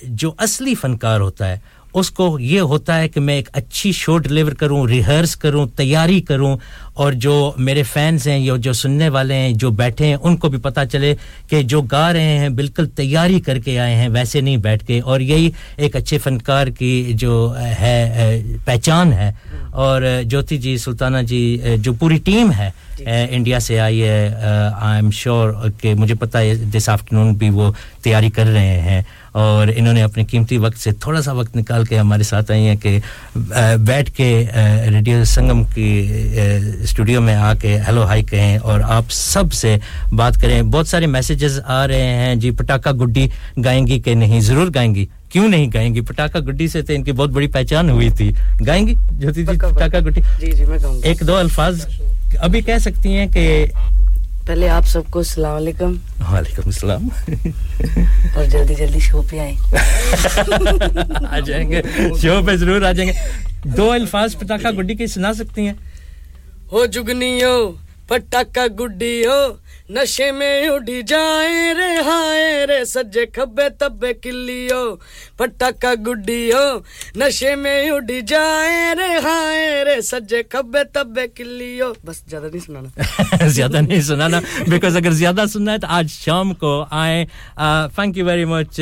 جو 0.03 0.33
اصلی 0.37 0.75
فنکار 0.75 1.19
ہوتا 1.19 1.47
ہے 1.47 1.57
اس 1.99 2.09
کو 2.11 2.37
یہ 2.39 2.61
ہوتا 2.61 2.97
ہے 2.99 3.07
کہ 3.09 3.19
میں 3.19 3.35
ایک 3.35 3.49
اچھی 3.53 3.91
شو 3.91 4.17
ڈیلیور 4.17 4.51
کروں 4.51 4.85
ریہرس 4.87 5.35
کروں 5.35 5.65
تیاری 5.75 6.19
کروں 6.21 6.55
اور 6.93 7.13
جو 7.13 7.33
میرے 7.57 7.83
فینس 7.83 8.27
ہیں 8.27 8.37
یا 8.39 8.55
جو 8.57 8.73
سننے 8.73 9.09
والے 9.09 9.35
ہیں 9.35 9.53
جو 9.53 9.69
بیٹھے 9.71 10.05
ہیں 10.05 10.15
ان 10.21 10.37
کو 10.37 10.49
بھی 10.49 10.59
پتہ 10.59 10.79
چلے 10.91 11.13
کہ 11.49 11.61
جو 11.61 11.81
گا 11.81 12.11
رہے 12.13 12.37
ہیں 12.37 12.49
بالکل 12.49 12.89
تیاری 12.89 13.39
کر 13.39 13.59
کے 13.59 13.79
آئے 13.79 13.95
ہیں 13.95 14.07
ویسے 14.09 14.41
نہیں 14.41 14.57
بیٹھ 14.57 14.85
کے۔ 14.85 14.99
اور 14.99 15.19
یہی 15.19 15.49
ایک 15.77 15.95
اچھے 15.95 16.17
فنکار 16.17 16.67
کی 16.67 17.13
جو 17.13 17.35
ہے 17.79 18.41
پہچان 18.65 19.13
ہے۔ 19.13 19.31
اور 19.75 20.01
جوتی 20.25 20.57
جی 20.57 20.77
سلطانہ 20.77 21.17
جی 21.27 21.41
جو 21.77 21.93
پوری 21.93 22.17
ٹیم 22.25 22.51
ہے 22.51 22.69
جی۔ 22.97 23.05
انڈیا 23.29 23.59
سے 23.59 23.79
آئی 23.79 24.03
ہے 24.03 24.29
آئی 24.81 24.95
ایم 24.95 25.11
شیور 25.11 25.53
کہ 25.81 25.93
مجھے 25.93 26.15
پتہ 26.15 26.37
ہے 26.37 26.55
دس 26.73 26.89
آفٹرنون 26.89 27.33
بھی 27.33 27.49
وہ 27.49 27.71
تیاری 28.03 28.29
کر 28.29 28.47
رہے 28.47 28.79
ہیں۔ 28.81 29.01
اور 29.35 29.67
انہوں 29.75 29.93
نے 29.93 30.01
اپنے 30.03 30.23
قیمتی 30.25 30.57
وقت 30.57 30.77
سے 30.79 30.91
تھوڑا 30.91 31.21
سا 31.21 31.31
وقت 31.31 31.55
نکال 31.57 31.85
کے 31.85 31.97
ہمارے 31.99 32.23
ساتھ 32.23 32.51
آئی 32.51 32.67
ہیں 32.67 32.75
کہ 32.75 32.99
بیٹھ 33.79 34.11
کے 34.11 34.29
ریڈیو 34.91 35.23
سنگم 35.25 35.63
کی 35.63 35.89
اسٹوڈیو 36.83 37.21
میں 37.21 37.35
آ 37.35 37.53
کے 37.53 37.77
ہیلو 37.87 38.05
ہائی 38.05 38.23
کہیں 38.23 38.57
اور 38.57 38.79
آپ 38.79 39.11
سب 39.11 39.53
سے 39.53 39.75
بات 40.11 40.41
کریں۔ 40.41 40.61
بہت 40.61 40.87
سارے 40.87 41.05
میسیجز 41.07 41.59
آ 41.65 41.87
رہے 41.87 42.05
ہیں 42.15 42.35
جی 42.35 42.51
پٹاخہ 42.51 42.89
گڈی 42.89 43.27
گائیں 43.65 43.85
گی 43.87 43.99
کہ 43.99 44.13
نہیں؟ 44.13 44.41
ضرور 44.41 44.71
گائیں 44.75 44.93
گی۔ 44.95 45.05
کیوں 45.29 45.47
نہیں 45.49 45.69
گائیں 45.73 45.93
گی؟ 45.95 46.01
پٹاخہ 46.01 46.37
گڈی 46.37 46.67
سے 46.67 46.81
تو 46.81 46.93
ان 46.93 47.03
کی 47.03 47.11
بہت 47.11 47.29
بڑی 47.29 47.47
پہچان 47.47 47.89
ہوئی 47.89 48.09
تھی۔ 48.09 48.31
گائیں 48.67 48.87
گی 48.87 48.93
جوتی 49.11 49.45
جی 49.45 49.57
پٹاخہ 49.57 49.99
گڈی۔ 49.99 50.21
جی، 50.39 50.51
جی، 50.51 50.63
ایک 51.03 51.23
دو 51.27 51.35
الفاظ 51.35 51.85
ابھی 52.39 52.61
کہہ 52.61 52.77
سکتی 52.77 53.15
ہیں 53.15 53.27
کہ 53.27 53.65
پہلے 54.45 54.69
آپ 54.69 54.87
سب 54.87 55.01
کو 55.09 55.19
السلام 55.19 55.55
علیکم۔ 55.55 55.93
وعلیکم 56.31 56.61
السلام۔ 56.65 57.07
اور 58.35 58.45
جلدی 58.45 58.75
جلدی 58.75 58.99
شو 58.99 59.21
پہ 59.21 59.39
آئیں۔ 59.39 59.55
آ 61.29 61.39
جائیں 61.39 61.71
گے۔ 61.71 61.81
شو 62.21 62.41
پہ 62.47 62.55
ضرور 62.55 62.81
آ 62.81 62.91
جائیں 62.91 63.11
گے۔ 63.11 63.17
دو 63.63 63.91
الفاظ 63.91 64.35
پٹاخہ 64.35 64.67
گڈی 64.77 64.95
کی 64.95 65.07
سنا 65.07 65.33
سکتی 65.33 65.61
ہیں۔ 65.61 65.73
ہو 66.71 66.85
جگنی 66.85 67.43
ہو 67.43 67.71
پٹاخہ 68.07 68.67
گڈی 68.79 69.25
ہو۔ 69.25 69.53
نشے 69.89 70.31
میں 70.31 70.67
اڑی 70.67 71.01
جائیں 71.07 71.73
رے 71.73 71.89
ہائے 72.05 72.65
رے، 72.67 72.83
سجے 72.85 73.25
کھبے 73.25 73.67
تبے 73.79 74.13
کلیو 74.21 74.95
پٹا 75.37 75.69
کا 75.81 75.93
گڈیو۔ 76.07 76.63
نشے 77.15 77.53
میں 77.55 77.89
اڑی 77.89 78.19
جائیں 78.27 78.95
رے 78.95 79.09
ہائے 79.23 79.83
رے، 79.85 79.99
سجے 80.01 80.41
کھبے 80.43 80.83
تبے 80.93 81.27
کلیو۔ 81.35 81.91
بس 82.05 82.23
زیادہ 82.29 82.45
نہیں 82.45 82.65
سنانا۔ 82.65 83.47
زیادہ 83.57 83.81
نہیں 83.81 84.01
سنانا 84.01 84.39
بیکوز 84.67 84.97
اگر 84.97 85.11
زیادہ 85.21 85.43
سننا 85.53 85.71
ہے 85.71 85.77
تو 85.77 85.87
آج 85.97 86.09
شام 86.09 86.53
کو 86.53 86.73
آئیں۔ 86.89 87.25
Thank 87.95 88.17
you 88.17 88.25
very 88.25 88.45
much 88.45 88.79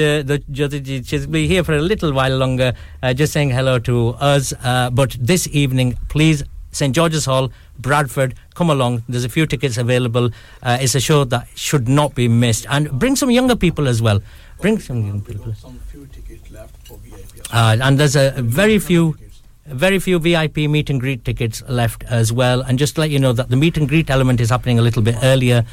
Jyoti 0.47 0.79
ji 0.79 1.01
she's 1.09 1.27
be 1.27 1.45
here 1.49 1.63
for 1.63 1.79
little 1.79 2.11
while 2.11 2.39
longer 2.39 3.11
just 3.17 3.33
sing 3.33 3.51
hello 3.51 3.77
to 3.85 4.11
us 4.21 4.53
but 4.95 5.15
this 5.29 5.47
evening 5.51 5.91
please 6.13 6.43
Saint 6.73 6.95
George's 6.95 7.27
Hall 7.27 7.47
Bradford, 7.79 8.35
come 8.53 8.69
along. 8.69 9.03
There's 9.09 9.23
a 9.25 9.29
few 9.29 9.45
tickets 9.45 9.77
available. 9.77 10.29
Uh, 10.61 10.77
it's 10.79 10.95
a 10.95 10.99
show 10.99 11.23
that 11.25 11.47
should 11.55 11.87
not 11.87 12.15
be 12.15 12.27
missed. 12.27 12.65
And 12.69 12.91
bring 12.91 13.15
some 13.15 13.31
younger 13.31 13.55
people 13.55 13.87
as 13.87 14.01
well. 14.01 14.21
Bring 14.61 14.79
some 14.79 15.05
young 15.05 15.21
people. 15.21 15.53
Some 15.53 15.79
few 15.91 16.05
tickets 16.07 16.51
left 16.51 16.75
for 16.87 16.97
VIP. 16.97 17.45
Uh, 17.51 17.77
and 17.81 17.99
there's 17.99 18.15
a 18.15 18.31
very 18.37 18.79
few. 18.79 19.17
Very 19.65 19.97
few 19.97 20.19
VIP 20.19 20.57
meet 20.57 20.89
and 20.89 20.99
greet 20.99 21.23
tickets 21.23 21.63
left 21.69 22.03
as 22.03 22.33
well. 22.33 22.59
And 22.61 22.77
just 22.77 22.95
to 22.95 23.01
let 23.01 23.11
you 23.11 23.17
know 23.17 23.31
that 23.31 23.49
the 23.49 23.55
meet 23.55 23.77
and 23.77 23.87
greet 23.87 24.09
element 24.09 24.41
is 24.41 24.49
happening 24.49 24.77
a 24.77 24.81
little 24.81 25.01
bit 25.01 25.15
earlier 25.23 25.65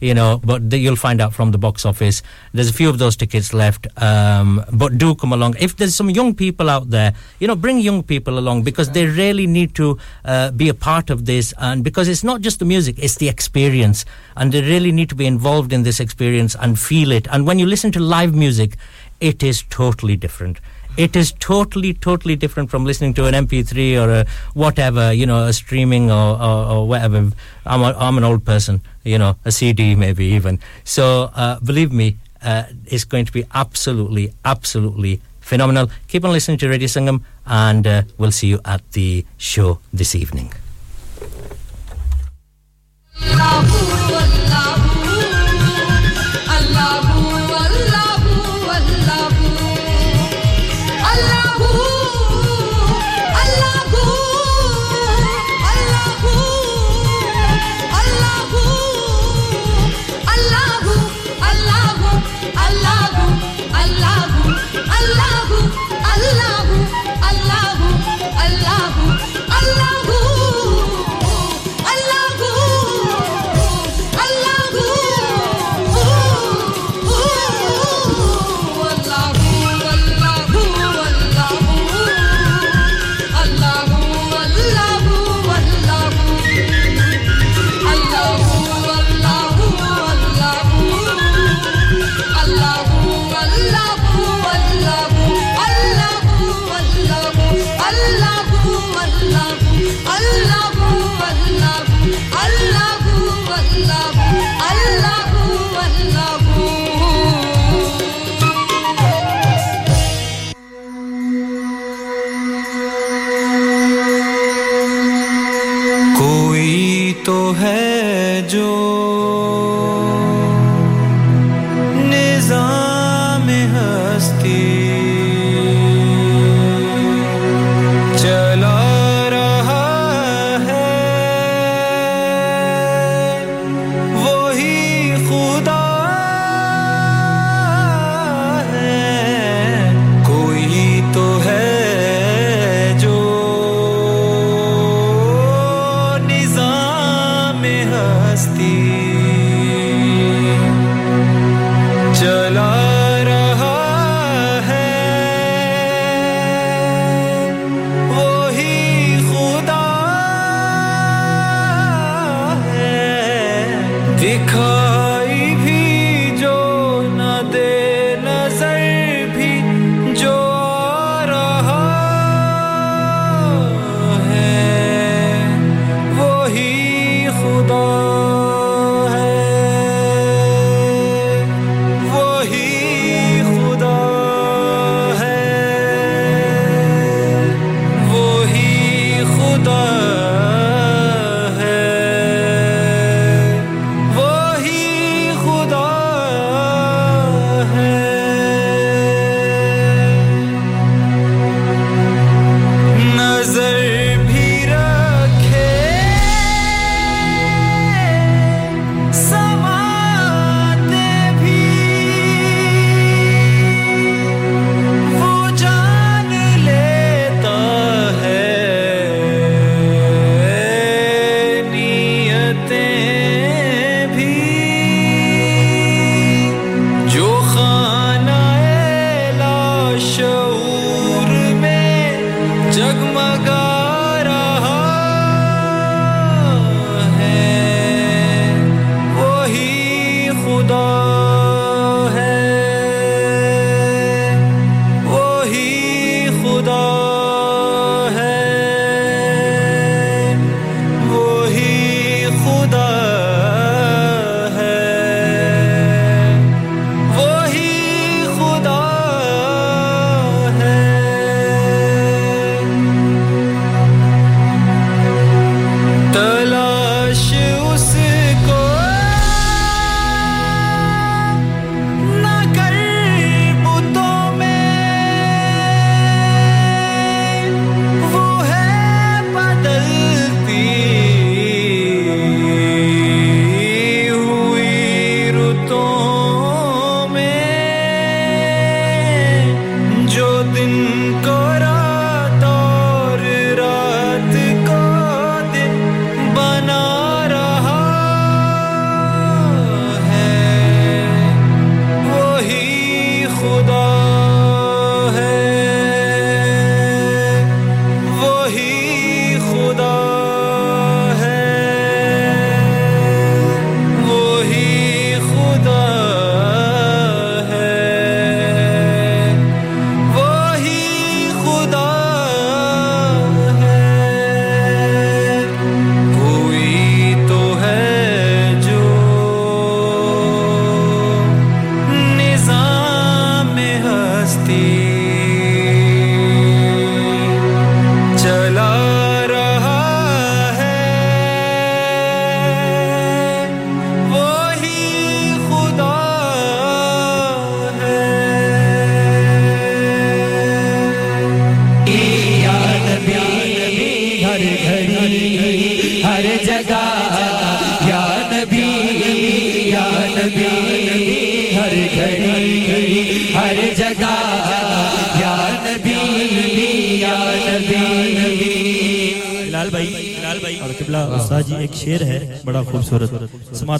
you 0.00 0.14
know, 0.14 0.40
but 0.44 0.70
the, 0.70 0.78
you'll 0.78 0.96
find 0.96 1.20
out 1.20 1.34
from 1.34 1.50
the 1.50 1.58
box 1.58 1.84
office. 1.84 2.22
There's 2.52 2.70
a 2.70 2.72
few 2.72 2.88
of 2.88 2.98
those 2.98 3.16
tickets 3.16 3.52
left, 3.52 3.86
um, 4.00 4.64
but 4.72 4.98
do 4.98 5.14
come 5.14 5.32
along. 5.32 5.56
If 5.58 5.76
there's 5.76 5.94
some 5.94 6.10
young 6.10 6.34
people 6.34 6.70
out 6.70 6.90
there, 6.90 7.14
you 7.38 7.46
know, 7.46 7.56
bring 7.56 7.78
young 7.78 8.02
people 8.02 8.38
along 8.38 8.62
because 8.62 8.90
they 8.90 9.06
really 9.06 9.46
need 9.46 9.74
to 9.76 9.98
uh, 10.24 10.50
be 10.52 10.68
a 10.68 10.74
part 10.74 11.10
of 11.10 11.26
this, 11.26 11.52
and 11.58 11.82
because 11.82 12.08
it's 12.08 12.24
not 12.24 12.40
just 12.40 12.58
the 12.58 12.64
music, 12.64 12.96
it's 12.98 13.16
the 13.16 13.28
experience, 13.28 14.04
and 14.36 14.52
they 14.52 14.62
really 14.62 14.92
need 14.92 15.08
to 15.08 15.14
be 15.14 15.26
involved 15.26 15.72
in 15.72 15.82
this 15.82 16.00
experience 16.00 16.56
and 16.60 16.78
feel 16.78 17.12
it. 17.12 17.26
And 17.30 17.46
when 17.46 17.58
you 17.58 17.66
listen 17.66 17.92
to 17.92 18.00
live 18.00 18.34
music, 18.34 18.76
it 19.20 19.42
is 19.42 19.62
totally 19.64 20.16
different 20.16 20.60
it 20.98 21.14
is 21.14 21.32
totally, 21.38 21.94
totally 21.94 22.34
different 22.34 22.70
from 22.70 22.84
listening 22.84 23.14
to 23.14 23.26
an 23.26 23.34
MP3 23.46 24.02
or 24.02 24.10
a 24.10 24.26
whatever, 24.54 25.12
you 25.12 25.26
know, 25.26 25.44
a 25.44 25.52
streaming 25.52 26.10
or, 26.10 26.36
or, 26.42 26.66
or 26.66 26.88
whatever. 26.88 27.30
I'm, 27.64 27.82
a, 27.82 27.94
I'm 27.96 28.18
an 28.18 28.24
old 28.24 28.44
person, 28.44 28.82
you 29.04 29.16
know, 29.16 29.36
a 29.44 29.52
CD 29.52 29.94
maybe 29.94 30.26
even. 30.26 30.58
So 30.82 31.30
uh, 31.34 31.60
believe 31.60 31.92
me, 31.92 32.16
uh, 32.42 32.64
it's 32.86 33.04
going 33.04 33.24
to 33.26 33.32
be 33.32 33.44
absolutely, 33.54 34.34
absolutely 34.44 35.20
phenomenal. 35.40 35.88
Keep 36.08 36.24
on 36.24 36.32
listening 36.32 36.58
to 36.58 36.68
Radio 36.68 36.88
Sangam, 36.88 37.22
and 37.46 37.86
uh, 37.86 38.02
we'll 38.18 38.32
see 38.32 38.48
you 38.48 38.60
at 38.64 38.82
the 38.92 39.24
show 39.36 39.78
this 39.92 40.16
evening. 40.16 40.52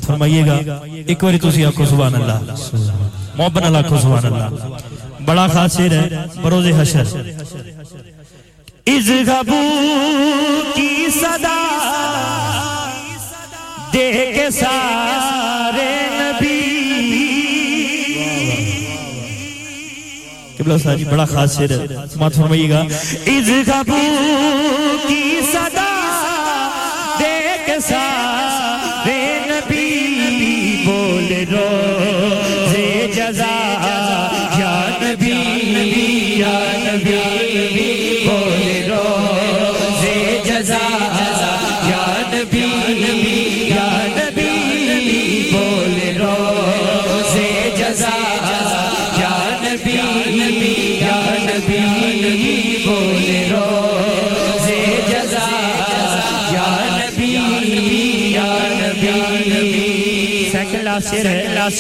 فرمائیے 0.09 0.47
گا، 0.47 0.81
ایک 1.07 1.25
بار 1.25 1.51
تسی 1.51 1.65
آکھو 1.65 1.87
سبحان 1.87 2.15
اللہ۔ 2.15 2.39
محبت 3.35 3.63
اللہ 3.63 3.79
آکھو 3.79 3.99
سبحان 3.99 4.27
اللہ۔ 4.27 4.67
بڑا 5.25 5.47
خاص 5.47 5.77
شیر 5.77 5.93
ہے، 5.93 6.09
بروز 6.43 6.67
حشر۔ 6.81 7.03
از 8.87 9.11
غبو 9.27 9.61
کی 10.75 11.07
صدا 11.21 11.65
دے 13.93 14.13
کے 14.13 14.51
سارے 14.51 16.09
نبی۔ 16.11 16.55
قبلہ 20.59 20.79
صاحب 20.83 21.01
بڑا 21.11 21.25
خاص 21.25 21.57
شیر 21.59 21.71
ہے۔ 21.71 21.87
سماعت 22.13 22.35
فرمائیے 22.35 22.71
گا۔ 22.71 22.81
از 23.27 23.51
غبو 23.69 24.18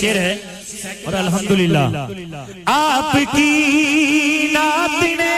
شیر 0.00 0.16
ہے 0.16 0.34
اور 1.04 1.12
الحمدللہ۔ 1.12 2.06
آپ 2.66 3.16
کی 3.36 4.48
نات 4.52 5.02
نے 5.18 5.36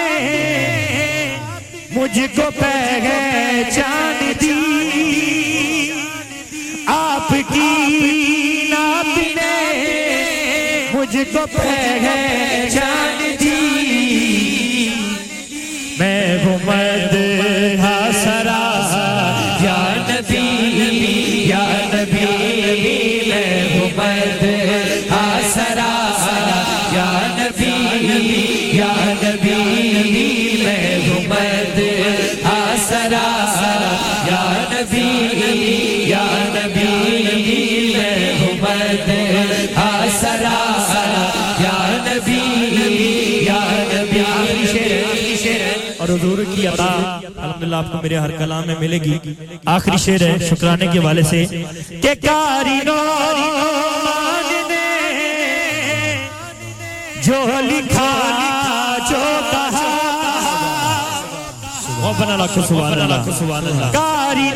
مجھ 1.90 2.18
کو 2.36 2.42
پہچان 2.58 4.32
دی۔ 4.40 5.92
آپ 6.86 7.30
کی 7.48 8.66
نات 8.68 9.18
نے 9.36 9.54
مجھ 10.94 11.16
کو 11.32 11.46
پہچان 11.46 11.98
دی 12.06 12.49
غرور 46.30 46.44
کی 46.54 46.66
عطا 46.66 47.20
الحمدللہ 47.36 47.76
آپ 47.76 47.92
کو 47.92 47.98
میرے 48.02 48.16
ہر 48.16 48.30
کلام 48.30 48.62
میں 48.66 48.74
ملے 48.80 48.98
گی۔ 48.98 49.18
آخری 49.64 49.96
شعر 49.96 50.22
ہے، 50.22 50.48
شکرانے 50.50 50.86
کے 50.86 51.00
والے 51.00 51.22
سے۔ 51.22 51.44
کہ 52.02 52.14
نے 54.68 54.86
جو 57.22 57.44
لکھا 57.60 58.10
جو 59.10 59.40
کہا۔ 59.50 59.86
سبحان 62.68 63.00
اللہ 63.00 63.30
سبحان 63.38 63.66
اللہ 63.66 63.92
کاری 63.92 64.48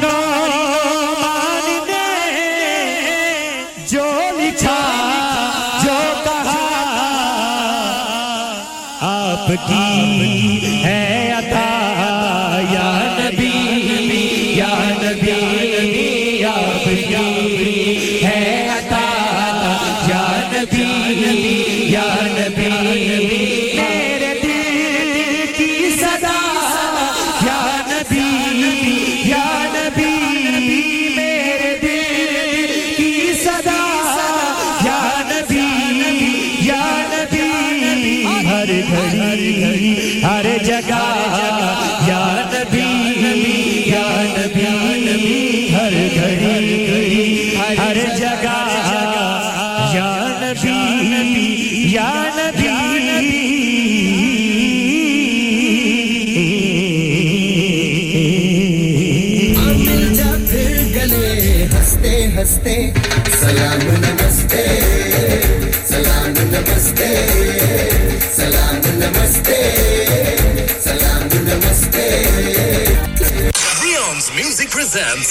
presents. 74.94 75.30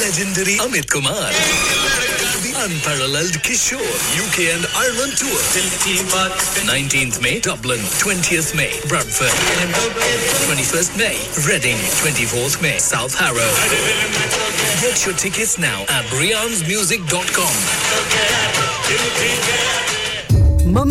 legendary 0.00 0.56
Amit 0.64 0.86
Kumar 0.88 1.30
the 2.44 2.52
unparalleled 2.64 3.36
Kishore 3.46 3.96
UK 4.22 4.36
and 4.54 4.64
Ireland 4.84 5.12
tour 5.18 5.40
19th 6.70 7.20
May 7.20 7.40
Dublin 7.40 7.80
20th 8.04 8.54
May 8.54 8.72
Bradford 8.88 9.34
21st 10.46 10.96
May 10.96 11.18
Reading 11.48 11.76
24th 12.00 12.62
May 12.62 12.78
South 12.78 13.14
Harrow 13.14 13.52
get 14.80 15.04
your 15.04 15.14
tickets 15.16 15.58
now 15.58 15.82
at 15.88 16.04
briansmusic.com 16.06 17.54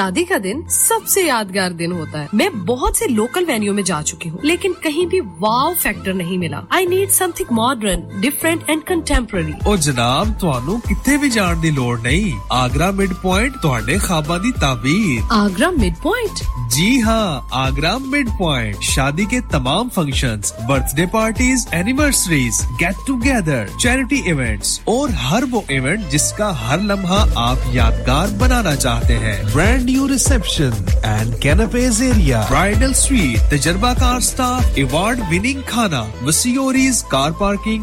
شادی 0.00 0.24
کا 0.24 0.34
دن 0.44 0.60
سب 0.68 1.08
سے 1.08 1.22
یادگار 1.22 1.70
دن 1.70 1.92
ہوتا 1.92 2.20
ہے۔ 2.20 2.26
میں 2.32 2.48
بہت 2.48 2.96
سے 2.96 3.04
لوکل 3.08 3.44
وینیو 3.48 3.74
میں 3.74 3.82
جا 3.82 4.02
چکی 4.02 4.30
ہوں 4.30 4.38
لیکن 4.42 4.72
کہیں 4.82 5.06
بھی 5.06 5.20
واو 5.20 5.72
فیکٹر 5.80 6.12
نہیں 6.12 6.38
ملا۔ 6.38 6.60
I 6.70 6.86
need 6.86 7.10
something 7.34 7.54
modern 7.54 8.00
different 8.20 8.62
and 8.66 8.82
contemporary 8.86 9.52
اور 9.64 9.76
جناب 9.76 10.28
تہانوں 10.40 10.78
کتنے 10.78 11.16
بھی 11.16 11.30
جان 11.30 11.62
دی 11.62 11.70
لوڑ 11.70 11.98
نہیں۔ 12.00 12.38
آگرہ 12.50 12.90
مڈ 12.90 13.12
پوائنٹ 13.22 13.56
تہاڈے 13.62 13.98
خواباں 13.98 14.38
دی 14.38 14.52
تعبیر۔ 14.52 15.20
آگرہ 15.30 15.70
مڈ 15.70 16.02
پوائنٹ 16.02 16.42
جی 16.70 17.02
ہاں 17.02 17.40
آگرہ 17.50 17.96
مڈ 17.98 18.28
پوائنٹ 18.38 18.82
شادی 18.82 19.24
کے 19.24 19.40
تمام 19.40 19.88
functions 19.88 20.52
birthday 20.96 21.06
parties 21.06 21.66
anniversaries 21.70 22.62
get 22.80 23.06
together 23.06 23.66
charity 23.78 24.20
events 24.24 24.80
اور 24.84 25.08
ہر 25.08 25.42
وہ 25.50 25.60
ایونٹ 25.68 26.10
جس 26.10 26.32
کا 26.32 26.68
ہر 26.68 26.78
لمحہ 26.78 27.24
آپ 27.34 27.56
یادگار 27.66 28.28
بنانا 28.38 28.76
چاہتے 28.76 29.18
ہیں۔ 29.18 29.36
Brand 29.52 29.89
venue 29.90 30.06
reception 30.08 30.72
and 31.02 31.40
canapes 31.40 32.00
area. 32.00 32.44
Bridal 32.48 32.94
suite, 32.94 33.40
the 33.50 33.56
Jarbakar 33.56 34.20
staff, 34.22 34.64
award-winning 34.78 35.62
khana, 35.62 36.02
Masiori's 36.26 37.02
car 37.14 37.32
parking 37.32 37.82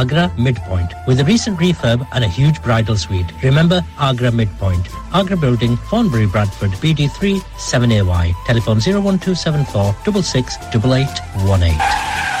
Agra 0.00 0.26
mid 0.38 0.58
point 0.68 0.94
with 1.08 1.20
recent 1.28 1.60
refurb 1.62 2.06
and 2.14 2.24
huge 2.38 2.58
bridal 2.64 2.96
suite 3.04 3.32
remember 3.44 3.82
Agra 4.08 4.30
mid 4.40 4.48
point 4.60 4.88
Agra 5.20 5.36
building 5.46 5.76
Thornbury 5.90 6.26
Bradford 6.36 6.74
B 6.82 6.92
D 7.00 7.08
three 7.18 7.40
seven 7.70 7.92
A 7.92 8.00
Y 8.12 8.32
telephone 8.46 8.80
zero 8.86 9.00
one 9.08 9.18
two 9.26 9.34
seven 9.44 9.64
four 9.72 9.94
double 10.08 10.22
six 10.32 10.58
double 10.74 10.96
eight 10.98 11.20
one 11.48 11.62
eight 11.72 12.40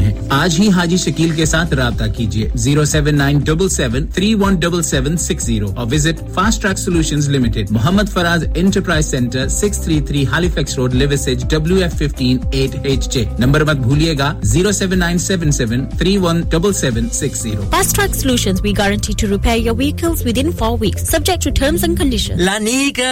ہیں 0.00 0.14
آج 0.28 0.60
ہی 0.60 0.68
حاجی 0.68 0.96
شکیل 0.96 1.30
کے 1.30 1.44
ساتھ 1.44 1.74
رابطہ 1.74 2.04
کیجیے 2.16 2.48
zero 2.54 2.84
seven 2.84 3.16
nine 3.18 3.38
double 3.38 3.68
seven 3.68 4.06
three 4.06 4.34
one 4.34 4.54
double 4.54 4.82
seven 4.82 5.16
six 5.16 5.44
zero 5.44 5.72
اور 5.76 5.86
visit 5.92 6.22
fast 6.34 6.62
track 6.62 6.78
solution 6.78 7.20
limited 7.32 7.70
Muhammad 7.70 8.12
Faraz 8.12 8.44
enterprise 8.56 9.10
centre 9.10 9.48
six 9.48 9.80
three 9.82 10.00
three 10.00 10.26
Halifax 10.26 10.78
road 10.78 10.94
Liversedge 10.94 11.44
W 11.48 11.76
F 11.76 11.94
fifteen 11.94 12.38
eight 12.52 12.76
H 12.84 13.12
J 13.12 13.24
number 13.38 13.64
مت 13.64 13.76
بھولیے 13.76 14.14
گا 14.18 14.32
zero 14.42 14.72
seven 14.72 14.98
nine 14.98 15.18
seven 15.18 15.50
seven 15.50 15.84
three 15.98 16.16
one 16.16 16.40
double 16.40 16.72
seven 16.72 17.08
six 17.10 17.42
zero 17.42 17.62
fast 17.70 17.96
track 17.96 18.14
solution 18.14 18.54
we 18.60 18.72
guarantee 18.78 19.12
to 19.12 19.26
repair 19.26 19.56
your 19.56 19.76
vehicles 19.76 20.26
within 20.38 20.50
four 20.52 20.78
weeks 20.80 21.08
subject 21.10 21.44
to 21.44 21.50
terms 21.50 21.84
and 21.84 22.00
condition 22.00 22.42
لانیکا 22.42 23.10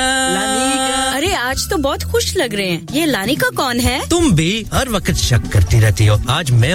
ارے 1.16 1.34
آج 1.34 1.68
تو 1.70 1.76
بہت 1.76 2.04
خوش 2.04 2.36
لگ 2.36 2.54
رہے 2.54 2.70
ہیں۔ 2.70 2.80
یہ 2.92 3.06
لانیکا 3.06 3.46
کون 3.56 3.80
ہے؟ 3.80 3.98
تم 4.10 4.28
بھی 4.28 4.64
ہر 4.72 4.88
وقت 4.90 5.16
شک 5.16 5.52
کرتی 5.52 5.80
رہتی 5.80 6.08
ہو۔ 6.08 6.16
آج 6.26 6.50
میں 6.50 6.74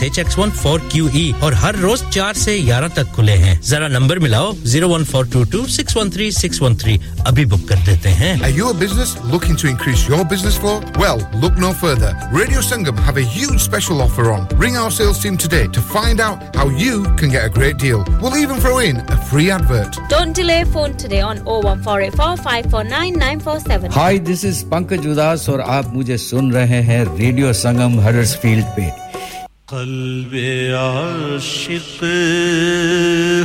X 0.00 0.02
H 0.02 0.18
X 0.18 0.38
one 0.38 0.50
four 0.54 0.80
Q 0.88 1.06
E 1.12 1.32
اور 1.40 1.52
ہر 1.52 1.74
روز 1.82 2.02
چار 2.10 2.34
سے 2.34 2.60
گیارہ 2.64 2.88
تک 2.94 3.14
کھلے 3.14 3.36
ہیں۔ 3.38 3.54
ذرا 3.64 3.88
number 3.88 4.18
ملاؤ 4.18 4.52
zero 4.72 4.88
one 4.90 5.04
four 5.04 5.24
two 5.32 5.44
two 5.44 5.66
six 5.76 5.96
one 5.96 6.10
three 6.10 6.30
six 6.30 6.62
one 6.62 6.76
three 6.76 6.96
ابھی 7.26 7.44
بک 7.44 7.68
کر 7.68 7.76
دیتے 7.86 8.10
ہیں۔ 8.14 8.36
Business 8.78 9.16
looking 9.24 9.56
to 9.56 9.68
increase 9.68 9.98
your 10.08 10.24
business 10.30 10.56
for 10.60 10.82
well 10.96 11.18
look 11.42 11.58
no 11.60 11.70
further 11.80 12.12
radio 12.38 12.60
Sangam 12.62 12.96
have 13.06 13.16
a 13.16 13.24
huge 13.34 13.54
special 13.54 14.00
offer 14.02 14.26
on 14.32 14.42
ring 14.62 14.76
our 14.76 14.90
sales 14.90 15.18
team 15.22 15.34
today 15.42 15.62
to 15.74 15.80
find 15.92 16.20
out 16.20 16.38
how 16.56 16.68
you 16.78 17.02
can 17.18 17.30
get 17.32 17.44
a 17.44 17.46
great 17.56 17.74
deal 17.80 18.00
we'll 18.22 18.34
even 18.34 18.58
throw 18.60 18.76
in 18.76 18.96
a 19.08 19.14
free 19.30 19.44
advert 19.52 19.90
don't 20.10 20.30
delay 20.36 20.58
phone 20.72 20.88
today 20.92 21.20
on 21.20 21.36
01484549947 21.48 23.96
high 23.96 24.18
this 24.28 24.40
is 24.44 24.64
Pankaj 24.70 25.02
اداس 25.08 25.48
اور 25.48 25.58
آپ 25.78 25.84
مجھے 25.94 26.16
سن 26.28 26.44
رہے 26.52 26.80
ہیں 26.82 27.04
radio 27.18 27.52
سنگم 27.64 27.92
ہرس 28.00 28.30
field 28.40 28.64
پہ۔ 28.76 28.86
قلب 29.70 30.34
عاشق 30.74 32.02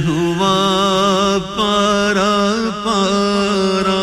ہوا 0.05 0.51
پارا 1.55 2.35
پارا۔ 2.83 3.97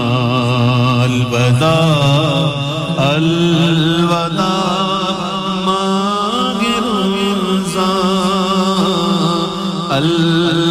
البدا 1.05 1.79
البدا 3.07 4.53
ماہ 5.65 6.63
رمضان 6.85 7.97
البدا 9.91 10.66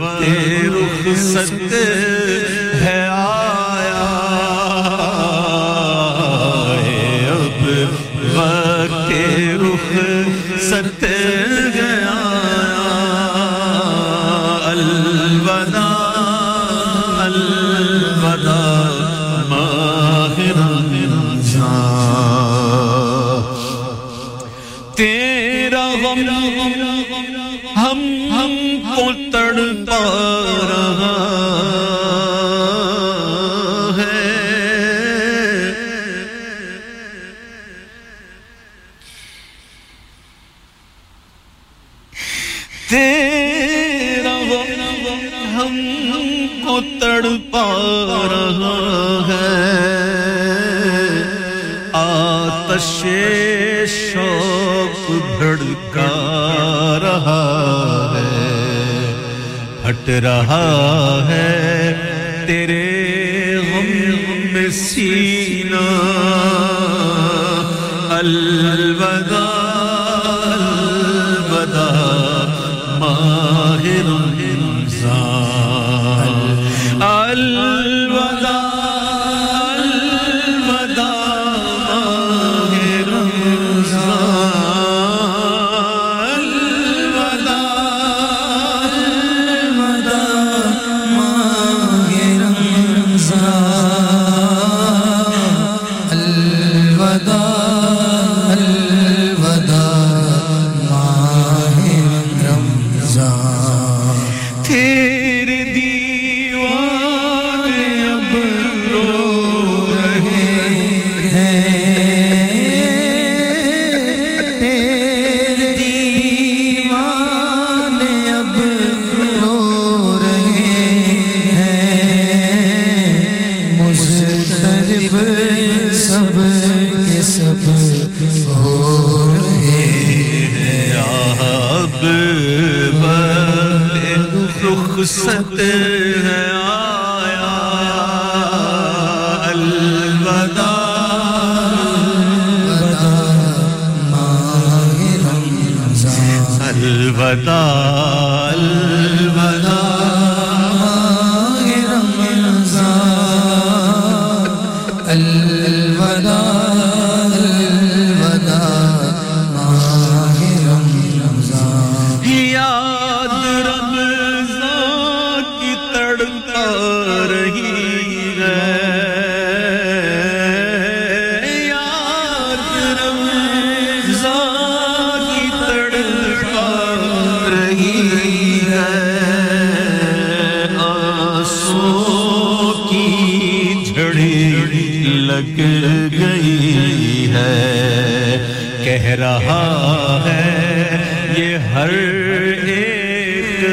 رخ 0.00 1.18
سستے 1.18 1.84
چھٹ 60.06 60.22
رہا 60.22 61.26
ہے۔ 61.28 61.94
تیرے 62.46 63.56
غم 63.56 64.52
میں 64.52 64.68
سینہ 64.68 65.84
اللہ 68.10 68.85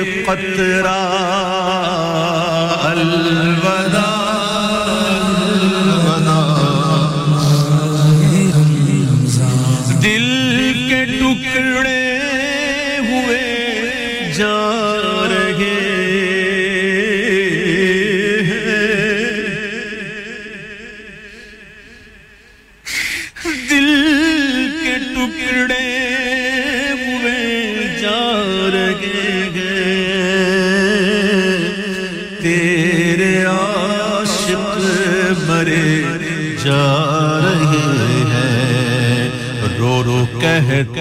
قطرة 0.03 0.93
الوداع 2.91 4.02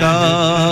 ಕಾಲ 0.00 0.71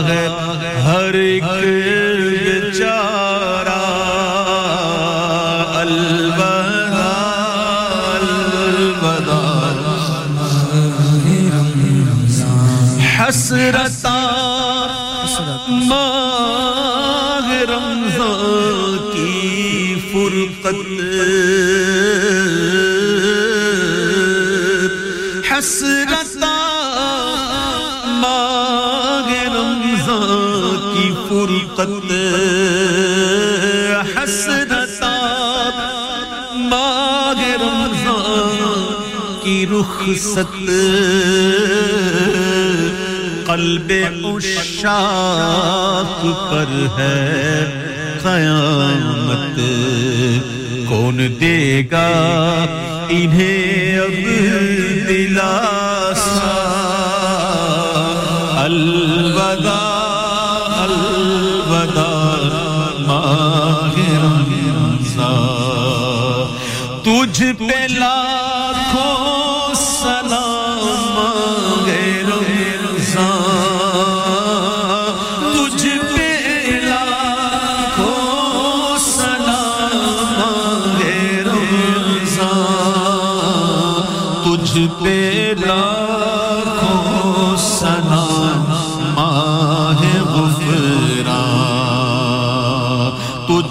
رخصت 40.09 40.55
قلب 43.47 43.93
اشاق 44.25 46.21
پر 46.51 46.71
ہے۔ 46.99 47.29
قیامت 48.23 49.59
کون 50.89 51.17
دے 51.41 51.83
گا؟ 51.93 52.09
انہیں 53.09 53.99
اب 53.99 54.15
دلاسا۔ 55.09 56.49
اللہ 58.65 59.20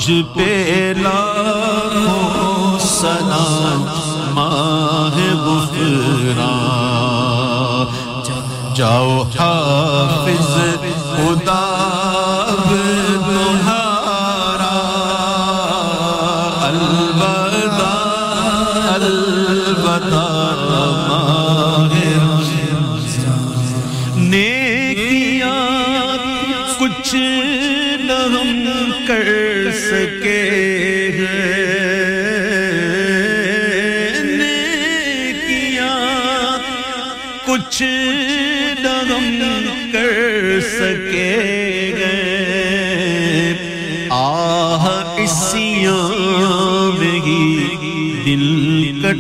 تجھ 0.10 0.49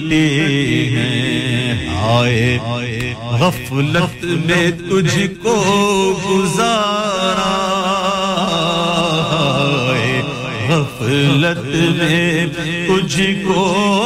دل 0.09 0.95
ہیں۔ 0.95 1.87
آئے 1.97 2.57
غفلت 3.19 4.23
میں 4.23 4.71
تجھ 4.71 5.19
کو 5.43 5.55
گزارا۔ 6.29 7.65
غفلت 10.69 11.65
میں 11.97 12.45
تجھ 12.87 13.21
کو 13.47 13.98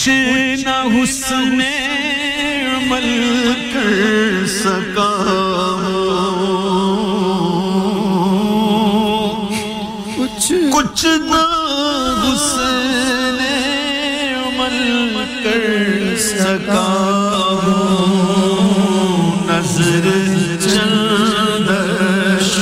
کچھ 0.03 0.63
نہ 0.63 0.71
حسن 0.93 1.61
عمل 1.61 3.05
کر 3.73 4.47
سکا 4.47 5.11
کچھ 10.17 10.51
کچھ 10.73 11.05
نہ 11.21 11.43
حسن 12.23 13.39
عمل 14.35 14.77
کر 15.43 16.15
سکا 16.19 16.85
نظر 19.47 20.09
چندش 20.65 22.53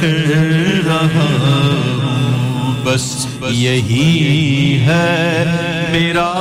کر 0.00 0.28
رہا 0.86 1.28
بس 2.84 3.26
یہی 3.50 4.78
ہے۔ 4.86 5.67
میرا 5.92 6.37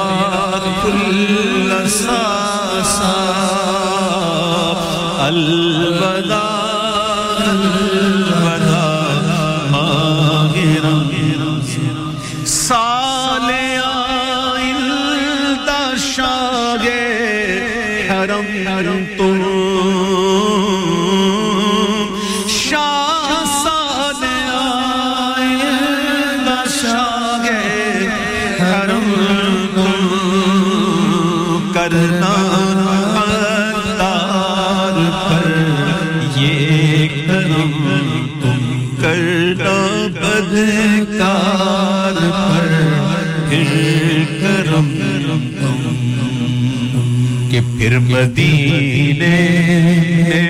پھر 47.77 47.97
مدینے 47.99 49.35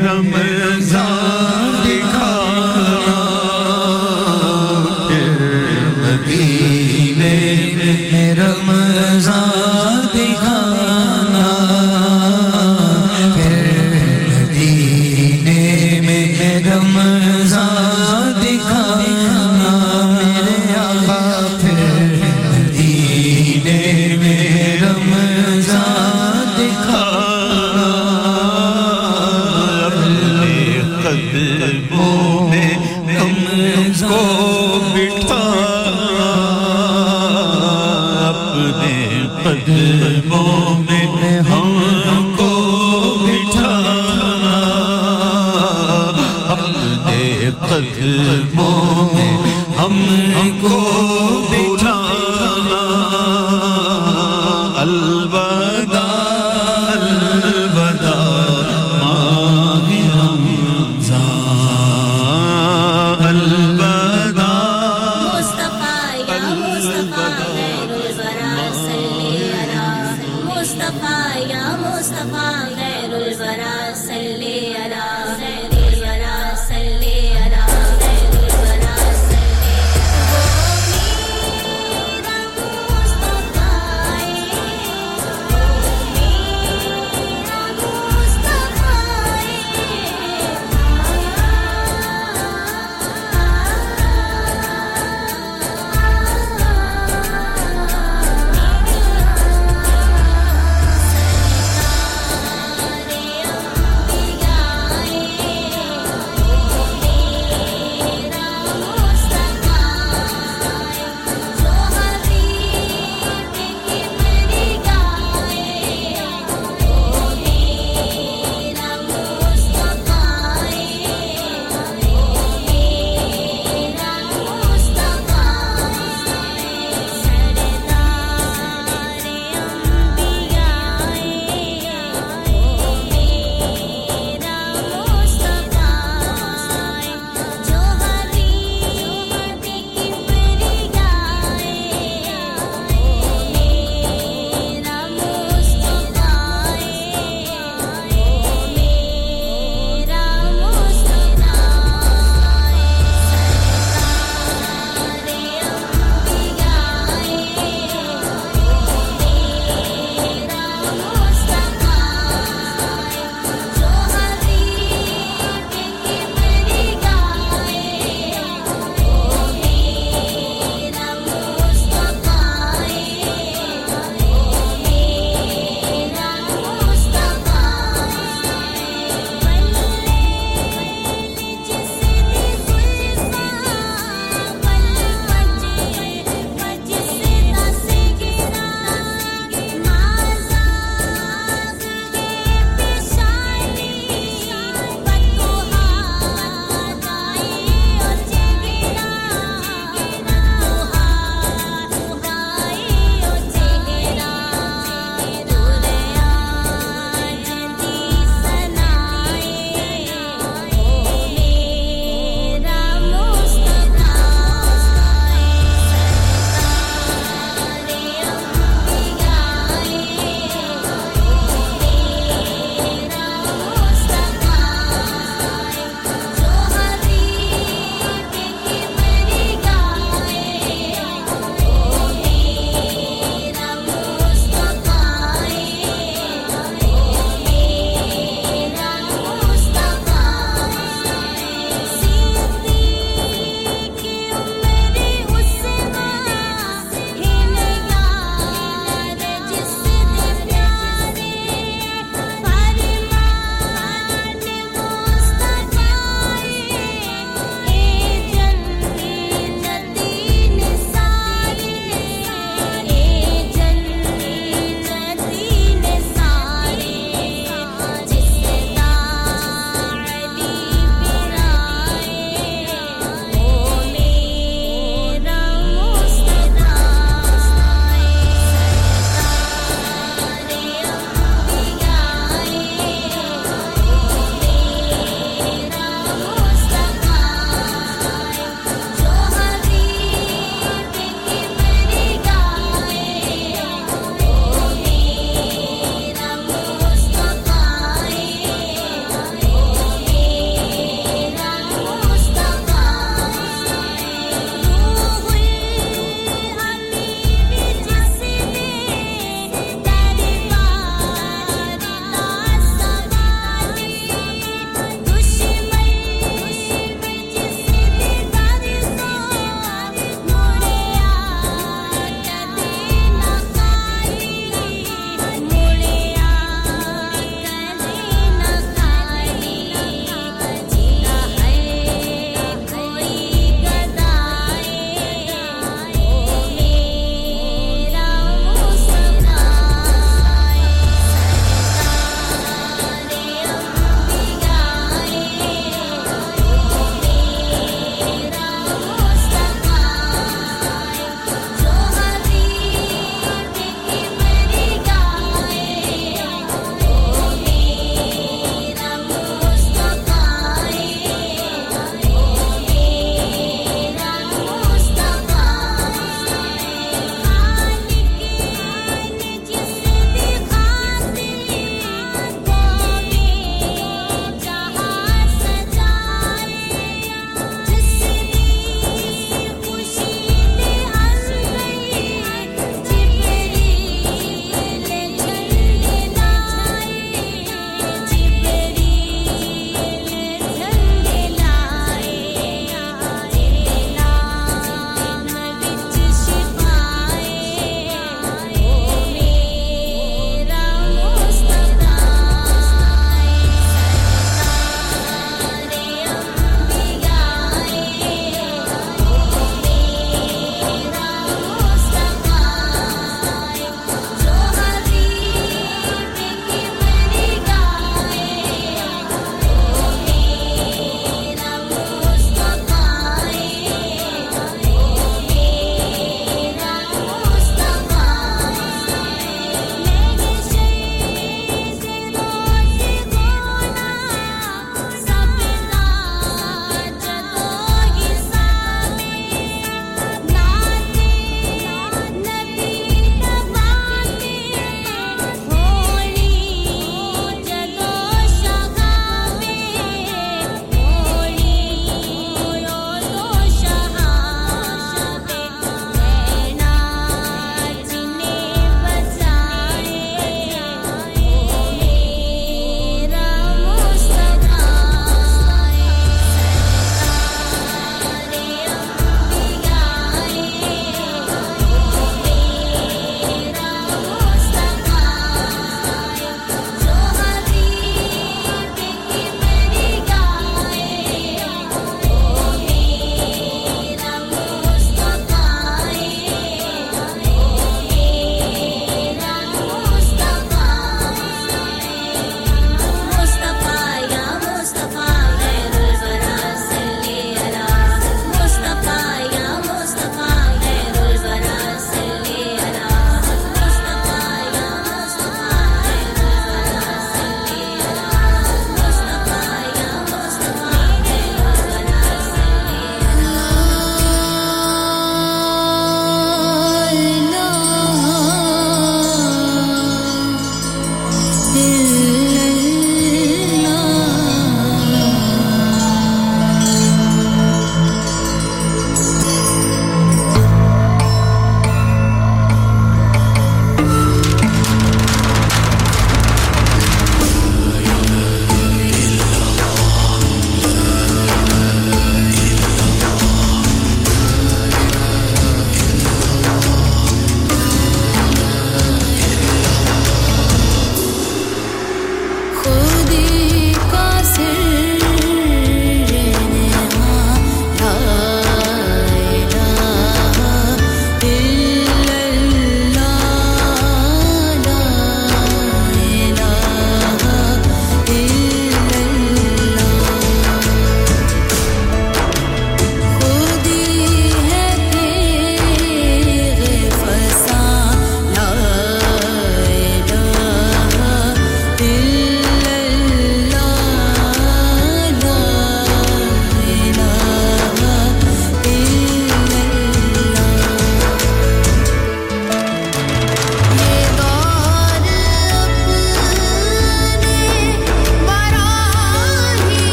ہم 0.00 0.30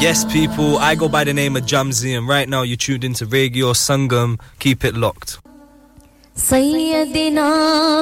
Yes, 0.00 0.24
people, 0.24 0.78
I 0.78 0.94
go 0.94 1.08
by 1.08 1.24
the 1.24 1.32
name 1.32 1.56
of 1.56 1.64
Jamzi, 1.64 2.16
and 2.16 2.28
right 2.28 2.48
now 2.48 2.62
you're 2.62 2.76
tuned 2.76 3.02
into 3.04 3.24
Radio 3.26 3.72
Sangam. 3.72 4.38
Keep 4.58 4.84
it 4.84 4.94
locked. 4.94 5.38
سيدنا 6.36 7.48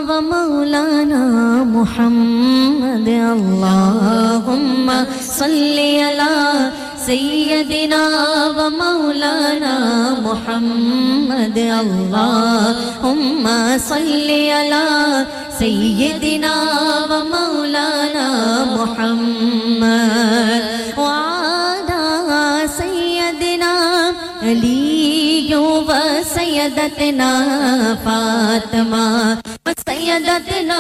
ومولانا 0.09 1.23
محمد 1.65 3.09
اللهم 3.09 5.05
صل 5.21 5.79
على 5.79 6.73
سيدنا 6.97 8.03
ومولانا 8.59 9.75
محمد 10.21 11.59
اللهم 11.59 13.47
صل 13.79 14.31
على 14.31 14.87
سيدنا 15.59 16.55
ومولانا 17.11 18.29
محمد 18.79 20.63
وعلى 20.99 21.28
علي 24.44 25.56
وسيدتنا 25.56 27.32
فاطمة 28.06 29.38
وسيدتنا 29.68 30.80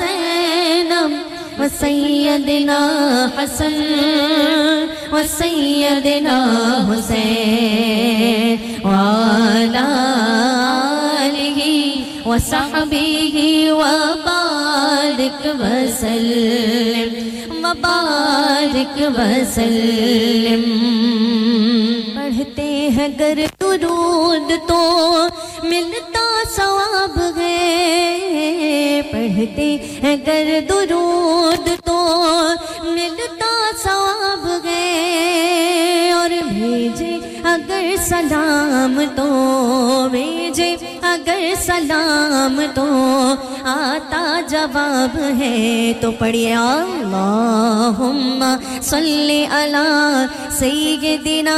زينب 0.00 1.12
وسيدنا 1.60 2.80
حسن 3.38 3.72
وسيدنا 5.12 6.38
حسين 6.90 8.58
وعلى 8.84 9.86
آله 11.26 11.60
وصحبه 12.26 13.36
وبارك 13.72 15.42
وسلم 15.60 17.10
وبارك 17.64 18.96
وسلم 19.18 20.62
پڑھتے 22.32 22.62
ہیں 22.96 23.08
گر 23.18 23.38
درود 23.60 24.52
تو 24.68 24.82
ملتا 25.62 26.22
ثواب 26.50 27.18
ہے۔ 27.36 29.00
پڑھتے 29.10 29.66
ہیں 30.02 30.16
گر 30.26 30.48
درود 30.68 31.68
تو 31.84 31.98
ملتا 32.94 33.52
ثواب 33.82 34.46
ہے 34.64 36.10
اور 36.16 36.30
بھیجے 36.48 37.18
اگر 37.44 37.94
سلام 38.08 39.00
تو، 39.16 40.08
بھیجے 40.10 40.76
اگر 41.02 41.40
سلام 41.62 42.60
تو۔ 42.74 42.88
آتا 43.64 44.40
جواب 44.48 45.18
ہے 45.38 45.92
تو 46.00 46.10
پڑھیے، 46.10 46.54
اللہم 46.54 48.44
صلی 48.82 49.44
علی 49.50 50.26
سیدنا 50.50 51.56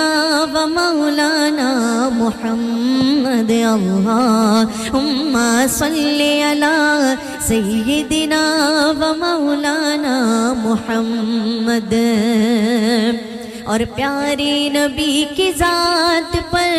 و 0.53 0.67
مولانا 0.67 1.71
محمد، 2.13 3.51
اللہم 3.51 5.39
صلی 5.69 6.43
علی 6.43 7.15
سیدنا 7.41 8.43
و 8.99 9.15
مولانا 9.19 10.53
محمد۔ 10.57 11.24
اور 13.65 13.81
پیاری 13.95 14.69
نبی 14.69 15.25
کی 15.37 15.53
ذات 15.59 16.37
پر 16.51 16.77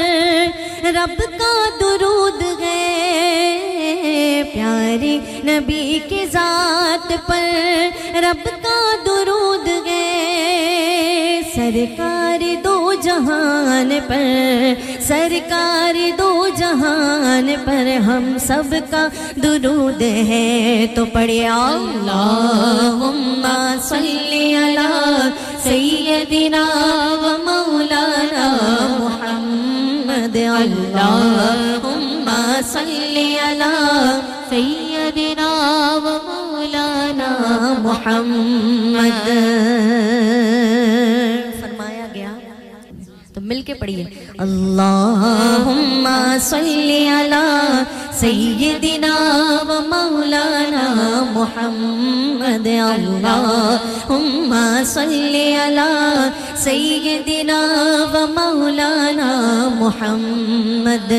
رب 0.84 1.18
کا 1.18 1.70
درود 1.80 2.62
ہے۔ 2.62 4.44
پیاری 4.54 5.20
نبی 5.46 6.00
کی 6.10 6.26
ذات 6.32 7.14
پر 7.28 7.90
رب 8.14 8.46
کا 8.46 8.92
درود 9.06 9.68
ہے۔ 9.86 11.25
سرکار 11.56 12.42
دو 12.64 12.94
جہان 12.94 13.90
پر، 14.08 14.74
سرکار 15.02 15.96
دو 16.18 16.48
جہان 16.58 17.56
پر 17.66 17.88
ہم 17.98 18.38
سب 18.40 18.76
کا 18.90 19.08
درود 19.44 20.02
ہے۔ 20.02 20.86
تو 20.96 21.06
پڑھے 21.06 21.48
اللہم 21.48 23.46
صلی 23.82 24.56
علی 24.56 25.30
سیدنا 25.64 26.66
و 27.22 27.38
مولانا 27.44 28.48
محمد۔ 29.00 30.36
اللہم 30.36 32.30
صلی 32.74 33.36
علی 33.40 34.20
سیدنا 34.50 35.50
و 36.04 36.18
مولانا 36.26 37.32
محمد۔ 37.80 39.30
فرمایا 39.30 40.65
تو 43.36 43.42
مل 43.42 43.62
کے 43.62 43.74
پڑھیے۔ 43.74 44.04
اللہم 44.38 46.08
صلی 46.42 47.08
علی 47.08 47.84
سیدنا 48.14 49.16
و 49.68 49.74
مولانا 49.88 50.84
محمد 51.34 52.68
اللہم 52.68 54.56
صلی 54.86 55.56
علی 55.56 56.30
سیدنا 56.56 57.60
و 58.14 58.26
مولانا 58.28 59.32
محمد۔ 59.76 61.12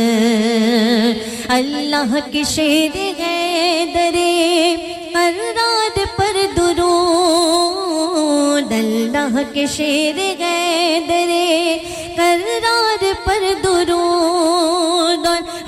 اللہ 1.48 2.14
کی 2.32 2.42
شیر 2.44 2.96
ہے 3.18 3.84
درے 3.94 4.76
اراد 5.18 5.98
پر 6.16 6.36
درود 6.56 8.72
اللہ 8.72 9.38
کے 9.52 9.66
شیر 9.66 10.16
گئے 10.38 11.00
درے 11.08 11.78
کرار 12.16 13.04
پر 13.24 13.52
درود 13.62 14.35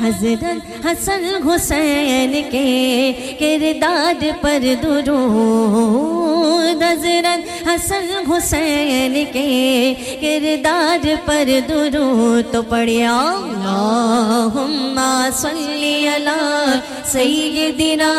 حضرت 0.09 0.87
حسن 0.87 1.25
حسین 1.47 2.33
کے 2.51 3.37
کردار 3.41 4.23
پر 4.41 4.65
درود، 4.83 6.83
حضرت 6.83 7.69
حسن 7.69 8.31
حسین 8.31 9.25
کے 9.33 9.95
کردار 10.21 11.07
پر 11.25 11.49
درود 11.69 12.53
تو 12.53 12.63
پڑھیا 12.63 13.19
اللہم 13.33 14.99
صلی 15.33 16.09
علی 16.09 16.81
سیدنا 17.05 18.13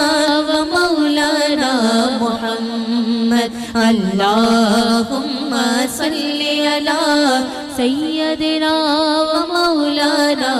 و 0.47 0.65
مولانا 0.65 1.71
محمد، 2.21 3.55
اللہم 3.75 5.55
صلی 5.97 6.67
علی 6.67 7.43
سیدنا 7.75 8.73
و 9.21 9.45
مولانا 9.53 10.53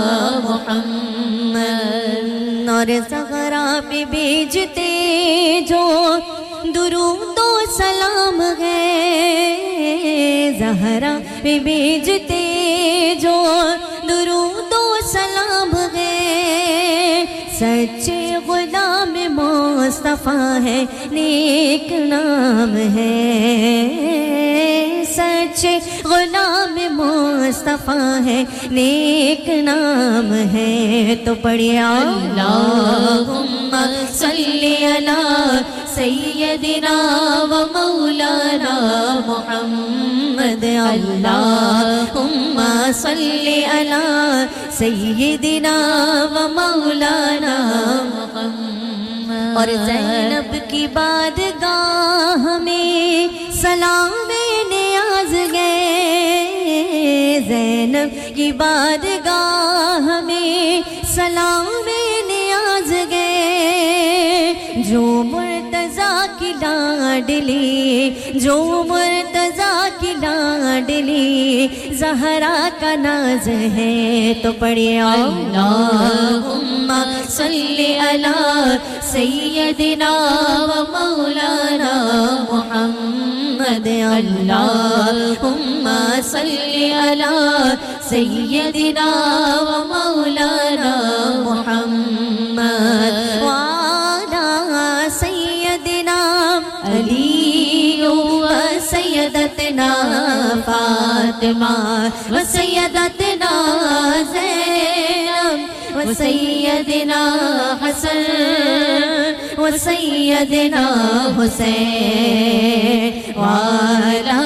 محمد۔ 0.44 1.09
اور 2.80 2.88
زغرا 3.10 3.80
پہ 3.90 4.04
بیجتے 4.10 5.60
جو 5.70 6.18
درود 6.76 7.40
و 7.40 7.60
سلام 7.78 8.42
ہے۔ 8.60 8.96
زہرا 10.60 11.18
پہ 11.42 11.60
بیجتے 11.60 13.14
جو 13.22 13.44
درود 14.10 14.74
و 14.74 14.96
سلام 15.12 15.98
ہے۔ 15.98 17.26
سچے 17.54 18.32
غلام 18.48 19.18
مصطفیٰ 19.30 20.64
ہے، 20.64 20.86
نیک 21.12 21.94
نام 21.94 22.98
ہے۔ 22.98 23.66
سچے 25.16 25.80
غلام 26.10 26.78
مصطفیٰ 26.92 28.26
ہے، 28.26 28.44
نیک 28.72 29.50
نام 29.64 30.34
ہے، 30.54 30.72
تو 31.26 31.32
پڑھیا 31.42 31.90
اللہم 31.98 33.76
صلی 34.14 34.76
علی 34.86 35.24
سیدنا 35.96 36.96
و 37.50 37.54
مولانا 37.74 38.76
محمد، 39.28 40.64
اللہم 40.64 42.60
صلی 42.94 43.62
علی 43.72 44.46
سیدنا 44.78 45.76
و 46.34 46.48
مولانا 46.54 47.56
محمد۔ 48.10 49.58
اور 49.58 49.68
زینب 49.86 50.56
کی 50.70 50.86
بادگاہ 50.94 52.58
میں 52.58 52.99
کی 58.40 58.52
بارگاہ 58.52 60.22
میں 60.22 60.82
سلام 61.16 61.66
نیاز 62.28 62.94
گئے۔ 63.10 64.54
جو 64.76 65.02
مرتضی 65.02 66.28
کی 66.40 66.54
لاڈلی 66.62 68.10
جو 68.34 68.84
مرتضی 68.88 69.90
کی 70.00 70.14
لاڈلی 70.22 71.68
زہرا 71.92 72.70
کا 72.80 72.96
ناز 72.96 73.48
ہے 73.48 74.34
تو 74.44 74.52
پڑھے 74.60 75.00
اللہم 75.00 76.94
صلی 77.28 78.00
علی 78.10 78.78
سیدنا 79.02 80.12
و 80.62 80.84
مولانا 80.92 81.96
محمد۔ 82.52 83.88
اللہم 83.88 85.88
صلی 86.24 86.94
علی 86.94 87.76
سيدنا 88.10 89.10
ومولانا 89.62 90.96
محمد 91.46 93.14
وعلى 93.44 94.50
سيدنا 95.10 96.22
علي 96.86 98.08
وسيدتنا 98.08 99.92
فاطمة 100.68 102.12
وسيدتنا 102.32 103.54
زينب 104.34 105.60
وسيدنا 105.96 107.22
حسن 107.82 109.36
وسيدنا 109.58 110.86
حسين 111.38 113.14
وعلى 113.38 114.40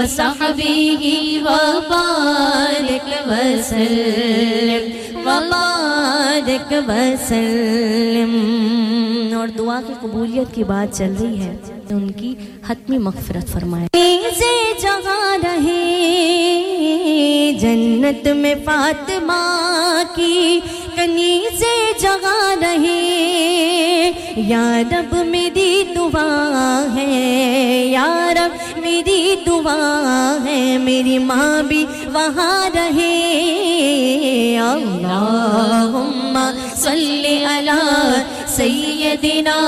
وصحبه 0.00 1.04
وبارك 1.42 3.08
وسلم 3.26 4.82
وبارك 5.26 6.74
وسلم۔ 6.88 8.32
اور 9.38 9.48
دعا 9.48 9.80
کی 9.86 9.92
قبولیت 10.00 10.54
کی 10.54 10.64
بات 10.64 10.98
چل 10.98 11.12
رہی 11.20 11.42
ہے۔ 11.42 11.56
ان 11.92 12.10
کی 12.10 12.34
حتمی 12.68 12.98
مغفرت 12.98 13.48
فرمائے 13.48 13.88
جہاں 14.82 15.38
رہے، 15.42 15.92
جنت 17.60 18.28
میں 18.28 18.54
فاطمہ 18.64 20.02
کی 20.14 20.60
کنیزے 20.96 21.92
جگہ 22.00 22.54
رہے۔ 22.60 24.10
یا 24.36 24.82
رب 24.92 25.16
میری 25.26 25.84
دعا 25.94 26.84
ہے، 26.94 27.84
یا 27.86 28.34
رب 28.34 28.78
میری 28.78 29.36
دعا 29.46 30.36
ہے، 30.44 30.78
میری 30.78 31.18
ماں 31.18 31.62
بھی 31.62 31.86
وہاں 32.12 32.70
رہے۔ 32.74 33.16
اللہم 34.58 36.50
صلی 36.74 37.44
علی 37.44 38.22
سیدنا 38.46 39.58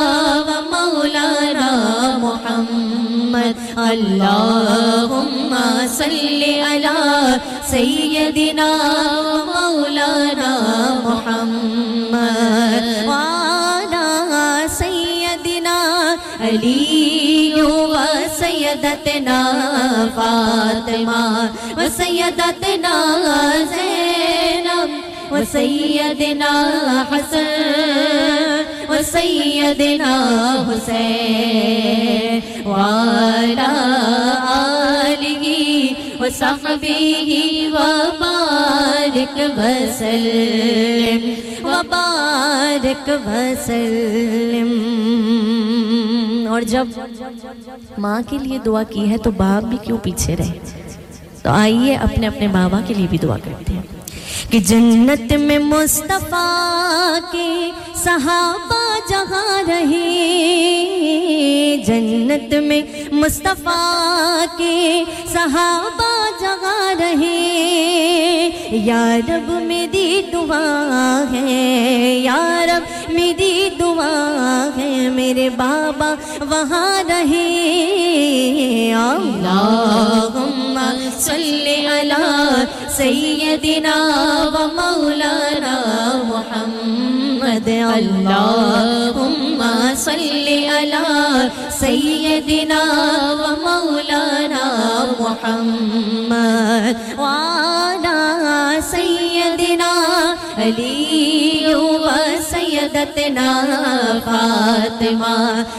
و 0.47 0.51
مولانا 0.70 2.11
محمد. 2.18 3.56
اللهم 3.78 5.56
صل 5.86 6.43
على 6.62 7.40
سيدنا 7.70 8.72
مولانا 9.55 10.55
محمد. 11.06 12.84
وعلى 13.09 14.09
سيدنا 14.68 15.80
علي 16.40 17.55
وسيدتنا 17.93 19.40
فاطمة. 20.16 21.51
وسيدتنا 21.78 22.97
زينب. 23.72 24.90
وسيدنا 25.32 26.55
حسن. 27.12 28.52
سیدنا 29.03 30.15
حسین 30.69 32.41
والا 32.65 33.73
آلگی 34.55 35.89
وصحبه 36.20 37.01
وبارك 37.73 39.41
وسلم 39.57 41.20
وبارك 41.66 43.11
وسلم۔ 43.27 44.70
اور 46.49 46.62
جب 46.62 46.87
ماں 47.99 48.23
کے 48.31 48.39
لیے 48.39 48.59
دعا 48.65 48.83
کی 48.83 49.11
ہے 49.11 49.19
تو 49.19 49.31
باپ 49.31 49.65
بھی 49.65 49.79
کیوں 49.85 49.99
پیچھے 49.99 50.37
رہے؟ 50.37 50.59
تو 51.43 51.51
آئیے 51.51 51.95
اپنے 51.95 52.27
اپنے 52.27 52.49
بابا 52.49 52.81
کے 52.87 52.95
لیے 52.95 53.07
بھی 53.11 53.19
دعا 53.19 53.37
کرتے 53.45 53.73
ہیں۔ 53.73 54.02
کہ 54.51 54.59
جنت 54.59 55.32
میں 55.32 55.59
مصطفیٰ 55.59 57.19
کے 57.32 57.70
صحابہ 57.94 58.98
جہاں 59.09 59.62
رہے، 59.69 60.09
جنت 61.86 62.55
میں 62.55 62.82
مصطفیٰ 63.12 64.44
کے 64.59 65.05
صحابہ 65.32 66.31
جہاں 66.40 66.94
رہے۔ 66.94 68.48
یا 68.70 69.19
رب 69.28 69.51
میری 69.51 70.23
دعا 70.32 71.24
ہے، 71.32 72.19
یا 72.24 72.66
رب 72.66 73.12
میری 73.12 73.69
دعا 73.78 74.69
ہے، 74.77 75.09
میرے 75.09 75.51
بابا 75.51 76.14
وہاں 76.40 77.02
رہے۔ 77.09 77.59
اللہم 78.94 80.78
صلی 81.19 81.86
اللہ 81.86 82.64
سیدنا 83.03 83.95
و 84.55 84.57
مولانا 84.74 85.77
محمد، 86.27 87.69
اللہم 87.69 89.62
صلی 90.05 90.66
علی 90.77 91.49
سیدنا 91.79 92.83
و 93.41 93.43
مولانا 93.65 94.66
محمد 95.20 96.97
وعلا 97.19 98.20
سیدنا 98.91 99.93
علی 100.57 101.74
و 101.74 102.07
سیدتنا 102.51 103.51
فاطمہ، 104.24 105.37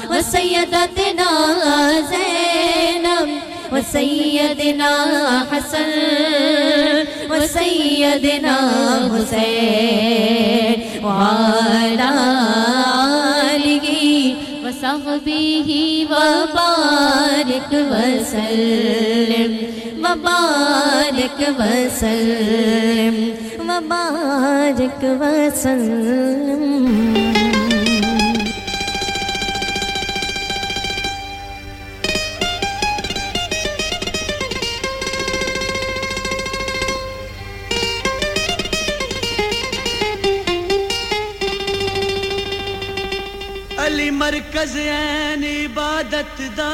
و 0.10 0.22
سیدتنا 0.32 1.32
زین 2.10 3.03
وسیدنا 3.74 4.92
حسن 5.52 5.92
وسیدنا 7.30 8.58
حسین 9.14 10.82
وعلا 11.04 12.10
آلگی 12.94 14.34
وصحبیہ 14.64 16.06
وبارک 16.12 17.74
وسلم 17.92 19.58
وبارک 20.06 21.40
وسلم 21.60 23.22
وبارک 23.70 25.06
وسلم 25.22 26.62
مرکز 44.24 44.76
این 44.76 45.44
عبادت 45.44 46.38
دا. 46.58 46.74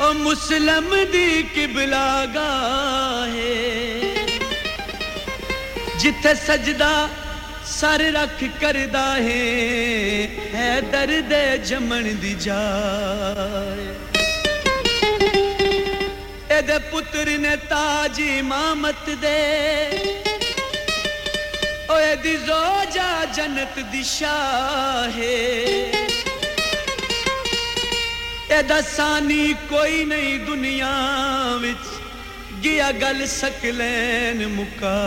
او 0.00 0.12
مسلم 0.18 0.94
دی 1.12 1.42
قبلا 1.54 2.06
ہے. 3.34 3.58
جتھے 6.00 6.32
سجدہ 6.46 6.94
سر 7.74 8.00
رکھ 8.14 8.44
کردا 8.60 9.04
ہے 9.16 10.26
ہے 10.54 10.70
درد 10.92 11.32
جمن 11.68 12.08
دی 12.22 12.34
جائے. 12.44 13.86
اے 16.48 16.60
دے 16.68 16.78
پتر 16.90 17.28
نے 17.44 17.54
تاج 17.68 18.20
امامت 18.38 19.06
دے 19.22 19.40
اوے 21.92 22.14
دی 22.24 22.36
روجا 22.48 23.10
جنت 23.36 23.78
دی 23.92 24.02
شاہ 24.06 25.18
ادا 28.58 28.80
سانی 28.94 29.52
کوئی 29.68 30.04
نہیں 30.04 30.38
دنیا 30.46 30.96
وچ، 31.62 31.84
گیا 32.64 32.90
گل 33.00 33.24
سکلین 33.26 34.44
مکا 34.56 34.98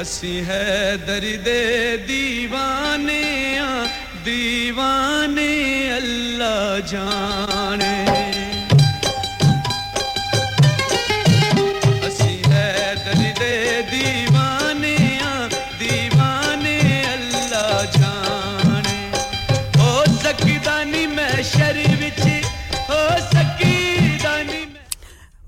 اسی 0.00 0.40
ہے 0.48 0.94
درد 1.06 1.48
دیوانے 2.08 3.22
دیوانے 4.24 5.50
اللہ 5.96 6.78
جانے۔ 6.90 8.07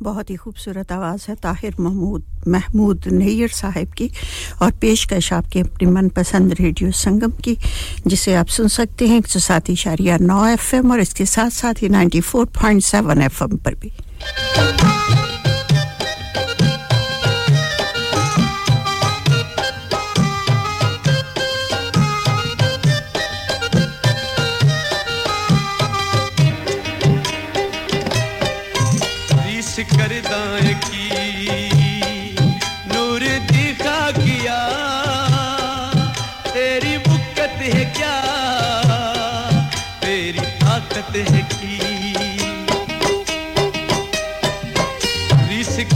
بہت 0.01 0.31
ہی 0.31 0.36
خوبصورت 0.36 0.93
آواز 0.93 1.28
ہے، 1.28 1.35
طاہر 1.40 1.81
محمود 1.81 2.22
محمود 2.47 3.06
نیر 3.06 3.55
صاحب 3.55 3.97
کی 3.97 4.09
اور 4.59 4.70
پیشکش 4.81 5.32
آپ 5.32 5.51
کے 5.52 5.60
اپنی 5.60 5.90
من 5.90 6.09
پسند 6.09 6.52
ریڈیو 6.59 6.90
سنگم 6.90 7.31
کی، 7.44 7.55
جسے 8.05 8.36
آپ 8.36 8.51
سن 8.51 8.68
سکتے 8.68 9.06
ہیں 9.06 9.14
ایک 9.14 9.28
سو 9.28 9.39
سات 9.39 9.70
اشاریہ 9.70 10.12
نو 10.20 10.40
ایف 10.43 10.74
ایم 10.74 10.90
اور 10.90 10.98
اس 10.98 11.14
کے 11.14 11.24
ساتھ 11.24 11.55
ساتھ 11.55 11.85
ہی 11.85 11.89
ninety 11.89 12.20
four 12.20 12.47
point 12.47 12.85
seven 12.85 13.22
F 13.22 13.43
M 13.43 13.56
پر 13.56 13.74
بھی۔ 13.81 13.90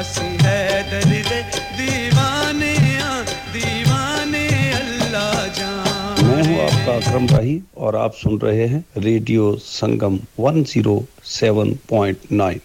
ہنسی 0.00 0.44
ہے 0.44 0.82
درد 0.90 1.32
دیوانے 1.78 2.74
دیوانے 3.54 4.74
اللہ 4.74 5.46
جان۔ 5.54 6.26
میں 6.26 6.44
ہوں 6.44 6.64
آپ 6.64 6.86
کا 6.86 6.92
اکرم 6.92 7.26
راہی 7.26 7.58
اور 7.74 7.94
آپ 7.94 8.18
سن 8.18 8.36
رہے 8.36 8.66
ہیں 8.66 8.80
ریڈیو 9.04 9.56
سنگم 9.56 10.16
107.9 10.38 12.58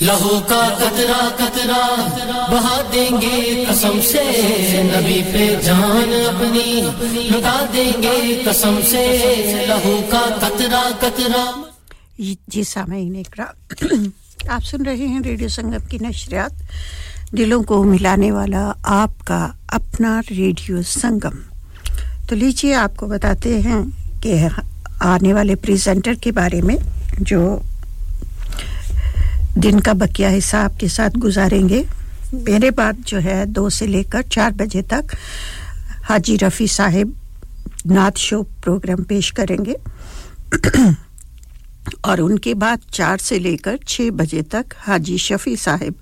لہو 0.00 0.40
کا 0.48 0.74
قطرہ 0.78 1.28
قطرہ 1.36 2.10
بہا 2.50 2.82
دیں 2.92 3.20
گے 3.20 3.64
قسم 3.68 4.00
سے۔ 4.00 4.82
نبی 4.82 5.22
پہ 5.32 5.56
جان 5.64 6.12
اپنی 6.34 6.80
لگا 7.28 7.64
دیں 7.72 8.02
گے 8.02 8.42
قسم 8.44 8.80
سے۔ 8.90 9.06
لہو 9.68 10.00
کا 10.10 10.26
قطرہ 10.40 10.88
قطرہ۔ 11.00 11.50
جی, 12.18 12.34
جی، 12.48 12.64
سامعین 12.64 13.16
اکرام۔ 13.16 14.10
آپ 14.48 14.64
سن 14.64 14.82
رہے 14.82 15.06
ہیں 15.06 15.20
ریڈیو 15.24 15.48
سنگم 15.48 15.86
کی 15.88 15.98
نشریات۔ 16.00 16.50
دلوں 17.32 17.62
کو 17.62 17.84
ملانے 17.84 18.32
والا 18.32 18.72
آپ 18.82 19.24
کا 19.24 19.48
اپنا 19.68 20.20
ریڈیو 20.30 20.82
سنگم۔ 20.82 21.36
تو 22.28 22.34
لیجیے، 22.34 22.74
آپ 22.74 22.96
کو 22.96 23.06
بتاتے 23.06 23.60
ہیں 23.60 23.78
کہ 24.20 24.48
آنے 25.00 25.34
والے 25.34 25.54
پریزنٹر 25.54 26.14
کے 26.14 26.32
بارے 26.32 26.62
میں 26.62 26.76
جو 27.18 27.58
دن 29.54 29.80
کا 29.80 29.92
بقیہ 29.92 30.26
حساب 30.38 30.80
کے 30.80 30.88
ساتھ 30.88 31.18
گزاریں 31.18 31.68
گے۔ 31.68 31.82
میرے 32.32 32.70
بعد 32.70 32.92
جو 33.06 33.18
ہے، 33.24 33.44
دو 33.46 33.70
سے 33.70 33.86
لے 33.86 34.02
کر 34.02 34.22
چار 34.30 34.50
بجے 34.50 34.82
تک 34.82 35.16
حاجی 36.08 36.36
رفیع 36.42 36.66
صاحب 36.66 37.08
نعت 37.84 38.16
شو 38.16 38.42
پروگرام 38.42 39.02
پیش 39.02 39.32
کریں 39.32 39.64
گے۔ 39.64 39.74
اور 42.00 42.18
ان 42.18 42.38
کے 42.38 42.54
بعد 42.54 42.76
چار 42.90 43.16
سے 43.16 43.38
لے 43.38 43.56
کر 43.56 43.76
چھ 43.86 44.00
بجے 44.00 44.42
تک 44.42 44.74
حاجی 44.88 45.16
شفیع 45.16 45.54
صاحب 45.62 45.92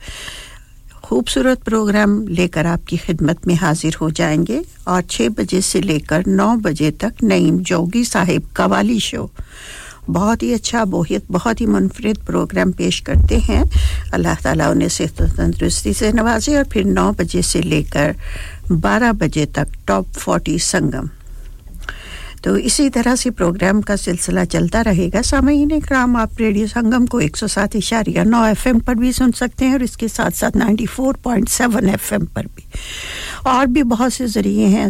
خوبصورت 1.03 1.65
پروگرام 1.65 2.29
لے 2.29 2.49
کر 2.49 2.65
آپ 2.65 2.87
کی 2.87 2.97
خدمت 3.07 3.47
میں 3.47 3.55
حاضر 3.63 3.97
ہو 4.01 4.11
جائیں 4.11 4.47
گے 4.49 4.61
اور 4.85 5.03
چھ 5.03 5.29
بجے 5.37 5.61
سے 5.61 5.81
لے 5.81 5.99
کر 5.99 6.23
نو 6.27 6.57
بجے 6.57 6.91
تک 6.91 7.25
نعیم 7.25 7.57
جوگی 7.57 8.05
صاحب 8.05 8.55
قوالی 8.55 8.99
شو۔ 8.99 9.27
بہت 10.09 10.43
ہی 10.43 10.55
اچھا 10.55 10.85
بہت 10.85 11.33
بہت 11.33 11.61
ہی 11.61 11.67
منفرد 11.67 12.27
پروگرام 12.27 12.73
پیش 12.73 13.03
کرتے 13.03 13.39
ہیں۔ 13.49 13.63
اللہ 14.13 14.43
تعالیٰ 14.43 14.71
انہیں 14.71 14.89
صحت 14.89 15.23
و 15.23 15.25
تندرستی 15.37 15.93
سے 15.93 16.13
نوازے 16.13 16.57
اور 16.57 16.65
پھر 16.71 16.85
نو 16.85 17.13
بجے 17.13 17.43
سے 17.43 17.63
لے 17.63 17.83
کر 17.83 18.13
بارہ 18.81 19.13
بجے 19.13 19.47
تک 19.47 19.87
ٹاپ 19.87 20.05
فورٹی 20.19 20.59
سنگم۔ 20.59 21.20
تو 22.43 22.55
اسی 22.55 22.91
طرح 22.91 23.15
سے 23.15 23.31
پروگرام 23.31 23.81
کا 23.81 23.97
سلسلہ 23.97 24.45
چلتا 24.51 24.85
رہے 24.85 25.09
گا۔ 25.15 25.23
سامعین 25.23 25.73
اکرام، 25.73 26.17
آپ 26.17 26.31
ریڈیو 26.39 26.67
سنگم 26.67 27.07
کو 27.07 27.19
ایک 27.19 27.37
سو 27.37 27.47
سات 27.47 27.77
اشاریہ 27.77 28.21
نو 28.21 28.43
ایف 28.43 28.67
ایم 28.67 28.79
پر 28.79 28.95
بھی 28.95 29.13
سن 29.13 29.33
سکتے 29.37 29.65
ہیں 29.65 29.73
اور 29.73 29.81
اس 29.81 29.97
کے 29.97 30.09
ساتھ 30.09 30.37
ساتھ 30.37 30.57
ninety 30.57 30.87
four 30.87 31.15
point 31.15 31.51
seven 31.51 31.89
F 31.89 32.13
M 32.13 32.25
پر 32.25 32.45
بھی۔ 32.55 32.65
اور 33.43 33.67
بھی 33.67 33.83
بہت 33.83 34.13
سے 34.13 34.27
ذریعے 34.27 34.67
ہیں 34.67 34.87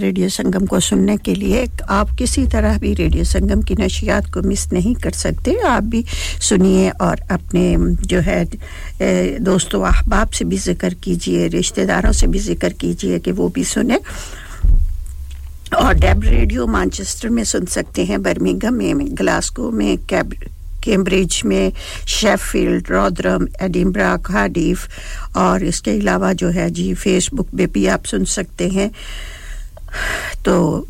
ریڈیو 0.00 0.28
سنگم 0.28 0.66
کو 0.66 0.80
سننے 0.80 1.16
کے 1.22 1.34
لیے۔ 1.34 1.64
آپ 1.88 2.08
کسی 2.18 2.44
طرح 2.52 2.78
بھی 2.78 2.96
ریڈیو 2.96 3.24
سنگم 3.24 3.60
کی 3.60 3.74
نشیات 3.78 4.32
کو 4.32 4.40
مس 4.42 4.72
نہیں 4.72 5.02
کر 5.02 5.10
سکتے۔ 5.10 5.52
آپ 5.68 5.82
بھی 5.82 6.02
سنیے 6.40 6.90
اور 6.98 7.16
اپنے 7.28 7.76
جو 8.00 8.20
ہے 8.26 8.42
دوستوں 9.38 9.84
احباب 9.84 10.34
سے 10.34 10.44
بھی 10.44 10.56
ذکر 10.56 10.94
کیجیے، 10.94 11.48
رشتہ 11.48 11.80
داروں 11.80 12.12
سے 12.12 12.26
بھی 12.26 12.40
ذکر 12.40 12.70
کیجیے 12.70 13.18
کہ 13.18 13.32
وہ 13.32 13.48
بھی 13.48 13.64
سنیں۔ 13.64 13.98
اور 15.70 15.94
ڈیب 15.94 16.22
ریڈیو 16.22 16.66
مانچسٹر 16.66 17.28
میں 17.28 17.44
سن 17.44 17.66
سکتے 17.66 18.04
ہیں 18.04 18.16
برمنگم 18.16 18.74
میں، 18.74 18.94
گلاسکو 19.20 19.70
میں 19.70 19.96
کیمبریج 20.08 20.50
کیمبرج 20.80 21.44
میں 21.44 21.70
chef 22.06 22.50
field 22.50 22.90
Rotherham 22.90 23.44
Edinburgh 23.60 24.16
Cardiff 24.22 24.88
اور 25.32 25.60
اس 25.60 25.80
کے 25.82 25.96
علاوہ 25.96 26.32
جو 26.32 26.54
ہے 26.54 26.70
جی 26.70 26.94
فیس 26.94 27.28
بک 27.32 27.56
پہ 27.58 27.66
بھی 27.66 27.88
آپ 27.88 28.06
سن 28.06 28.24
سکتے 28.24 28.70
ہیں۔ 28.70 28.88
تو 30.42 30.84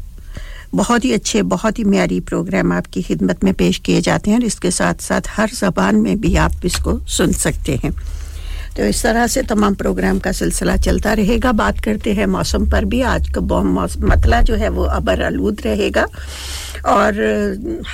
بہت 0.73 1.05
ہی 1.05 1.15
اچھے، 1.15 1.43
بہت 1.43 1.79
ہی 1.79 1.85
معیاری 1.85 2.21
پروگرام 2.21 2.73
آپ 2.73 2.93
کی 2.93 3.03
خدمت 3.09 3.45
میں 3.45 3.53
پیش 3.53 3.81
کیے 3.81 4.01
جاتے 4.01 4.31
ہیں 4.31 4.39
اور 4.39 4.47
اس 4.47 4.61
کے 4.61 4.71
ساتھ 4.71 5.03
ساتھ 5.03 5.29
ہر 5.39 5.47
زبان 5.53 6.03
میں 6.03 6.15
بھی 6.15 6.39
آپ 6.39 6.53
اس 6.63 6.77
کو 6.77 6.99
سن 7.09 7.33
سکتے 7.33 7.77
ہیں۔ 7.85 7.91
تو 8.77 8.83
اس 8.83 9.03
طرح 9.03 9.27
سے 9.27 9.43
تمام 9.43 9.75
پروگرام 9.75 10.19
کا 10.19 10.33
سلسلہ 10.33 10.73
چلتا 10.85 11.17
رہے 11.17 11.37
گا۔ 11.45 11.51
بات 11.51 11.81
کرتے 11.81 12.13
ہیں 12.13 12.27
موسم 12.27 12.65
پر 12.65 12.83
بھی۔ 12.83 13.03
آج 13.03 13.29
کا 13.29 13.41
مطلع 14.01 14.41
جو 14.41 14.59
ہے 14.59 14.69
وہ 14.69 14.87
ابر 14.91 15.23
آلود 15.23 15.61
رہے 15.65 15.89
گا۔ 15.95 16.05
اور 16.83 17.13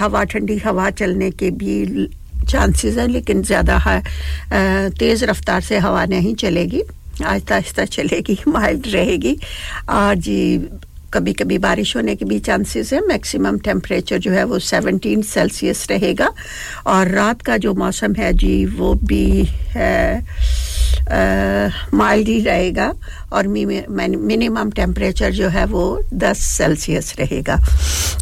ہوا، 0.01 0.25
ٹھنڈی 0.25 0.57
ہوا 0.57 0.89
چلنے 0.99 1.31
کے 1.31 1.51
بھی 1.51 1.85
چانسز 2.49 2.99
ہیں، 2.99 3.09
لیکن 3.09 3.43
زیادہ 3.49 3.77
تیز 4.99 5.23
رفتار 5.23 5.61
سے 5.61 5.79
ہوا 5.79 6.05
نہیں 6.05 6.35
چلے 6.35 6.65
گی۔ 6.73 6.81
آہستہ 7.25 7.55
آہستہ 7.55 7.81
چلے 7.91 8.21
گی 8.29 8.35
مائلڈ 8.47 8.87
رہے 8.87 9.17
گی۔ 9.23 9.35
اور 9.87 10.15
جی 10.15 10.59
کبھی 11.11 11.33
کبھی 11.33 11.59
بارش 11.59 11.97
ہونے 11.97 12.17
کے 12.17 12.25
بھی 12.25 12.39
چانسز 12.39 12.93
ہیں۔ 12.93 13.01
میکسیمم 13.07 13.57
ٹیمپریچر 13.65 14.19
جو 14.19 14.33
ہے 14.33 14.45
وہ 14.45 14.59
سیونٹین 14.59 15.23
سیلسیس 15.23 15.87
رہے 15.91 16.13
گا۔ 16.19 16.29
اور 16.85 17.07
رات 17.07 17.43
کا 17.43 17.57
جو 17.57 17.75
موسم 17.75 18.13
ہے 18.19 18.31
جی 18.33 18.67
وہ 18.77 18.95
بھی 18.95 19.45
ہے۔ 19.75 20.19
مالدی 21.93 22.45
رہے 22.45 22.71
گا۔ 22.77 22.93
اور 23.33 23.45
منیمم 23.45 24.69
ٹیمپریچر 24.75 25.31
جو 25.31 25.53
ہے 25.53 25.65
وہ 25.65 25.99
دس 26.11 26.39
سیلسیس 26.39 27.13
رہے 27.19 27.41
گا۔ 27.47 27.57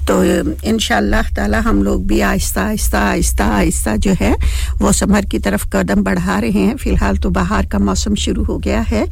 تو 0.06 0.22
ان 0.62 0.78
شاء 0.78 0.96
اللہ 0.96 1.34
تعالیٰ 1.36 1.60
ہم 1.64 1.82
لوگ 1.82 2.00
بھی 2.00 2.22
آہستہ 2.22 2.60
آہستہ 2.60 2.96
آہستہ 2.96 3.42
آہستہ 3.42 3.90
جو 3.96 4.12
ہے 4.20 4.34
وہ 4.80 4.92
سمر 4.92 5.20
کی 5.30 5.38
طرف 5.38 5.62
قدم 5.70 6.02
بڑھا 6.02 6.40
رہے 6.40 6.48
ہیں۔ 6.48 6.74
فی 6.80 6.90
الحال 6.90 7.16
تو 7.16 7.30
بہار 7.30 7.64
کا 7.70 7.78
موسم 7.78 8.14
شروع 8.14 8.44
ہو 8.44 8.58
گیا 8.58 8.82
ہے۔ 8.90 9.04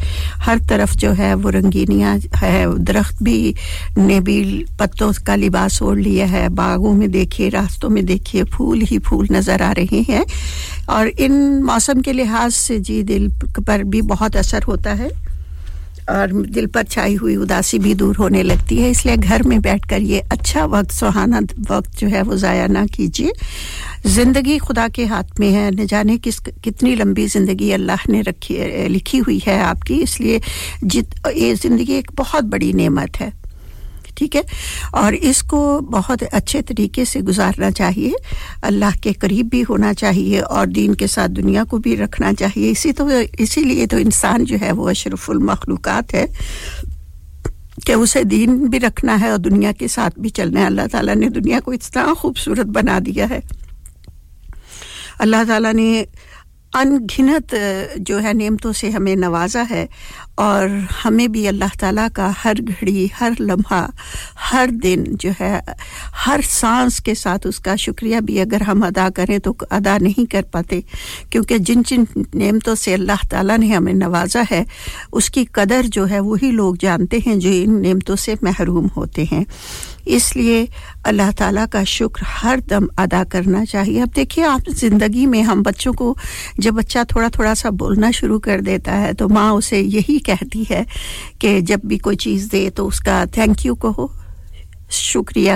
ہر 0.46 0.56
طرف 0.68 0.94
جو 0.94 1.18
ہے 1.18 1.34
وہ 1.34 1.50
رنگینیاں 1.50 2.16
ہے۔ 2.42 2.64
درخت 2.78 3.22
بھی 3.22 3.52
نے 3.96 4.20
بھی 4.20 4.64
پتوں 4.76 5.12
کا 5.24 5.36
لباس 5.36 5.82
اوڑھ 5.82 5.98
لیا 5.98 6.30
ہے۔ 6.30 6.48
باغوں 6.48 6.94
میں 6.94 7.06
دیکھیے، 7.06 7.50
راستوں 7.50 7.90
میں 7.90 8.02
دیکھیے، 8.02 8.44
پھول 8.44 8.82
ہی 8.90 8.98
پھول 8.98 9.26
نظر 9.30 9.60
آ 9.60 9.72
رہے 9.76 10.02
ہیں۔ 10.08 10.24
اور 10.86 11.06
ان 11.18 11.62
موسم 11.66 12.00
کے 12.00 12.12
لحاظ 12.12 12.54
سے 12.54 12.78
جی 12.78 13.02
دل 13.02 13.26
پر 13.66 13.78
بھی 13.78 14.02
بہت 14.02 14.36
اثر 14.36 14.60
ہوتا 14.68 14.98
ہے۔ 14.98 15.08
اور 16.08 16.28
دل 16.28 16.66
پر 16.66 16.82
چھائی 16.82 17.16
ہوئی 17.16 17.36
اداسی 17.36 17.78
بھی 17.78 17.94
دور 17.94 18.14
ہونے 18.18 18.42
لگتی 18.42 18.82
ہے۔ 18.82 18.90
اس 18.90 19.06
لیے 19.06 19.16
گھر 19.22 19.40
میں 19.44 19.58
بیٹھ 19.58 19.88
کر 19.88 19.98
یہ 19.98 20.20
اچھا 20.30 20.64
وقت، 20.64 20.92
سہانا 20.92 21.40
وقت 21.68 22.00
جو 22.00 22.08
ہے 22.08 22.22
وہ 22.22 22.34
ضائع 22.34 22.66
نہ 22.66 22.78
کیجیے۔ 22.92 23.30
زندگی 24.04 24.58
خدا 24.58 24.86
کے 24.92 25.04
ہاتھ 25.04 25.40
میں 25.40 25.52
ہے۔ 25.52 25.70
نہ 25.70 25.80
جانے 25.88 26.16
کس 26.22 26.40
کتنی 26.62 26.94
لمبی 26.94 27.26
زندگی 27.26 27.72
اللہ 27.72 28.08
نے 28.08 28.20
رکھی 28.20 28.56
لکھی 28.88 29.20
ہوئی 29.20 29.38
ہے 29.46 29.60
آپ 29.60 29.82
کی۔ 29.82 30.02
اس 30.02 30.20
لیے 30.20 30.38
جت 30.82 31.28
یہ 31.34 31.54
زندگی 31.62 31.92
ایک 31.92 32.10
بہت 32.16 32.44
بڑی 32.44 32.72
نعمت 32.72 33.20
ہے۔ 33.20 33.30
ٹھیک 34.18 34.36
ہے؟ 34.36 34.40
اور 34.92 35.12
اس 35.12 35.42
کو 35.42 35.80
بہت 35.80 36.24
اچھے 36.32 36.62
طریقے 36.62 37.04
سے 37.04 37.20
گزارنا 37.20 37.70
چاہیے۔ 37.70 38.12
اللہ 38.62 39.02
کے 39.02 39.12
قریب 39.12 39.46
بھی 39.50 39.64
ہونا 39.68 39.94
چاہیے 39.94 40.40
اور 40.40 40.66
دین 40.66 40.94
کے 40.94 41.06
ساتھ 41.06 41.30
دنیا 41.30 41.64
کو 41.64 41.78
بھی 41.78 41.96
رکھنا 41.96 42.32
چاہیے۔ 42.38 42.70
اسی 42.70 42.92
تو، 42.92 43.08
اسی 43.38 43.60
لیے 43.60 43.86
تو 43.86 43.96
انسان 43.96 44.44
جو 44.44 44.56
ہے 44.60 44.72
وہ 44.72 44.90
اشرف 44.90 45.30
المخلوقات 45.30 46.14
ہے 46.14 46.26
کہ 47.86 47.92
اسے 47.92 48.22
دین 48.22 48.64
بھی 48.64 48.80
رکھنا 48.80 49.20
ہے 49.20 49.28
اور 49.28 49.38
دنیا 49.38 49.72
کے 49.72 49.88
ساتھ 49.88 50.18
بھی 50.18 50.30
چلنا 50.30 50.60
ہے۔ 50.60 50.66
اللہ 50.66 50.82
تعالیٰ 50.92 51.14
نے 51.14 51.28
دنیا 51.28 51.60
کو 51.60 51.70
اتنا 51.70 52.14
خوبصورت 52.18 52.66
بنا 52.66 52.98
دیا 53.06 53.30
ہے۔ 53.30 53.40
اللہ 55.18 55.36
تعالیٰ 55.48 55.72
نے 55.72 56.04
ان 56.74 57.06
گھنت 57.16 57.54
جو 57.96 58.22
ہے، 58.22 58.32
نعمتوں 58.32 58.72
سے 58.72 58.90
ہمیں 58.90 59.16
نوازا 59.16 59.62
ہے 59.70 59.86
اور 60.34 60.68
ہمیں 61.04 61.28
بھی 61.28 61.48
اللہ 61.48 61.76
تعالیٰ 61.80 62.06
کا 62.14 62.30
ہر 62.44 62.54
گھڑی، 62.68 63.06
ہر 63.20 63.32
لمحہ، 63.40 63.86
ہر 64.52 64.68
دن 64.82 65.04
جو 65.20 65.30
ہے، 65.40 65.60
ہر 66.26 66.40
سانس 66.48 67.00
کے 67.00 67.14
ساتھ 67.14 67.46
اس 67.46 67.58
کا 67.58 67.76
شکریہ 67.76 68.20
بھی 68.20 68.40
اگر 68.40 68.60
ہم 68.60 68.82
ادا 68.82 69.08
کریں 69.14 69.38
تو 69.38 69.54
ادا 69.70 69.96
نہیں 70.00 70.30
کر 70.30 70.42
پاتے، 70.42 70.80
کیونکہ 71.30 71.58
جن 71.58 71.82
جن 71.86 72.04
نعمتوں 72.34 72.74
سے 72.74 72.94
اللہ 72.94 73.26
تعالیٰ 73.30 73.58
نے 73.58 73.74
ہمیں 73.74 73.92
نوازا 73.92 74.42
ہے، 74.50 74.64
اس 75.12 75.30
کی 75.30 75.44
قدر 75.44 75.86
جو 75.92 76.08
ہے، 76.10 76.20
وہی 76.20 76.50
لوگ 76.50 76.74
جانتے 76.80 77.18
ہیں 77.26 77.36
جو 77.36 77.50
ان 77.52 77.82
نعمتوں 77.82 78.16
سے 78.16 78.34
محروم 78.42 78.86
ہوتے 78.96 79.24
ہیں۔ 79.32 79.44
اس 80.08 80.36
لیے 80.36 80.64
اللہ 81.04 81.30
تعالیٰ 81.36 81.64
کا 81.72 81.84
شکر 81.84 82.22
ہر 82.42 82.58
دم 82.70 82.86
ادا 82.96 83.22
کرنا 83.28 83.64
چاہیے۔ 83.64 84.02
اب 84.02 84.16
دیکھیے، 84.16 84.44
آپ 84.44 84.68
زندگی 84.68 85.26
میں 85.26 85.42
ہم 85.42 85.62
بچوں 85.62 85.92
کو 85.92 86.14
جب 86.58 86.72
بچہ 86.72 86.98
تھوڑا 87.08 87.28
تھوڑا 87.28 87.54
سا 87.54 87.70
بولنا 87.70 88.10
شروع 88.10 88.38
کر 88.40 88.60
دیتا 88.60 89.00
ہے 89.00 89.12
تو 89.12 89.28
ماں 89.28 89.50
اسے 89.52 89.80
یہی 89.80 90.18
کہتی 90.18 90.64
ہے 90.70 90.82
کہ 91.38 91.60
جب 91.60 91.78
بھی 91.84 91.98
کوئی 91.98 92.16
چیز 92.16 92.48
دے 92.52 92.70
تو 92.70 92.86
اس 92.86 93.00
کا 93.00 93.24
تھینک 93.32 93.66
یو 93.66 93.74
کہو، 93.74 94.06
شکریہ 94.90 95.52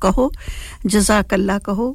کہو، 0.00 0.28
جزاک 0.84 1.32
اللہ 1.32 1.58
کہو۔ 1.64 1.92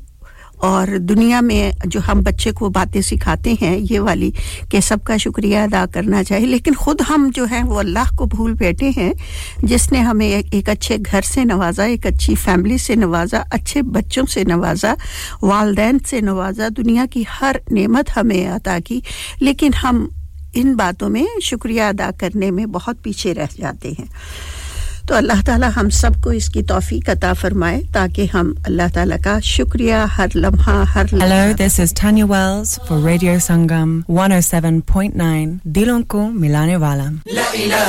اور 0.57 0.87
دنیا 0.97 1.41
میں 1.41 1.71
جو 1.85 1.99
ہم 2.07 2.21
بچے 2.21 2.51
کو 2.51 2.69
باتیں 2.69 3.01
سکھاتے 3.01 3.53
ہیں، 3.61 3.79
یہ 3.89 3.99
والی 3.99 4.31
کہ 4.69 4.79
سب 4.79 4.97
کا 5.03 5.17
شکریہ 5.17 5.57
ادا 5.57 5.85
کرنا 5.93 6.23
چاہیے۔ 6.23 6.45
لیکن 6.45 6.73
خود 6.73 7.01
ہم 7.09 7.29
جو 7.33 7.45
ہیں، 7.45 7.63
وہ 7.63 7.79
اللہ 7.79 8.15
کو 8.15 8.25
بھول 8.25 8.53
بیٹھے 8.53 8.91
ہیں۔ 8.97 9.13
جس 9.57 9.91
نے 9.91 9.99
ہمیں 9.99 10.41
ایک 10.51 10.69
اچھے 10.69 10.97
گھر 11.11 11.21
سے 11.21 11.43
نوازا، 11.43 11.83
ایک 11.83 12.05
اچھی 12.05 12.35
فیملی 12.35 12.77
سے 12.77 12.95
نوازا، 12.95 13.41
اچھے 13.51 13.81
بچوں 13.81 14.23
سے 14.25 14.43
نوازا، 14.43 14.93
والدین 15.41 15.97
سے 16.07 16.21
نوازا، 16.21 16.67
دنیا 16.77 17.05
کی 17.11 17.23
ہر 17.41 17.55
نعمت 17.71 18.17
ہمیں 18.17 18.47
عطا 18.47 18.77
کی۔ 18.85 18.99
لیکن 19.39 19.69
ہم 19.83 20.07
ان 20.53 20.75
باتوں 20.75 21.09
میں 21.09 21.25
شکریہ 21.41 21.81
ادا 21.81 22.09
کرنے 22.19 22.51
میں 22.51 22.65
بہت 22.65 23.03
پیچھے 23.03 23.33
رہ 23.33 23.45
جاتے 23.57 23.89
ہیں۔ 23.89 24.05
تو 25.07 25.15
اللہ 25.15 25.45
تعالی 25.45 25.65
ہم 25.75 25.89
سب 25.89 26.09
کو 26.23 26.29
اس 26.29 26.49
کی 26.49 26.63
توفیق 26.63 27.09
عطا 27.09 27.33
فرمائے 27.33 27.81
تاکہ 27.93 28.27
ہم 28.33 28.53
اللہ 28.65 28.93
تعالی 28.93 29.15
کا 29.23 29.39
شکریہ 29.39 29.95
ہر 30.17 30.27
لمحہ 30.35 30.83
ہر 30.95 31.05
لمحہ۔ 31.11 31.27
Hello, 31.27 31.53
this 31.53 31.79
is 31.79 31.93
Tanya 32.01 32.25
Wells 32.25 32.73
for 32.87 32.99
Radio 33.05 33.37
Sangam 33.49 34.01
107.9 34.15 35.57
دلوں 35.63 36.03
کو 36.03 36.29
ملانے 36.29 36.75
والا۔ 36.75 37.05
لا 37.33 37.41
الہ 37.53 37.87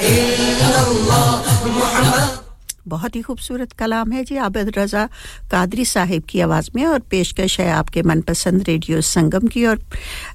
الا 0.00 0.80
اللہ 0.80 1.42
محمد 1.64 2.47
بہت 2.88 3.16
ہی 3.16 3.22
خوبصورت 3.22 3.78
کلام 3.78 4.12
ہے 4.12 4.24
جی 4.24 4.38
عابد 4.38 4.76
رضا 4.78 5.06
قادری 5.50 5.84
صاحب 5.84 6.28
کی 6.28 6.42
آواز 6.42 6.70
میں 6.74 6.84
اور 6.84 7.00
پیشکش 7.08 7.60
ہے 7.60 7.70
آپ 7.70 7.90
کے 7.90 8.02
من 8.02 8.20
پسند 8.20 8.62
ریڈیو 8.66 9.00
سنگم 9.00 9.46
کی 9.46 9.64
اور 9.66 9.76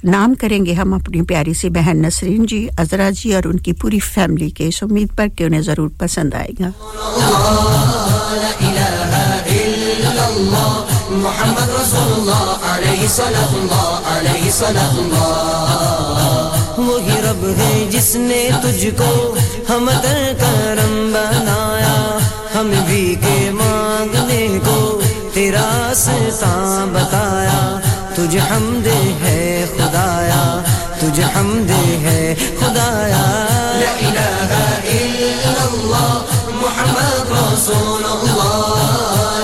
نام 0.03 0.33
کریں 0.33 0.65
گے 0.65 0.73
ہم 0.73 0.93
اپنی 0.93 1.21
پیاری 1.21 1.53
سی 1.53 1.69
بہن 1.69 2.01
نسرین 2.01 2.45
جی 2.45 2.67
عذرا 2.77 3.09
جی 3.09 3.33
اور 3.35 3.43
ان 3.45 3.59
کی 3.59 3.73
پوری 3.73 3.99
فیملی 3.99 4.49
کے 4.49 4.67
اس 4.67 4.83
امید 4.83 5.15
پر 5.17 5.27
کہ 5.37 5.43
انہیں 5.43 5.61
ضرور 5.61 5.89
پسند 5.97 6.33
آئے 6.33 6.51
گا۔ 6.59 6.69
محمد 11.09 11.69
رسول 11.69 12.11
اللہ 12.13 12.65
علیہ 12.69 13.07
اللہ 13.19 14.09
علیہ 14.11 14.51
اللہ 14.65 16.59
وہی 16.77 17.21
رب 17.21 17.45
ہے 17.57 17.87
جس 17.89 18.15
نے 18.15 18.49
تجھ 18.63 18.85
کو 18.97 19.35
ہم 19.69 19.89
کرم 20.39 20.93
بنایا۔ 21.13 22.12
ہم 22.55 22.71
بھی 22.85 23.15
کے 23.21 23.51
مانگنے 23.51 24.47
کو 24.65 25.01
تیرا 25.33 25.91
ستا 25.95 26.85
بتایا 26.93 27.79
تجھ 28.15 28.37
دے 28.85 28.99
ہے 29.21 29.65
خدایا 29.77 30.43
تجھ 30.99 31.21
دے 31.69 31.97
ہے 32.03 32.35
خدایا۔ 32.59 33.23
محمد 36.61 37.31
رسول 37.31 38.03
اللہ۔ 38.05 38.69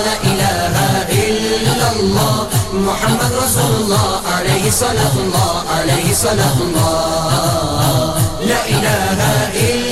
لا 0.06 0.16
الہ 0.22 0.76
الا 1.12 1.88
اللہ، 1.88 2.44
محمد 2.72 3.32
رسول 3.32 3.74
اللہ، 3.74 4.32
علیہ 4.34 4.70
صلی 4.70 5.08
اللہ، 5.12 5.52
علیہ 5.76 6.14
صلی 6.14 6.48
اللہ۔ 6.60 8.18
لا 8.40 8.62
الہ 8.66 9.22
الا 9.54 9.89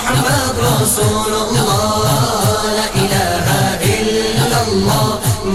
محمد 0.00 0.56
رسول 0.82 1.32
الله، 1.44 2.04
لا 2.78 2.88
إله 3.02 3.46
إلا 3.96 4.58
الله. 4.68 5.08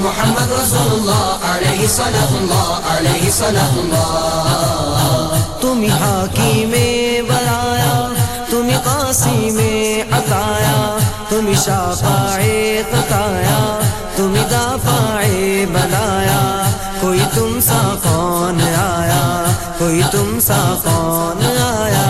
محمد 0.06 0.50
رسول 0.62 0.90
الله، 0.98 1.28
عليه 1.52 1.88
صلاة 1.88 2.32
الله، 2.42 2.70
عليه 2.94 3.26
صلاة 3.32 3.74
الله. 3.84 5.28
تم 5.62 5.80
حاكم 6.00 6.72
بلايا 6.72 7.26
بنایا 7.30 7.98
تم 8.52 8.68
قاسی 8.86 9.52
میں 9.58 10.14
عطایا. 10.14 10.78
تم 11.30 11.46
شافع 11.66 12.38
قطایا 12.92 13.62
تم 14.18 14.34
دافع 14.52 15.26
بنایا. 15.74 16.42
کوئی 17.02 17.20
تم 17.34 17.60
سا 17.68 17.82
کون 18.04 18.62
آیا، 18.78 19.26
کوئی 19.78 20.02
تم 20.12 20.40
سا 20.48 20.62
کون 20.84 21.46
آیا. 21.58 22.05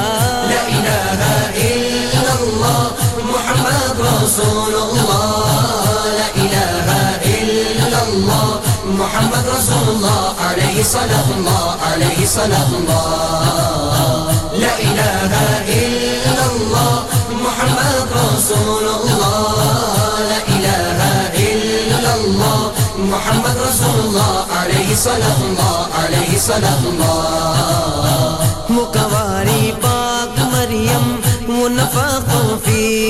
رسول 4.26 4.76
اللہ 4.76 6.06
لا 6.12 6.28
الہ 6.36 6.94
الا 7.26 7.98
اللہ 7.98 8.70
محمد 8.94 9.48
رسول 9.48 9.90
اللہ 9.90 10.42
علیہ 10.46 10.84
صلح 10.92 11.28
اللہ 11.34 11.84
علیہ 11.88 12.26
صلح 12.32 12.72
اللہ 12.78 14.32
لا 14.56 14.72
الہ 14.78 15.44
الا 15.74 16.34
اللہ 16.46 17.14
محمد 17.34 18.16
رسول 18.16 18.88
اللہ 18.88 19.94
لا 20.24 20.42
الہ 20.48 21.12
الا 21.44 22.14
اللہ 22.14 22.82
محمد 23.06 23.62
رسول 23.62 24.00
اللہ 24.00 24.58
علیہ 24.62 24.96
صلح 25.04 25.46
اللہ 25.46 26.04
علیہ 26.04 26.40
صلح 26.48 26.90
اللہ 26.94 28.44
مکوہ 28.72 29.25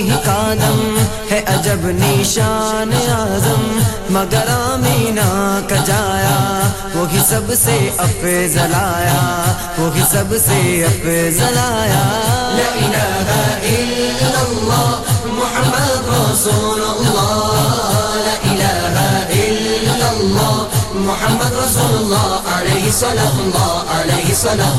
ہی 0.02 0.16
قدم 0.24 0.80
ہے 1.32 1.40
عجب 1.48 1.86
نشان 2.00 2.94
اعظم، 2.94 3.64
مگر 4.14 4.50
آمینہ 4.52 5.30
کا 5.70 5.76
جایا، 5.88 6.38
وہی 6.96 7.20
سب 7.30 7.54
سے 7.64 7.78
افضل 7.98 8.74
آیا 8.76 9.22
وہی 9.78 10.04
سب 10.12 10.36
سے 10.46 10.60
افضل 10.86 11.58
آیا 11.58 12.04
لا 12.58 12.70
الہ 12.76 13.30
الا 13.72 14.40
اللہ، 14.40 14.90
محمد 15.40 16.10
رسول 16.10 16.82
اللہ۔ 16.90 17.44
لا 18.26 18.70
الہ 18.76 19.10
الا 19.38 20.08
اللہ، 20.10 20.56
محمد 21.10 21.54
رسول 21.60 21.96
اللہ، 21.98 22.32
علیہ 22.56 22.92
صلی 23.00 23.28
اللہ 23.28 23.94
علیہ 24.00 24.34
صلی 24.42 24.70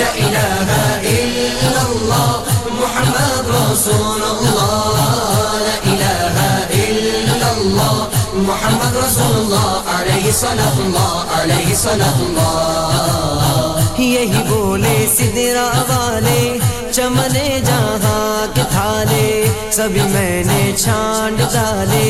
لا 0.00 0.10
إله 0.24 0.68
إلا 1.02 1.82
الله 1.90 2.30
محمد 2.82 3.44
رسول 3.70 4.22
الله. 4.34 4.96
لا 5.68 5.76
إله 5.92 6.36
إلا 6.84 7.48
الله 7.58 7.96
محمد 8.48 8.92
رسول 9.06 9.34
الله. 9.42 9.70
عليه 9.94 10.32
صلاة 10.32 10.76
الله 10.86 11.14
عليه 11.38 11.68
صلاة 11.74 12.18
الله 12.28 13.83
یہی 13.98 14.42
بولے 14.48 15.06
سدرا 15.16 15.68
والے 15.88 16.58
چمنے 16.92 17.60
جہاں 17.64 18.46
کے 18.54 18.62
تھالے، 18.70 19.26
سبھی 19.72 20.00
میں 20.12 20.42
نے 20.44 20.72
چھانڈ 20.76 21.38
ڈالے، 21.52 22.08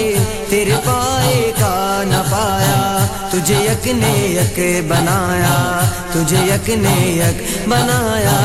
تیرے 0.50 0.76
پائے 0.84 1.52
کا 1.58 2.02
نہ 2.06 2.22
پایا، 2.30 3.06
تجھے 3.30 3.56
یک 3.64 3.86
نے 4.00 4.12
یک 4.34 4.58
بنایا، 4.88 5.56
تجھے 6.12 6.44
یک 6.44 6.68
نے 6.68 6.96
یک 7.06 7.68
بنایا۔ 7.68 8.36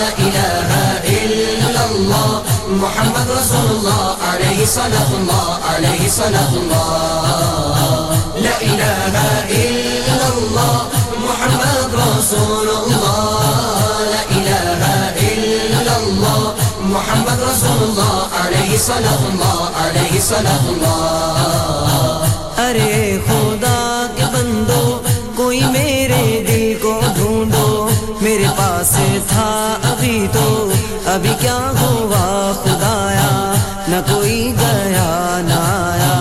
لا 0.00 0.10
الہ 0.18 0.82
الا 1.06 1.82
اللہ 1.82 2.51
محمد 2.80 3.30
رسول 3.30 3.70
الله 3.70 4.16
عليه 4.32 4.64
صلاۃ 4.66 5.10
الله 5.16 5.48
عليه 5.70 6.08
صلاۃ 6.08 6.52
الله 6.60 8.16
لا 8.44 8.54
الہ 8.68 9.16
الا 9.48 10.28
الله 10.28 10.78
محمد 11.24 11.94
رسول 11.94 12.68
الله 12.76 13.44
لا 14.12 14.22
الہ 14.36 14.84
الا 15.24 15.96
الله 15.96 16.54
محمد 16.94 17.38
رسول 17.50 17.80
الله 17.88 18.16
عليه 18.44 18.78
صلاۃ 18.78 19.22
الله 19.32 19.60
عليه 19.84 20.20
صلاۃ 20.30 20.64
الله 20.72 22.32
ارے 22.68 23.18
خدا 23.26 24.06
کے 24.16 24.24
بندو 24.32 24.82
کوئی 25.36 25.60
میرے 25.72 26.24
دل 26.48 26.72
کو 26.82 27.00
ڈھونڈو 27.16 27.88
میرے 28.20 28.48
پاس 28.56 28.96
تھا 29.28 29.50
ابھی 29.90 30.26
تو 30.32 30.71
ابھی 31.12 31.32
کیا 31.40 31.56
ہوا 31.80 32.52
خدایا؟ 32.64 33.30
نہ 33.88 33.96
کوئی 34.10 34.54
گیا 34.58 35.40
نہ 35.48 35.58
آیا، 35.70 36.14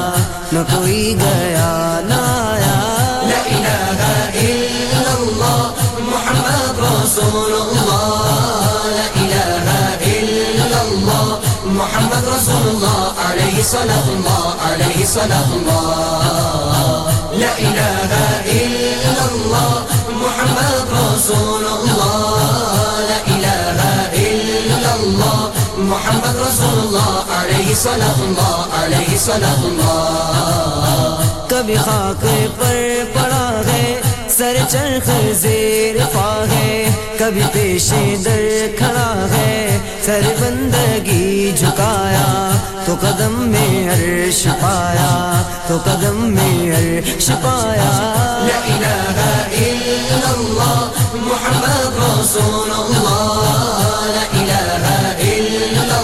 نہ 0.53 0.59
کوئی 0.71 1.15
گیا 1.19 1.99
نہ 2.07 2.17
آیا۔ 2.29 2.73
لا 3.29 3.39
الہ 3.51 4.01
الا 4.41 5.13
اللہ، 5.13 5.61
محمد 6.09 6.79
رسول 6.79 7.53
اللہ. 7.59 8.19
لا 8.95 9.05
الہ 9.21 9.69
الا 10.09 10.79
اللہ، 10.79 11.47
محمد 11.79 12.27
رسول 12.27 12.67
اللہ، 12.69 13.23
علیہ 13.29 13.63
صلح 13.71 14.11
اللہ، 14.17 14.67
علیہ 14.71 15.05
صلح 15.13 15.55
اللہ. 15.59 17.09
لا 17.39 17.53
الہ 17.57 18.13
الا 18.59 19.23
اللہ، 19.23 19.95
محمد 20.23 20.93
رسول 20.93 21.65
اللہ. 21.77 22.40
رسول 26.39 26.79
اللہ 26.81 27.33
علیہ 27.39 27.75
اللہ 27.85 28.75
علیہ 28.75 29.33
اللہ 29.33 31.21
کبھی 31.49 31.75
خاک 31.75 32.25
پر 32.59 32.77
پڑا 33.13 33.61
ہے 33.67 34.01
سر 34.37 34.57
چرخ 34.69 35.09
زیر 35.33 35.95
پا 36.13 36.43
ہے۔ 36.51 36.89
کبھی 37.19 37.41
پیشے 37.51 38.15
در 38.25 38.75
کھڑا 38.77 39.13
ہے 39.31 39.77
سر 40.05 40.21
بندگی 40.39 41.51
جھکایا۔ 41.57 42.51
تو 42.85 42.95
قدم 43.01 43.33
میں 43.51 43.89
عرش 43.89 44.47
پایا 44.61 45.41
تو 45.67 45.77
قدم 45.83 46.17
میں 46.35 46.71
عرش 46.71 47.31
پایا۔ 47.41 47.91
لا 48.47 48.59
الہ 48.71 49.19
الا 49.61 50.29
اللہ 50.31 50.89
محمد 51.13 51.97
رسول 52.03 52.71
اللہ۔ 52.71 53.90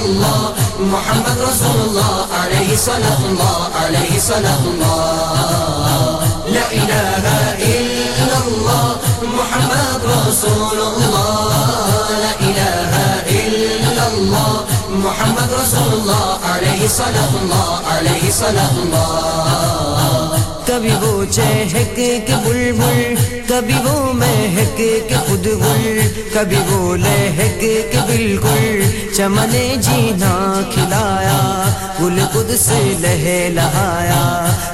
اللہ 0.07 0.65
محمد 0.91 1.39
رسول 1.39 1.79
اللہ 1.79 2.35
علیہ 2.37 2.75
صلاح 2.79 3.23
اللہ 3.23 3.77
علیہ 3.79 4.19
صلاح 4.19 4.67
اللہ 4.67 6.25
لا 6.47 6.61
الہ 6.73 7.33
الا 7.65 8.37
اللہ 8.37 9.09
محمد 9.23 10.05
رسول 10.05 10.79
اللہ 10.81 11.27
لا 12.13 12.31
الہ 12.41 13.03
الا 13.33 14.05
اللہ 14.05 14.75
محمد 14.97 15.53
رسول 15.53 15.91
اللہ 15.91 16.47
علیہ 16.53 16.87
صلاح 16.95 17.37
اللہ 17.41 17.91
علیہ 17.95 18.31
صلاح 18.33 18.81
اللہ 18.83 20.26
کبھی 20.67 20.89
وہ 21.01 21.23
چہک 21.31 21.95
کے 21.95 22.19
بلبل، 22.43 23.15
کبھی 23.47 23.73
وہ 23.83 24.13
مہک 24.13 24.77
کے 24.77 25.15
خود 25.27 25.45
گل 25.45 25.99
کبھی 26.33 26.57
وہ 26.69 26.95
لہک 26.95 27.59
کے 27.61 27.99
بالکل 28.07 28.81
چمن 29.15 29.55
جینا 29.81 30.33
کھلایا، 30.73 31.39
گل 32.01 32.19
خود 32.33 32.51
سے 32.59 32.81
لہ 32.99 33.27
لہایا، 33.55 34.23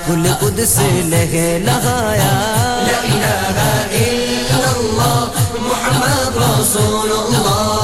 گل 0.09 0.27
خود 0.39 0.59
سے 0.67 0.89
لہ 1.03 1.35
لہایا۔ 1.65 2.31
محمد 5.59 6.37
رسول 6.37 7.11
اللہ۔ 7.11 7.82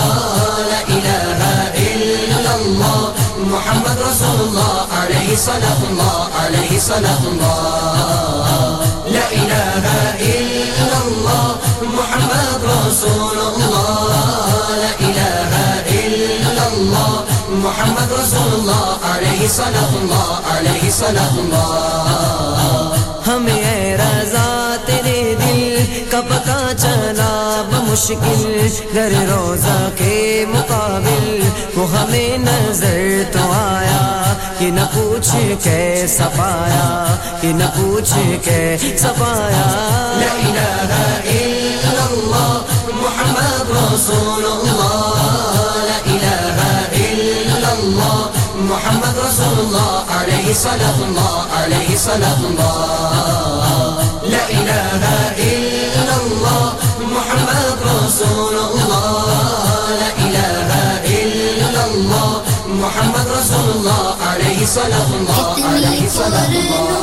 الله 4.40 4.76
عليه 5.00 5.36
صلاة 5.36 5.80
الله 5.90 6.20
عليه 6.42 6.80
صلاة 6.80 7.24
الله 7.32 8.80
لا 9.16 9.28
إله 9.42 9.86
إلا 10.36 10.98
الله 11.08 11.48
محمد 11.82 12.62
رسول 12.88 13.38
الله 13.50 14.08
لا 14.84 14.94
إله 15.08 15.54
إلا 16.06 16.64
الله 16.74 17.14
محمد 17.66 18.10
رسول 18.22 18.50
الله 18.60 18.88
عليه 19.14 19.48
صلاة 19.48 19.92
الله 20.02 20.30
عليه 20.54 20.84
صلاة 20.90 21.34
الله 21.44 22.90
ہمیں 23.28 23.62
اے 23.64 23.96
رضا 23.98 24.76
تیرے 24.86 25.20
دل 25.40 25.76
کا 26.12 26.22
پتا 26.30 26.60
چلا 26.78 27.62
بمشکل 27.72 28.68
در 28.96 29.14
روزہ 29.30 29.80
کے 29.96 30.46
مقابل 30.54 31.28
وہ 31.76 31.86
ہمیں 31.92 32.38
نظر 32.46 33.24
تو 33.34 33.52
آیا۔ 33.52 34.29
کہ 34.60 34.70
نہ 34.72 34.86
پوچھ 34.94 35.30
کیسا 35.64 36.28
پایا 36.38 36.88
کہ 37.42 37.52
نہ 37.60 37.68
پوچھ 37.76 38.14
کیسا 38.44 39.12
پایا 39.20 39.68
لا 40.20 40.32
الہ 40.48 40.92
الا 41.36 42.04
اللہ، 42.10 42.52
محمد 43.02 43.72
رسول 43.72 44.46
اللہ۔ 44.52 45.16
لا 45.88 45.98
الہ 46.14 46.60
الا 47.04 47.70
اللہ، 47.72 48.20
محمد 48.70 49.18
رسول 49.18 49.60
الله 49.60 50.04
عليه 50.20 50.54
صلاة 50.54 51.00
الله 51.08 51.38
عليه 51.60 51.90
صلاة 51.98 52.42
الله 52.50 53.94
لا 54.34 54.46
إله 54.60 55.04
إلا 55.38 56.16
الله 56.24 56.66
محمد 57.16 57.78
رسول 57.90 58.56
الله 58.68 59.69
محمد 62.90 63.28
رسول 63.28 63.68
الله 63.72 64.06
عليه 64.28 64.66
صلاة 64.66 65.10
الله 65.16 65.66
عليه 65.72 66.10
صلاة 66.10 66.52
الله 66.62 66.98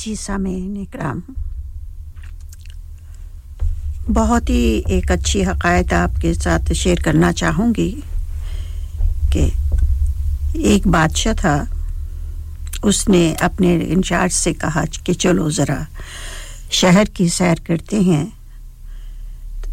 جی 0.00 0.14
سامعین 0.14 0.76
اکرام، 0.80 1.18
بہت 4.14 4.50
ہی 4.50 4.82
ایک 4.86 5.10
اچھی 5.10 5.44
حقائق 5.46 5.92
آپ 5.92 6.20
کے 6.20 6.32
ساتھ 6.34 6.72
شیئر 6.82 7.02
کرنا 7.04 7.32
چاہوں 7.40 7.72
گی 7.76 7.90
کہ 9.32 9.48
ایک 10.52 10.86
بادشاہ 10.96 11.34
تھا، 11.40 11.56
اس 12.82 13.08
نے 13.08 13.22
اپنے 13.48 13.78
انچارج 13.86 14.32
سے 14.32 14.52
کہا 14.60 14.84
کہ 15.04 15.12
چلو 15.12 15.50
ذرا 15.56 15.80
شہر 16.70 17.04
کی 17.14 17.28
سیر 17.28 17.54
کرتے 17.66 18.00
ہیں۔ 18.00 18.26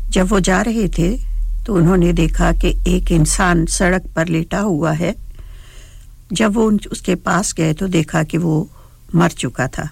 جب 0.10 0.28
وہ 0.30 0.40
جا 0.40 0.64
رہے 0.64 0.88
تھے 0.88 1.18
تو 1.66 1.76
انہوں 1.76 1.98
نے 1.98 2.12
دیکھا 2.12 2.52
کہ 2.52 2.74
ایک 2.86 3.04
انسان 3.10 3.66
سڑک 3.66 4.16
پر 4.16 4.26
لیٹا 4.26 4.62
ہوا 4.62 5.00
ہے۔ 5.00 5.14
جب 6.32 6.58
وہ 6.58 6.72
اس 6.92 7.02
کے 7.02 7.16
پاس 7.16 7.58
گئے 7.58 7.74
تو 7.74 7.88
دیکھا 7.88 8.24
کہ 8.24 8.38
وہ 8.38 8.64
مر 9.14 9.30
چکا 9.30 9.66
تھا۔ 9.66 9.84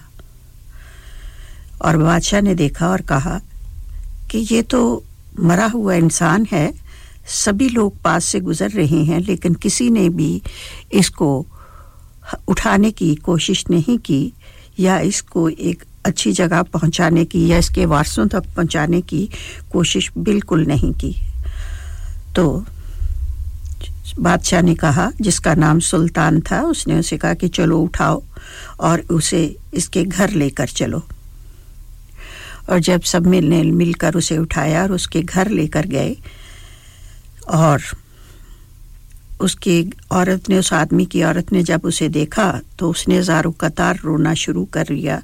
اور 1.78 1.94
بادشاہ 1.94 2.40
نے 2.40 2.54
دیکھا 2.54 2.86
اور 2.86 2.98
کہا 2.98 3.38
کہ 4.28 4.44
یہ 4.50 4.62
تو 4.68 5.00
مرا 5.38 5.66
ہوا 5.74 5.94
انسان 5.94 6.44
ہے۔ 6.52 6.70
سبھی 7.28 7.68
لوگ 7.68 7.90
پاس 8.02 8.24
سے 8.24 8.38
گزر 8.38 8.68
رہے 8.74 9.02
ہیں، 9.02 9.20
لیکن 9.26 9.52
کسی 9.60 9.88
نے 9.88 10.08
بھی 10.08 10.40
اس 10.90 11.10
کو 11.10 11.44
اٹھانے 12.48 12.90
کی 12.90 13.14
کوشش 13.14 13.64
نہیں 13.70 14.04
کی 14.04 14.30
یا 14.78 14.96
اس 14.96 15.22
کو 15.22 15.50
ایک 15.58 15.84
اچھی 16.06 16.32
جگہ 16.32 16.62
پہنچانے 16.62 17.24
کی 17.24 17.48
یا 17.48 17.56
اس 17.56 17.68
کے 17.68 17.86
وارثوں 17.86 18.26
تک 18.26 18.54
پہنچانے 18.54 19.00
کی 19.00 19.26
کوشش 19.68 20.10
بالکل 20.16 20.68
نہیں 20.68 21.00
کی۔ 21.00 21.12
تو 22.34 22.60
بادشاہ 24.18 24.60
نے 24.60 24.74
کہا، 24.74 25.10
جس 25.20 25.40
کا 25.40 25.54
نام 25.54 25.80
سلطان 25.80 26.40
تھا، 26.40 26.60
اس 26.60 26.86
نے 26.86 26.98
اسے 26.98 27.18
کہا 27.18 27.34
کہ 27.34 27.48
چلو 27.48 27.82
اٹھاؤ 27.82 28.18
اور 28.76 28.98
اسے 29.08 29.52
اس 29.72 29.88
کے 29.88 30.04
گھر 30.16 30.28
لے 30.28 30.50
کر 30.50 30.66
چلو۔ 30.66 30.98
اور 32.66 32.78
جب 32.78 32.98
سب 33.04 33.26
مل 33.26 33.50
نے 33.50 33.62
مل 33.62 33.92
کر 33.92 34.14
اسے 34.14 34.36
اٹھایا 34.36 34.82
اور 34.82 34.90
اس 34.90 35.08
کے 35.08 35.20
گھر 35.34 35.48
لے 35.48 35.66
کر 35.66 35.84
گئے 35.90 36.14
اور 37.46 37.78
اس 39.38 39.56
کی 39.56 39.90
عورت 40.10 40.48
نے، 40.48 40.58
اس 40.58 40.72
آدمی 40.72 41.04
کی 41.04 41.22
عورت 41.22 41.52
نے 41.52 41.62
جب 41.62 41.78
اسے 41.82 42.08
دیکھا 42.08 42.60
تو 42.76 42.90
اس 42.90 43.08
نے 43.08 43.22
زارو 43.22 43.52
قطار 43.58 43.94
رونا 44.04 44.34
شروع 44.34 44.66
کر 44.70 44.84
لیا۔ 44.88 45.18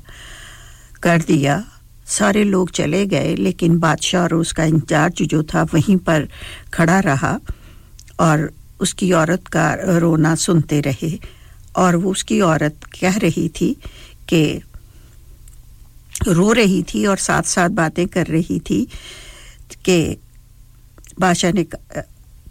کر 1.03 1.19
دیا۔ 1.29 1.61
سارے 2.07 2.45
لوگ 2.45 2.67
چلے 2.67 3.05
گئے، 3.11 3.37
لیکن 3.37 3.79
بادشاہ 3.79 4.23
اور 4.23 4.31
اس 4.31 4.53
کا 4.53 4.63
انچارج 4.63 5.23
جو 5.31 5.43
تھا 5.43 5.65
وہیں 5.73 6.07
پر 6.07 6.25
کھڑا 6.71 7.03
رہا 7.03 7.37
اور 8.17 8.39
اس 8.79 8.95
کی 8.95 9.13
عورت 9.13 9.49
کا 9.49 9.77
رونا 10.01 10.37
سنتے 10.37 10.83
رہے۔ 10.83 11.17
اور 11.73 11.95
وہ 11.95 12.11
اس 12.11 12.25
کی 12.25 12.41
عورت 12.41 12.93
کہہ 12.93 13.19
رہی 13.23 13.49
تھی 13.49 13.75
کہ 14.27 14.59
رو 16.27 16.55
رہی 16.55 16.83
تھی 16.83 17.07
اور 17.07 17.17
ساتھ 17.17 17.49
ساتھ 17.49 17.73
باتیں 17.73 18.07
کر 18.07 18.25
رہی 18.29 18.61
تھی 18.61 18.87
کہ 19.83 20.15
بادشاہ 21.19 21.51
نے 21.55 21.65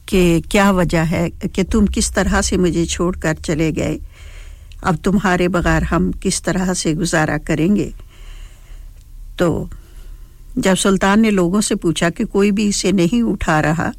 کہ 0.06 0.40
کیا 0.50 0.72
وجہ 0.72 1.04
ہے 1.12 1.30
کہ 1.54 1.64
تم 1.64 1.86
کس 1.86 2.12
طرح 2.12 2.42
سے 2.42 2.58
مجھے 2.58 2.86
چھوڑ 2.86 3.16
کر 3.16 3.34
چلے 3.44 3.72
گئے؟ 3.76 3.98
اب 4.82 4.96
تمہارے 5.04 5.48
بغیر 5.48 5.82
ہم 5.82 6.12
کس 6.22 6.42
طرح 6.42 6.74
سے 6.74 6.94
گزارا 6.94 7.38
کریں 7.46 7.76
گے؟ 7.76 7.90
تو 9.42 9.66
جب 10.56 10.76
سلطان 10.78 11.22
نے 11.22 11.32
لوگوں 11.32 11.62
سے 11.62 11.76
پوچھا 11.76 12.10
کہ 12.10 12.26
کوئی 12.26 12.52
بھی 12.52 12.68
اسے 12.68 12.92
نہیں 12.92 13.22
اٹھا 13.22 13.62
رہا، 13.62 13.92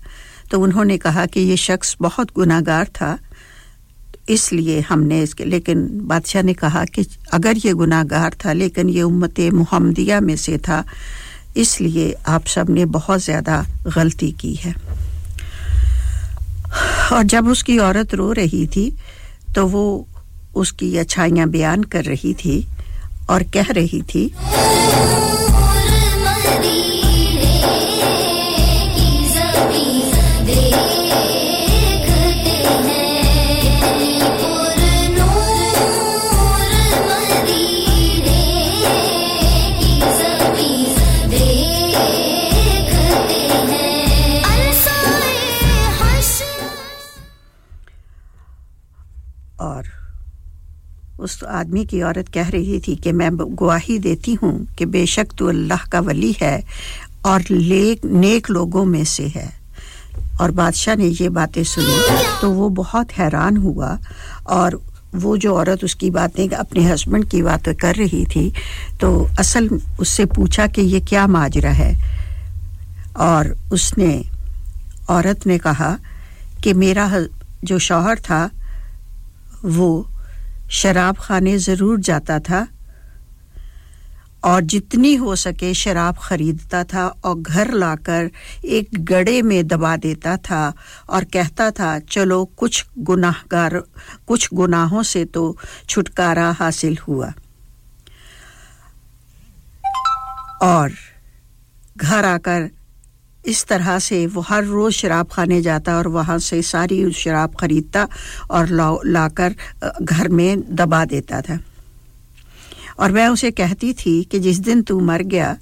تو 0.51 0.63
انہوں 0.63 0.85
نے 0.85 0.99
کہا 0.99 1.25
کہ 1.33 1.41
یہ 1.41 1.57
شخص 1.57 1.97
بہت 2.01 2.39
گناہ 2.39 2.61
گار 2.67 2.85
تھا، 2.93 3.17
اس 4.27 4.53
لیے 4.53 4.81
ہم 4.91 5.03
نے 5.03 5.23
اس 5.23 5.35
کے، 5.35 5.45
لیکن 5.45 5.87
بادشاہ 6.07 6.43
نے 6.43 6.55
کہا 6.55 6.85
کہ 6.93 7.03
اگر 7.33 7.53
یہ 7.65 7.73
گناہ 7.73 8.05
گار 8.11 8.31
تھا، 8.39 8.53
لیکن 8.53 8.89
یہ 8.89 9.03
امت 9.03 9.41
محمدیہ 9.53 10.15
میں 10.21 10.37
سے 10.37 10.59
تھا، 10.59 10.83
اس 11.55 11.81
لیے 11.81 12.15
آپ 12.25 12.47
سب 12.47 12.71
نے 12.71 12.87
بہت 12.87 13.23
زیادہ 13.23 13.63
غلطی 13.97 14.31
کی 14.31 14.55
ہے۔ 14.65 14.73
اور 17.11 17.25
جب 17.25 17.51
اس 17.51 17.65
کی 17.65 17.79
عورت 17.79 18.15
رو 18.15 18.35
رہی 18.35 18.67
تھی، 18.67 18.91
تو 19.55 19.69
وہ 19.69 20.05
اس 20.55 20.73
کی 20.73 20.99
اچھائیاں 20.99 21.47
بیان 21.47 21.85
کر 21.85 22.07
رہی 22.07 22.35
تھی 22.35 22.61
اور 23.27 23.41
کہہ 23.41 23.71
رہی 23.71 24.01
تھی 24.07 24.29
اس 51.23 51.45
آدمی 51.45 51.85
کی 51.85 52.03
عورت 52.03 52.33
کہہ 52.33 52.51
رہی 52.51 52.81
تھی 52.81 52.95
کہ 52.95 53.13
میں 53.13 53.31
گواہی 53.61 53.99
دیتی 53.99 54.35
ہوں 54.43 54.59
کہ 54.77 54.87
بے 54.87 55.07
شک 55.07 55.39
تو 55.39 55.49
اللہ 55.49 55.91
کا 55.91 56.01
ولی 56.01 56.33
ہے 56.43 56.61
اور 57.21 57.41
نیک 58.05 58.51
لوگوں 58.51 58.85
میں 58.85 59.05
سے 59.05 59.29
ہے۔ 59.37 59.49
اور 60.39 60.51
بادشاہ 60.51 60.95
نے 60.95 61.11
یہ 61.21 61.29
باتیں 61.29 61.63
سنی 61.63 61.97
تو 62.41 62.53
وہ 62.53 62.69
بہت 62.69 63.07
حیران 63.19 63.57
ہوا 63.57 63.97
اور 64.43 64.73
وہ 65.23 65.37
جو 65.37 65.57
عورت 65.57 65.85
اس 65.85 65.97
کی 65.97 66.11
باتیں 66.11 66.55
اپنے 66.55 66.95
ہسبینڈ 66.95 67.31
کی 67.31 67.43
باتیں 67.43 67.73
کر 67.73 67.93
رہی 67.99 68.25
تھی 68.25 68.51
تو 69.01 69.27
اصل 69.39 69.67
اس 69.99 70.09
سے 70.09 70.25
پوچھا 70.25 70.67
کہ 70.67 70.81
یہ 70.81 71.01
کیا 71.09 71.27
ماجرا 71.27 71.79
ہے۔ 71.79 71.95
اور 73.13 73.45
اس 73.71 73.99
نے 73.99 74.23
عورت 75.09 75.47
نے 75.47 75.59
کہا 75.59 75.97
کہ 76.63 76.75
میرا 76.75 77.09
جو 77.63 77.79
شوہر 77.79 78.15
تھا 78.23 78.49
وہ 79.63 80.03
شراب 80.81 81.19
خانے 81.19 81.59
ضرور 81.59 81.99
جاتا 81.99 82.39
تھا 82.39 82.65
اور 84.51 84.63
جتنی 84.63 85.19
ہو 85.19 85.35
سکے 85.35 85.73
شراب 85.73 86.17
خریدتا 86.19 86.83
تھا 86.83 87.11
اور 87.21 87.37
گھر 87.47 87.73
لا 87.73 87.95
کر 88.03 88.27
ایک 88.63 88.89
گڑے 89.11 89.43
میں 89.43 89.63
دبا 89.63 89.95
دیتا 90.03 90.35
تھا 90.43 90.71
اور 91.07 91.23
کہتا 91.23 91.69
تھا، 91.71 91.97
چلو 92.11 92.45
کچھ 92.57 92.85
گناہ 93.09 93.45
گار 93.53 93.73
کچھ 94.25 94.49
گناہوں 94.59 95.03
سے 95.03 95.25
تو 95.25 95.53
چھٹکارا 95.87 96.51
حاصل 96.61 96.95
ہوا۔ 97.09 97.29
اور 100.61 100.91
گھر 102.01 102.25
آ 102.25 102.37
کر 102.39 102.63
اس 103.45 103.67
طرح 103.67 103.99
سے 103.99 104.27
وہ 104.35 104.43
ہر 104.51 104.63
روز 104.63 104.93
شراب 104.93 105.31
کھانے 105.31 105.63
جاتا 105.63 105.93
اور 105.93 106.05
وہاں 106.05 106.39
سے 106.39 106.63
ساری 106.63 107.11
شراب 107.11 107.57
خریدتا 107.57 108.05
اور 108.49 108.67
لا 109.05 109.29
کر 109.29 109.53
گھر 110.09 110.29
میں 110.29 110.57
دبا 110.57 111.05
دیتا 111.11 111.41
تھا۔ 111.41 111.55
اور 112.97 113.11
میں 113.11 113.27
اسے 113.27 113.51
کہتی 113.51 113.93
تھی 113.93 114.25
کہ 114.25 114.39
جس 114.39 114.67
دن 114.67 114.83
تو 114.83 115.01
مر 115.01 115.21
گیا، 115.31 115.55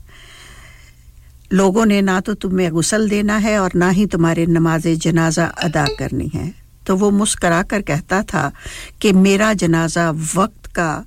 لوگوں 1.50 1.86
نے 1.86 2.00
نہ 2.00 2.20
تو 2.24 2.34
تمہیں 2.34 2.70
غسل 2.70 3.10
دینا 3.10 3.42
ہے 3.42 3.56
اور 3.56 3.70
نہ 3.74 3.84
ہی 3.92 4.06
تمہارے 4.06 4.46
نماز 4.46 4.86
جنازہ 5.00 5.52
ادا 5.56 5.84
کرنی 5.98 6.28
ہے۔ 6.34 6.50
تو 6.84 6.98
وہ 6.98 7.10
مسکرا 7.10 7.62
کر 7.68 7.80
کہتا 7.80 8.20
تھا 8.20 8.50
کہ 8.98 9.12
میرا 9.12 9.52
جنازہ 9.58 10.12
وقت 10.34 10.74
کا 10.74 11.02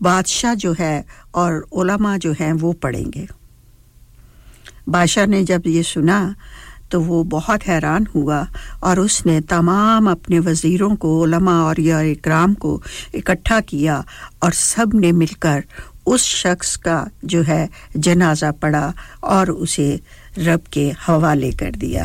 بادشاہ 0.00 0.54
جو 0.54 0.74
ہے 0.80 1.02
اور 1.30 1.52
علماء 1.72 2.16
جو 2.16 2.32
ہیں 2.32 2.52
وہ 2.60 2.72
پڑھیں 2.72 3.04
گے۔ 3.14 3.41
بادشاہ 4.86 5.26
نے 5.26 5.42
جب 5.42 5.66
یہ 5.66 5.82
سنا 5.82 6.30
تو 6.88 7.02
وہ 7.02 7.24
بہت 7.24 7.68
حیران 7.68 8.04
ہوا 8.14 8.42
اور 8.80 8.96
اس 8.96 9.26
نے 9.26 9.40
تمام 9.40 10.08
اپنے 10.08 10.38
وزیروں 10.38 10.96
کو، 10.96 11.24
علماء 11.24 11.62
اور 11.62 11.76
یا 11.76 11.98
اکرام 11.98 12.54
کو 12.54 12.80
اکٹھا 13.14 13.60
کیا 13.60 14.00
اور 14.38 14.50
سب 14.54 14.86
نے 14.94 15.12
مل 15.12 15.32
کر 15.38 15.60
اس 16.06 16.20
شخص 16.20 16.76
کا 16.76 17.04
جو 17.22 17.42
ہے 17.48 17.66
جنازہ 17.94 18.46
پڑا 18.60 18.92
اور 19.20 19.46
اسے 19.46 19.96
رب 20.36 20.72
کے 20.72 20.90
حوالے 21.08 21.50
کر 21.50 21.70
دیا۔ 21.80 22.04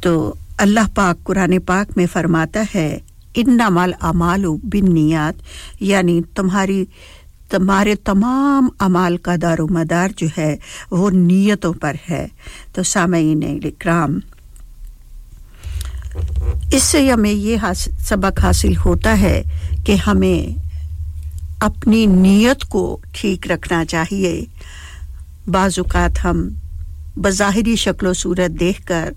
تو 0.00 0.34
اللہ 0.58 0.94
پاک 0.94 1.24
قرآن 1.24 1.58
پاک 1.58 1.92
میں 1.96 2.06
فرماتا 2.12 2.62
ہے 2.74 2.98
ان 3.34 3.58
مال 3.68 3.92
امال 4.00 4.44
و 4.44 4.56
بن 4.56 4.94
نیات 4.94 5.34
یعنی 5.80 6.20
تمہاری 6.34 6.84
تمہارے 7.50 7.94
تمام 7.94 8.68
اعمال 8.80 9.16
کا 9.16 9.34
دار 9.42 9.58
و 9.58 9.66
مدار 9.66 10.08
جو 10.16 10.26
ہے 10.38 10.56
وہ 10.90 11.10
نیتوں 11.10 11.72
پر 11.72 11.96
ہے۔ 12.10 12.26
تو 12.72 12.82
سامعین 12.82 13.42
اکرام، 13.64 14.18
اس 16.72 16.82
سے 16.82 17.10
ہمیں 17.12 17.30
یہ 17.30 17.56
سبق 18.08 18.40
حاصل 18.40 18.76
ہوتا 18.84 19.20
ہے 19.20 19.42
کہ 19.86 19.94
ہمیں 20.06 20.58
اپنی 21.60 22.06
نیت 22.06 22.64
کو 22.64 22.98
ٹھیک 23.12 23.50
رکھنا 23.50 23.84
چاہیے۔ 23.84 24.44
بعض 25.46 25.78
اوقات 25.78 26.24
ہم 26.24 26.48
بظاہری 27.16 27.76
شکل 27.76 28.06
و 28.06 28.12
صورت 28.12 28.60
دیکھ 28.60 28.86
کر 28.86 29.12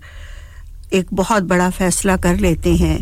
ایک 0.90 1.06
بہت 1.12 1.42
بڑا 1.42 1.68
فیصلہ 1.70 2.12
کر 2.20 2.34
لیتے 2.34 2.74
ہیں 2.74 2.98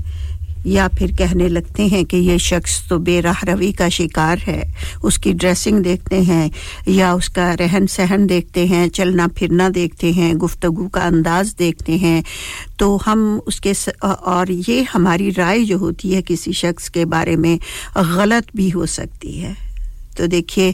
یا 0.69 0.89
پھر 0.89 1.07
کہنے 1.07 1.49
لگتے 1.49 1.85
ہیں 1.85 2.05
کہ 2.05 2.17
یہ 2.17 2.39
شخص 2.39 2.89
تو 2.89 2.99
بے 2.99 3.23
راہ 3.23 3.45
روی 3.45 3.73
کا 3.73 3.89
شکار 3.89 4.37
ہے، 4.47 4.73
اس 5.03 5.19
کی 5.19 5.33
ڈریسنگ 5.33 5.83
دیکھتے 5.83 6.21
ہیں 6.21 6.49
یا 6.87 7.13
اس 7.13 7.29
کا 7.29 7.55
رہن 7.59 7.87
سہن 7.87 8.29
دیکھتے 8.29 8.65
ہیں، 8.65 8.89
چلنا 8.89 9.27
پھرنا 9.35 9.69
دیکھتے 9.75 10.13
ہیں، 10.13 10.35
گفتگو 10.35 10.89
کا 10.89 11.05
انداز 11.07 11.55
دیکھتے 11.59 11.95
ہیں۔ 11.95 12.23
تو 12.77 12.99
ہم 13.07 13.39
اس 13.47 13.61
کے 13.61 13.75
س... 13.75 13.89
اور 14.03 14.47
یہ 14.69 14.83
ہماری 14.95 15.31
رائے 15.37 15.65
جو 15.65 15.77
ہوتی 15.77 16.17
ہے 16.17 16.21
کسی 16.27 16.53
شخص 16.53 16.91
کے 16.91 17.05
بارے 17.05 17.37
میں 17.37 17.57
غلط 17.99 18.57
بھی 18.57 18.71
ہو 18.75 18.87
سکتی 18.87 19.43
ہے۔ 19.45 19.53
تو 20.17 20.27
دیکھیے، 20.27 20.73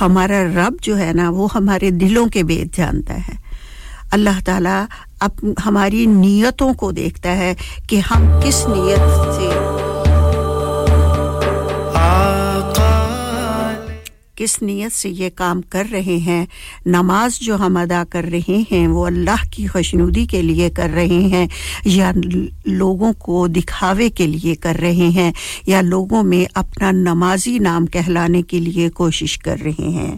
ہمارا 0.00 0.44
رب 0.44 0.82
جو 0.82 0.98
ہے 0.98 1.12
نا، 1.14 1.30
وہ 1.30 1.48
ہمارے 1.54 1.90
دلوں 1.90 2.26
کے 2.26 2.42
بیت 2.42 2.76
جانتا 2.76 3.14
ہے۔ 3.14 3.44
اللہ 4.10 4.44
تعالیٰ 4.44 4.84
اب 5.20 5.30
ہماری 5.66 6.06
نیتوں 6.06 6.74
کو 6.74 6.90
دیکھتا 6.90 7.36
ہے 7.36 7.54
کہ 7.88 8.00
ہم 8.10 8.40
کس 8.44 8.66
نیت 8.68 9.34
سے 9.34 9.48
کس 14.34 14.62
نیت 14.62 14.92
سے 14.92 15.08
یہ 15.08 15.30
کام 15.34 15.60
کر 15.62 15.86
رہے 15.92 16.16
ہیں 16.16 16.46
نماز 16.86 17.40
جو 17.40 17.56
ہم 17.56 17.76
ادا 17.76 18.02
کر 18.10 18.24
رہے 18.32 18.62
ہیں 18.72 18.88
وہ 18.88 19.06
اللہ 19.06 19.44
کی 19.50 19.66
خوشنودی 19.66 20.26
کے 20.26 20.42
لیے 20.42 20.70
کر 20.70 20.90
رہے 20.94 21.06
ہیں 21.06 21.46
یا 21.84 22.12
لوگوں 22.66 23.12
کو 23.12 23.46
دکھاوے 23.46 24.08
کے 24.08 24.26
لیے 24.26 24.54
کر 24.54 24.76
رہے 24.80 25.08
ہیں 25.14 25.32
یا 25.66 25.80
لوگوں 25.80 26.22
میں 26.22 26.44
اپنا 26.54 26.90
نمازی 26.90 27.58
نام 27.58 27.86
کہلانے 27.86 28.42
کے 28.42 28.58
لیے 28.58 28.90
کوشش 28.90 29.38
کر 29.38 29.56
رہے 29.64 29.88
ہیں۔ 29.88 30.16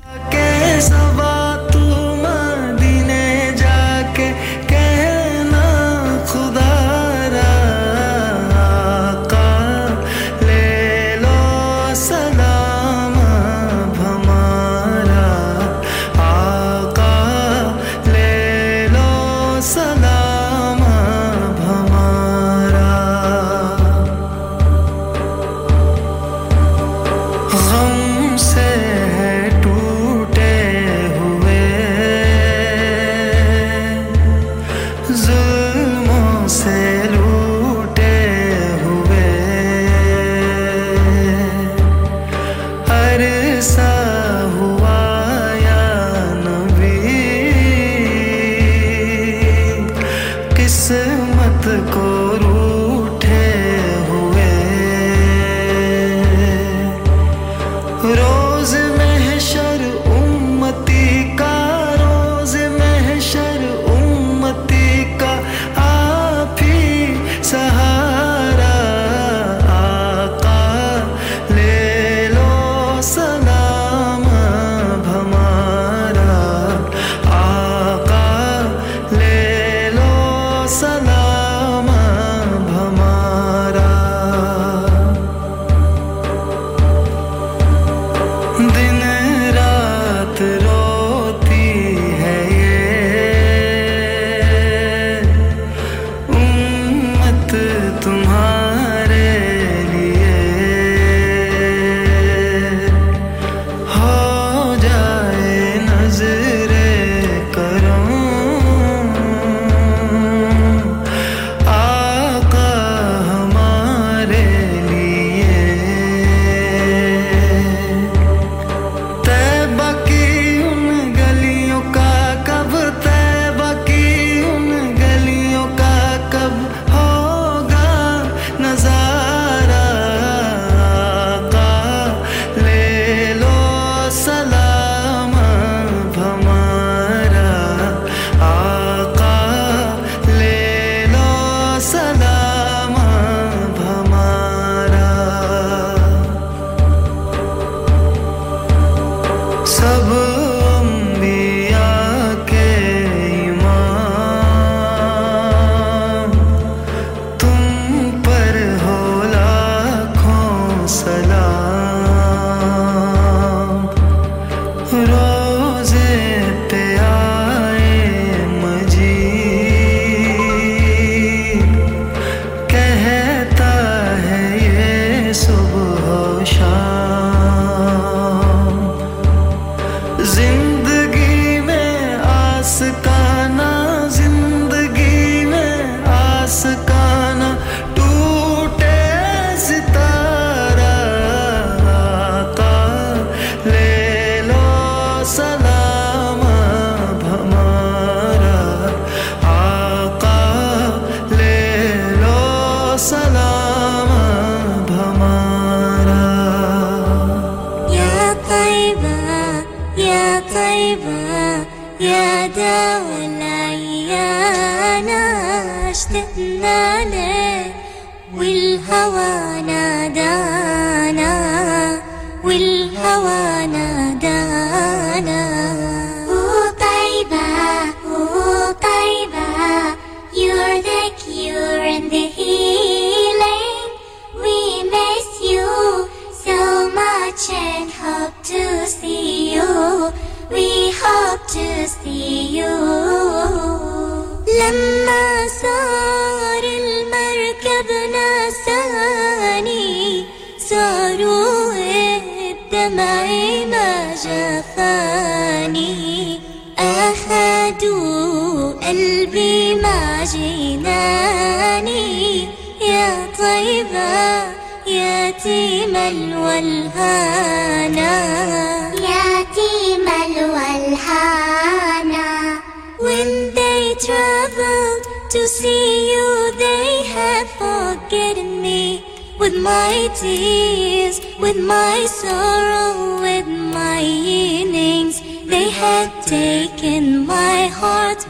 heart 288.07 288.25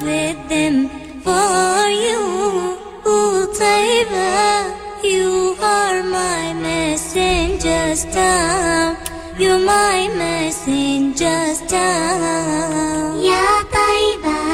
them 0.48 0.88
for 1.20 1.88
you, 2.04 2.22
Utaiba. 3.04 4.72
You 5.04 5.54
are 5.60 6.02
my 6.02 6.54
messenger 6.54 7.94
star. 7.94 8.96
You're 9.38 9.58
my 9.58 10.08
messenger 10.16 11.54
star. 11.60 13.20
Ya 13.20 13.44
Taiba. 13.74 14.45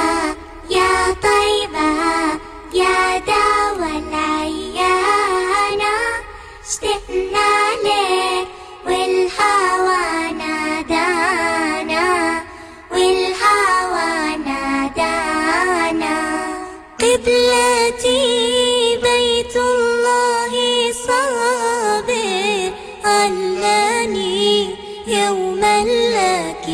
يوما 25.33 25.85
لك 25.85 26.67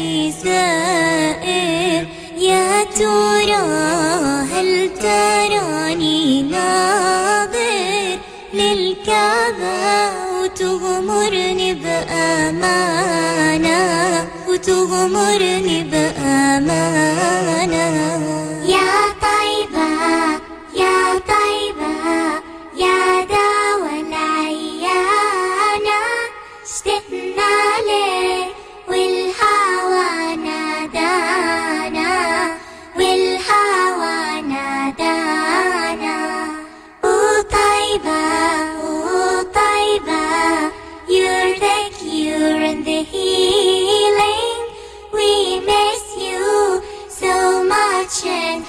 زائر 0.44 2.06
يا 2.38 2.84
ترى 2.84 3.66
هل 4.52 4.90
تراني 5.00 6.42
ناظر 6.42 8.18
للكعبة 8.54 10.10
وتغمرني 10.42 11.74
بأمانة 11.74 13.18
وتغمرني 14.48 15.84
بأمانة 15.84 17.28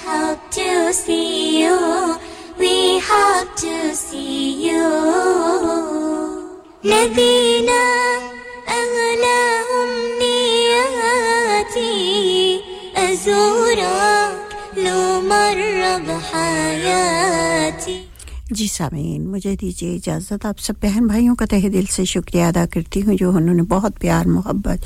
hope 0.06 0.44
to 0.58 0.92
see 0.92 1.62
you. 1.62 1.78
We 2.58 2.74
hope 3.00 3.50
to 3.64 3.94
see 3.94 4.68
you. 4.68 4.88
نبينا 6.84 7.84
أغلى 8.68 9.40
أمنياتي. 9.82 11.10
أزورك 12.96 14.36
لو 14.76 15.20
مر 15.20 15.58
بحياتي 16.06 17.98
جی 18.50 18.66
سامعین، 18.66 19.28
مجھے 19.28 19.56
دیجیے 19.60 19.94
اجازت، 19.94 20.46
آپ 20.46 20.60
سب 20.60 20.74
بہن 20.82 21.06
بھائیوں 21.06 21.34
کا 21.34 21.44
تہ 21.44 21.68
دل 21.68 21.84
سے 21.90 22.04
شکریہ 22.04 22.42
ادا 22.42 22.64
کرتی 22.70 23.02
ہوں 23.02 23.14
جو 23.14 23.36
انہوں 23.36 23.54
نے 23.54 23.62
بہت 23.62 24.00
پیار، 24.00 24.24
محبت، 24.24 24.84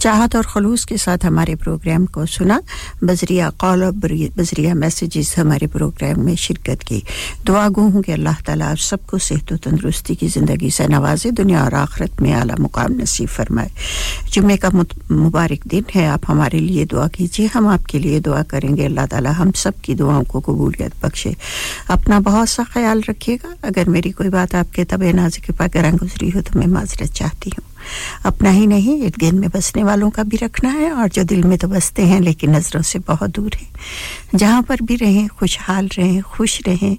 چاہت 0.00 0.34
اور 0.34 0.44
خلوص 0.44 0.84
کے 0.84 0.96
ساتھ 0.96 1.26
ہمارے 1.26 1.54
پروگرام 1.54 2.06
کو 2.06 2.26
سنا۔ 2.26 2.60
بذریعہ 3.02 3.50
قول 3.50 3.82
اور 3.82 3.92
بذریعہ 4.36 4.74
میسیجز 4.74 5.38
ہمارے 5.38 5.66
پروگرام 5.66 6.24
میں 6.24 6.34
شرکت 6.34 6.84
کی۔ 6.84 7.00
دعا 7.48 7.68
گو 7.76 7.80
ہوں 7.80 8.02
کہ 8.02 8.12
اللہ 8.12 8.42
تعالیٰ 8.44 8.70
آپ 8.70 8.80
سب 8.80 9.06
کو 9.06 9.18
صحت 9.18 9.52
و 9.52 9.56
تندرستی 9.56 10.14
کی 10.14 10.26
زندگی 10.26 10.70
سے 10.70 10.86
نوازے، 10.86 11.30
دنیا 11.30 11.64
اور 11.64 11.72
آخرت 11.72 12.22
میں 12.22 12.34
اعلیٰ 12.34 12.54
مقام 12.58 12.92
نصیب 12.92 13.28
فرمائے۔ 13.28 13.68
جمعے 14.32 14.56
کا 14.56 14.68
مبارک 15.10 15.64
دن 15.64 15.82
ہے، 15.96 16.06
آپ 16.06 16.20
ہمارے 16.28 16.58
لیے 16.58 16.84
دعا 16.84 17.08
کیجیے، 17.08 17.48
ہم 17.54 17.66
آپ 17.66 17.86
کے 17.86 17.98
لیے 17.98 18.20
دعا 18.20 18.42
کریں 18.42 18.76
گے۔ 18.76 18.86
اللہ 18.86 19.06
تعالیٰ 19.10 19.32
ہم 19.38 19.50
سب 19.56 19.72
کی 19.82 19.94
دعاؤں 19.94 20.24
کو 20.24 20.40
قبولیت 20.40 21.04
بخشے۔ 21.04 21.30
اپنا 21.88 22.18
بہت 22.18 22.48
سا 22.48 22.62
خیال 22.72 23.00
رکھیے 23.08 23.36
گا۔ 23.42 23.48
اگر 23.62 23.88
میری 23.88 24.10
کوئی 24.10 24.28
بات 24.28 24.54
آپ 24.54 24.74
کے 24.74 24.84
طب 24.84 25.02
نازک 25.14 25.44
کے 25.44 25.52
پا 25.52 25.66
گراں 25.74 25.92
گزری 25.92 26.28
ہو 26.34 26.40
تو 26.42 26.58
میں 26.58 26.66
معذرت 26.66 27.14
چاہتی 27.14 27.50
ہوں۔ 27.50 27.76
اپنا 28.24 28.52
ہی 28.52 28.66
نہیں، 28.66 29.04
ارد 29.04 29.22
گرد 29.22 29.32
میں 29.32 29.48
بسنے 29.54 29.84
والوں 29.84 30.10
کا 30.10 30.22
بھی 30.22 30.38
رکھنا 30.38 30.72
ہے 30.72 30.90
اور 30.90 31.08
جو 31.12 31.22
دل 31.22 31.42
میں 31.42 31.56
تو 31.56 31.68
بستے 31.68 32.04
ہیں 32.04 32.20
لیکن 32.20 32.50
نظروں 32.50 32.82
سے 32.82 32.98
بہت 33.06 33.36
دور 33.36 33.50
ہیں۔ 33.62 33.72
جہاں 34.36 34.62
پر 34.62 34.76
بھی 34.82 34.96
رہیں، 35.00 35.28
خوشحال 35.38 35.88
رہیں، 35.98 36.20
خوش 36.20 36.62
رہیں، 36.66 36.94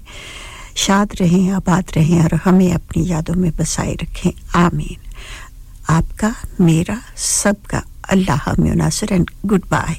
شاد 0.74 1.06
رہیں، 1.20 1.50
آباد 1.50 1.90
رہیں 1.96 2.22
اور 2.22 2.34
ہمیں 2.46 2.72
اپنی 2.72 3.08
یادوں 3.08 3.34
میں 3.34 3.50
بسائے 3.56 3.94
رکھیں۔ 3.94 4.32
آمین۔ 4.52 5.08
آپ 5.88 6.18
کا، 6.18 6.30
میرا، 6.58 6.94
سب 7.16 7.54
کا 7.66 7.80
اللہ 8.02 8.48
میں 8.58 8.74
ناصر 8.74 9.06
گڈ 9.52 9.60
بائے 9.68 9.94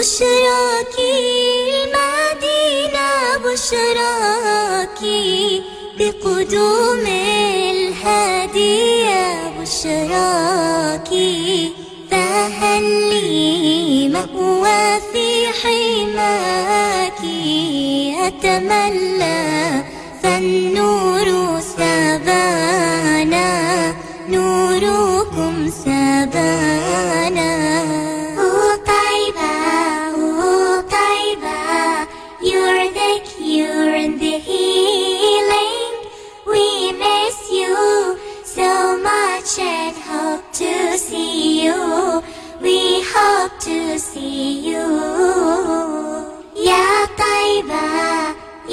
بشراكي 0.00 1.12
المدينة 1.84 3.08
بشراكي 3.44 5.28
بقدوم 5.98 7.04
الهدية 7.70 9.24
بشراكي 9.60 11.36
فهل 12.10 12.84
لي 13.10 14.08
مأوى 14.08 15.00
في 15.12 15.28
حماك 15.60 17.20
أتملى 18.26 19.40
فالنور 20.22 21.28
سبانا 21.76 23.48
نوركم 24.28 25.54
سبانا. 25.84 27.29
should 39.60 39.96
hope 40.10 40.44
to 40.52 40.96
see 40.96 41.64
you. 41.64 42.22
We 42.62 43.04
hope 43.12 43.52
to 43.68 43.98
see 43.98 44.70
you. 44.70 44.86
Ya 46.68 46.88
Taiba, 47.20 47.86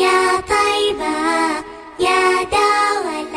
Ya 0.03 0.19
Taiba, 0.51 1.15
Ya 1.99 2.21
Dawala. 2.53 3.36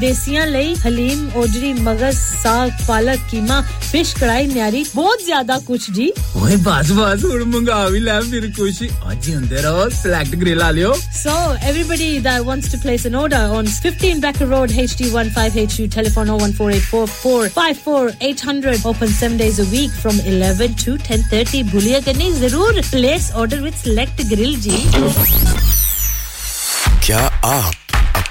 دیسیاں 0.00 0.46
لائی 0.46 0.74
حلیم 0.84 1.28
اوجری 1.34 1.72
مغز 1.72 2.16
ساگ 2.42 2.68
پالک 2.86 3.30
کیما 3.30 3.60
فش 3.90 4.14
کڑھائی 4.14 4.46
نیاری 4.46 4.82
بہت 4.94 5.22
زیادہ 5.26 5.41
ਜ਼ਿਆਦਾ 5.42 5.58
ਕੁਛ 5.66 5.90
ਜੀ 5.90 6.10
ਓਏ 6.36 6.56
ਬਸ 6.64 6.90
ਬਸ 6.92 7.24
ਹੁਣ 7.24 7.44
ਮੰਗਾ 7.46 7.86
ਵੀ 7.88 8.00
ਲੈ 8.00 8.20
ਫਿਰ 8.22 8.46
ਕੁਛ 8.56 8.82
ਅੱਜ 9.10 9.30
ਅੰਦਰ 9.36 9.64
ਆ 9.64 9.88
ਸਲੈਕਟ 9.92 10.34
ਗ੍ਰਿਲ 10.36 10.62
ਆ 10.62 10.70
ਲਿਓ 10.70 10.92
so 11.14 11.30
everybody 11.68 12.18
that 12.20 12.40
wants 12.44 12.70
to 12.72 12.78
place 12.82 13.06
an 13.06 13.14
order 13.16 13.36
on 13.56 13.66
15 13.78 14.20
Baker 14.20 14.46
road 14.48 14.70
HD15HU 14.84 15.86
telephone 15.94 16.30
01484454800 16.32 18.86
open 18.92 19.12
7 19.16 19.36
days 19.42 19.58
a 19.60 19.62
week 19.72 19.90
from 20.02 20.18
11 20.28 20.68
to 20.84 20.92
10:30 21.10 21.62
ਬੁਲੀਆ 21.72 22.00
ਕਰਨੀ 22.08 22.28
ਜ਼ਰੂਰ 22.38 22.80
place 22.92 23.24
order 23.34 23.60
with 23.60 23.74
select 23.84 24.18
grill 24.32 24.52
ਜੀ 24.60 24.76
ਕੀ 27.02 27.12
ਆਪ 27.12 27.81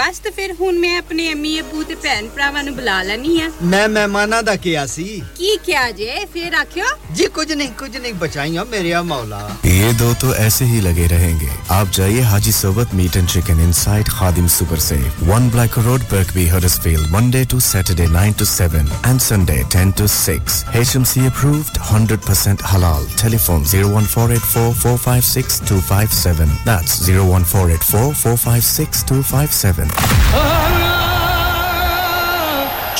ਬਸ 0.00 0.18
ਤੇ 0.18 0.30
ਫਿਰ 0.30 0.52
ਹੁਣ 0.60 0.78
ਮੈਂ 0.78 0.98
ਆਪਣੇ 0.98 1.32
ਅਮੀ 1.32 1.60
ਅਬੂ 1.60 1.82
ਤੇ 1.82 1.94
ਭੈਣ 1.94 2.28
ਭਰਾਵਾਂ 2.28 2.64
ਨੂੰ 2.64 2.74
ਬੁਲਾ 2.76 3.02
ਲੈਣੀ 3.02 3.40
ਆ 3.40 3.50
ਮੈਂ 3.62 3.88
ਮਹਿਮਾਨਾਂ 3.88 4.42
ਦਾ 4.42 4.54
ਕਿਹਾ 4.56 4.86
ਸੀ। 4.86 5.22
ਕੀ 5.36 5.56
ਕਿਹਾ 5.66 5.90
ਜੇ? 5.90 6.26
ਫਿਰ 6.32 6.54
ਆਖਿਓ। 6.54 6.84
ਜੀ 7.14 7.26
ਕੁਝ 7.26 7.52
ਨਹੀਂ 7.52 7.68
ਕੁਝ 7.68 7.96
ਨਹੀਂ 7.96 8.14
ਬਚਾਈਆਂ 8.14 8.64
ਮੇਰੇ 8.64 8.92
ਆ 8.92 9.02
ਮੌਲਾ 9.02 9.40
یہ 9.66 9.92
دو 10.00 10.08
تو 10.22 10.30
ایسے 10.44 10.64
ہی 10.64 10.80
لگے 10.80 11.08
رہیں 11.10 11.34
گے 11.40 11.48
آپ 11.70 11.90
جائیے 11.92 12.22
Haji 12.22 12.52
Sohbat 12.52 12.94
meat 12.94 13.16
and 13.16 13.28
chicken 13.28 13.60
inside 13.60 14.08
Khadim 14.08 14.46
super 14.46 14.78
سے 14.78 14.96
one 15.28 15.48
Black 15.48 15.78
road 15.78 16.00
Birkby 16.12 16.48
Huddersfield 16.50 17.04
Monday 17.10 17.44
to 17.50 17.58
Saturday 17.60 18.06
nine 18.06 18.32
to 18.32 18.44
seven 18.44 18.86
and 19.02 19.22
Sunday 19.22 19.60
ten 19.70 19.90
to 19.90 20.06
six 20.06 20.64
H 20.72 20.96
M 20.96 21.04
C 21.04 21.20
approved 21.26 21.78
hundred 21.92 22.26
percent 22.26 22.62
halal 22.74 23.04
telephone 23.38 23.64
zero 23.64 23.88
one 23.88 24.04
four 24.04 24.28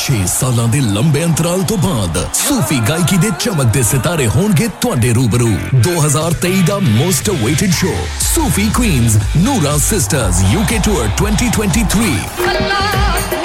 6 0.01 0.27
ਸਾਲਾਂ 0.27 0.67
ਦੇ 0.67 0.79
ਲੰਬੇ 0.79 1.23
ਅੰਤਰਾਲ 1.23 1.63
ਤੋਂ 1.63 1.77
ਬਾਅਦ 1.77 2.27
ਸੂਫੀ 2.33 2.81
ਗਾਇਕੀ 2.89 3.17
ਦੇ 3.17 3.29
ਚਮਕਦੇ 3.39 3.83
ਸਿਤਾਰੇ 3.83 4.27
ਹੋਣਗੇ 4.27 4.67
ਤੁਹਾਡੇ 4.81 5.13
ਰੂਬਰੂ। 5.13 5.57
2023 5.81 6.67
ਦਾ 6.67 6.79
most 6.79 7.29
awaited 7.29 7.71
show 7.71 7.93
Sufi 8.35 8.69
queens 8.75 9.17
Nooran 9.37 9.77
sisters 9.77 10.55
UK 10.55 10.83
tour 10.83 11.09
2023 11.21 13.40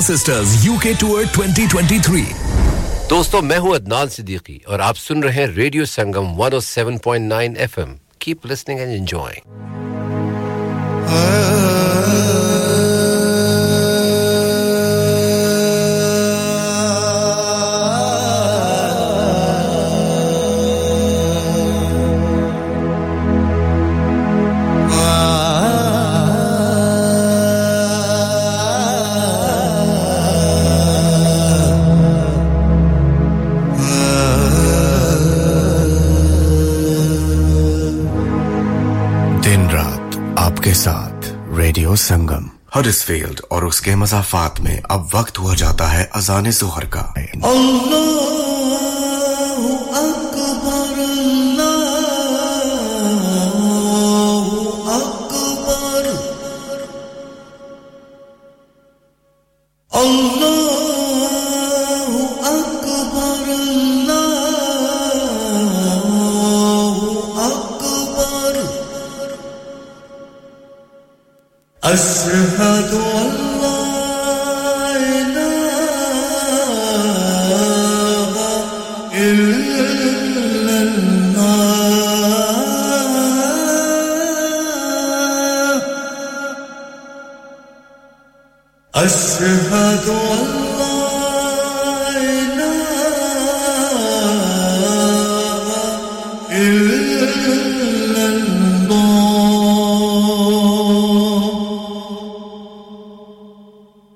radio 5.56 5.85
کے 40.62 40.74
ساتھ 40.74 41.01
ریڈیو 41.72 41.96
سنگم۔ 41.96 42.46
ہرس 42.74 43.04
فیلڈ 43.04 43.40
اور 43.50 43.62
اس 43.62 43.80
کے 43.80 43.94
مضافات 43.94 44.60
میں 44.60 44.80
اب 44.84 45.06
وقت 45.12 45.38
ہوا 45.38 45.54
جاتا 45.54 45.92
ہے 45.92 46.04
اذان 46.12 46.50
زہر 46.50 46.84
کا۔ 46.84 47.00
اللہ 47.16 48.41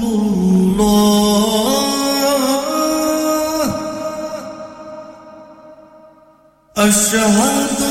الله. 0.04 1.02
أشهد 6.78 7.91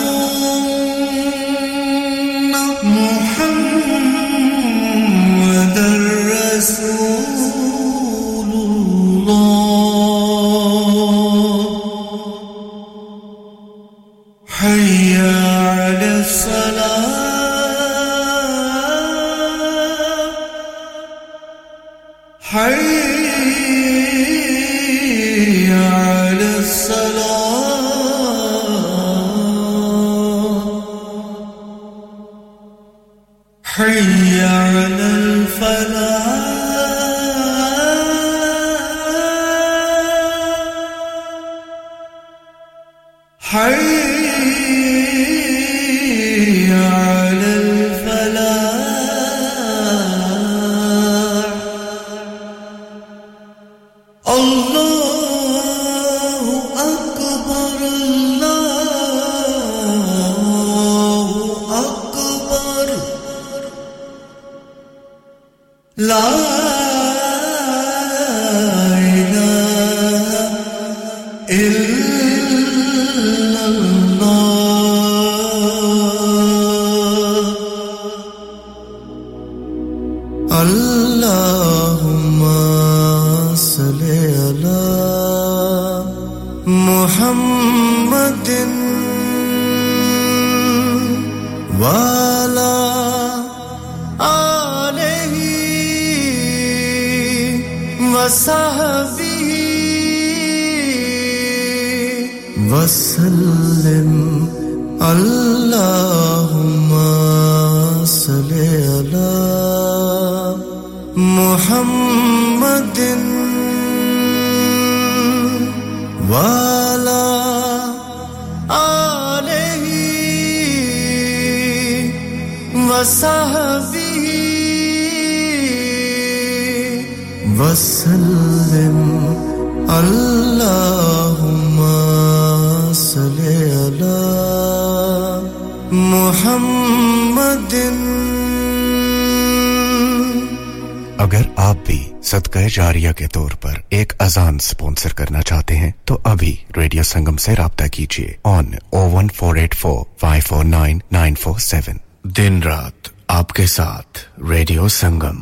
سنگم 147.20 147.36
سے 147.36 147.54
رابطہ 147.58 147.84
کیجیے۔ 147.92 148.32
On 148.44 148.64
O 148.90 149.10
one 149.10 149.26
four 149.36 149.56
eight 149.56 149.76
four 149.76 150.04
five 150.20 150.42
four 150.48 150.64
nine 150.64 150.98
nine 151.12 151.34
four 151.34 151.58
seven 151.58 151.96
دن 152.24 152.60
رات 152.62 153.08
آپ 153.28 153.52
کے 153.52 153.66
ساتھ 153.66 154.40
ریڈیو 154.50 154.88
سنگم۔ 154.88 155.38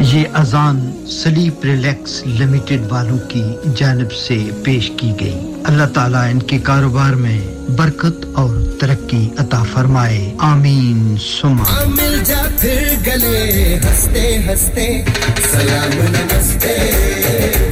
یہ 0.00 0.24
اذان 0.34 1.06
سلیپ 1.24 1.64
ریلیکس 1.64 2.22
لمیٹڈ 2.26 2.80
والوں 2.90 3.18
کی 3.18 3.44
جانب 3.76 4.12
سے 4.12 4.50
پیش 4.64 4.92
کی 4.96 5.12
گئی۔ 5.20 5.52
اللہ 5.64 5.86
تعالیٰ 5.94 6.30
ان 6.30 6.42
کے 6.42 6.58
کاروبار 6.58 7.12
میں 7.12 7.40
برکت 7.70 8.26
اور 8.34 8.76
ترقی 8.80 9.28
عطا 9.38 9.62
فرمائے۔ 9.72 10.34
آمین۔ 10.38 11.16
سما۔ 11.40 11.84
مل 11.86 12.24
جا 12.24 12.42
پھر 12.60 12.94
گلے 13.06 13.78
ہستے 13.78 14.38
ہستے 14.52 15.04
سلام 15.52 15.98
نمستے۔ 15.98 17.71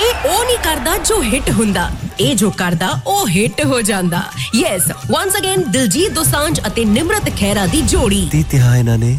ਇਹ 0.00 0.28
ਉਹ 0.28 0.44
ਨਹੀਂ 0.44 0.58
ਕਰਦਾ 0.58 0.96
ਜੋ 0.96 1.22
ਹਿੱਟ 1.22 1.50
ਹੁੰਦਾ। 1.50 1.90
ਇਹ 2.20 2.34
ਜੋ 2.36 2.50
ਕਰਦਾ 2.50 2.88
ਉਹ 3.06 3.28
ਹਿੱਟ 3.28 3.64
ਹੋ 3.64 3.80
ਜਾਂਦਾ। 3.82 4.22
Yes 4.54 4.82
once 5.10 5.36
again 5.38 5.64
Diljit 5.70 6.12
Dosanjh 6.12 6.60
ਅਤੇ 6.66 6.84
ਨਿਮਰਤ 6.84 7.30
ਖੈਰਾ 7.40 7.66
ਦੀ 7.66 7.82
ਜੋੜੀ। 7.82 8.28
ਤੇ 8.32 8.44
ਤਿਹਾ 8.50 8.76
ਇਹਨਾਂ 8.76 8.98
ਨੇ। 8.98 9.18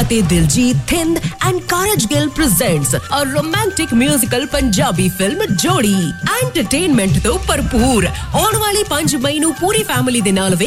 ਅਤੇ 0.00 0.20
ਦਿਲਜੀਤ 0.22 0.76
ਥਿੰਦ 0.88 1.18
ਐਂਡ 1.46 1.60
سورج 1.78 2.06
گل 2.10 2.28
پریزنٹس 2.34 2.94
اور 3.08 3.26
رومانٹک 3.26 3.92
میوزیکل 3.94 4.44
پنجابی 4.50 5.08
فلم 5.16 5.42
جوڑی 5.52 5.94
انٹرٹینمنٹ 6.32 7.22
تو 7.24 7.36
بھرپور 7.46 8.04
آن 8.32 8.56
والے 8.60 8.82
5 8.88 9.14
مئی 9.22 9.38
نو 9.38 9.50
پوری 9.60 9.82
فیملی 9.86 10.20
دے 10.20 10.30
نال 10.30 10.54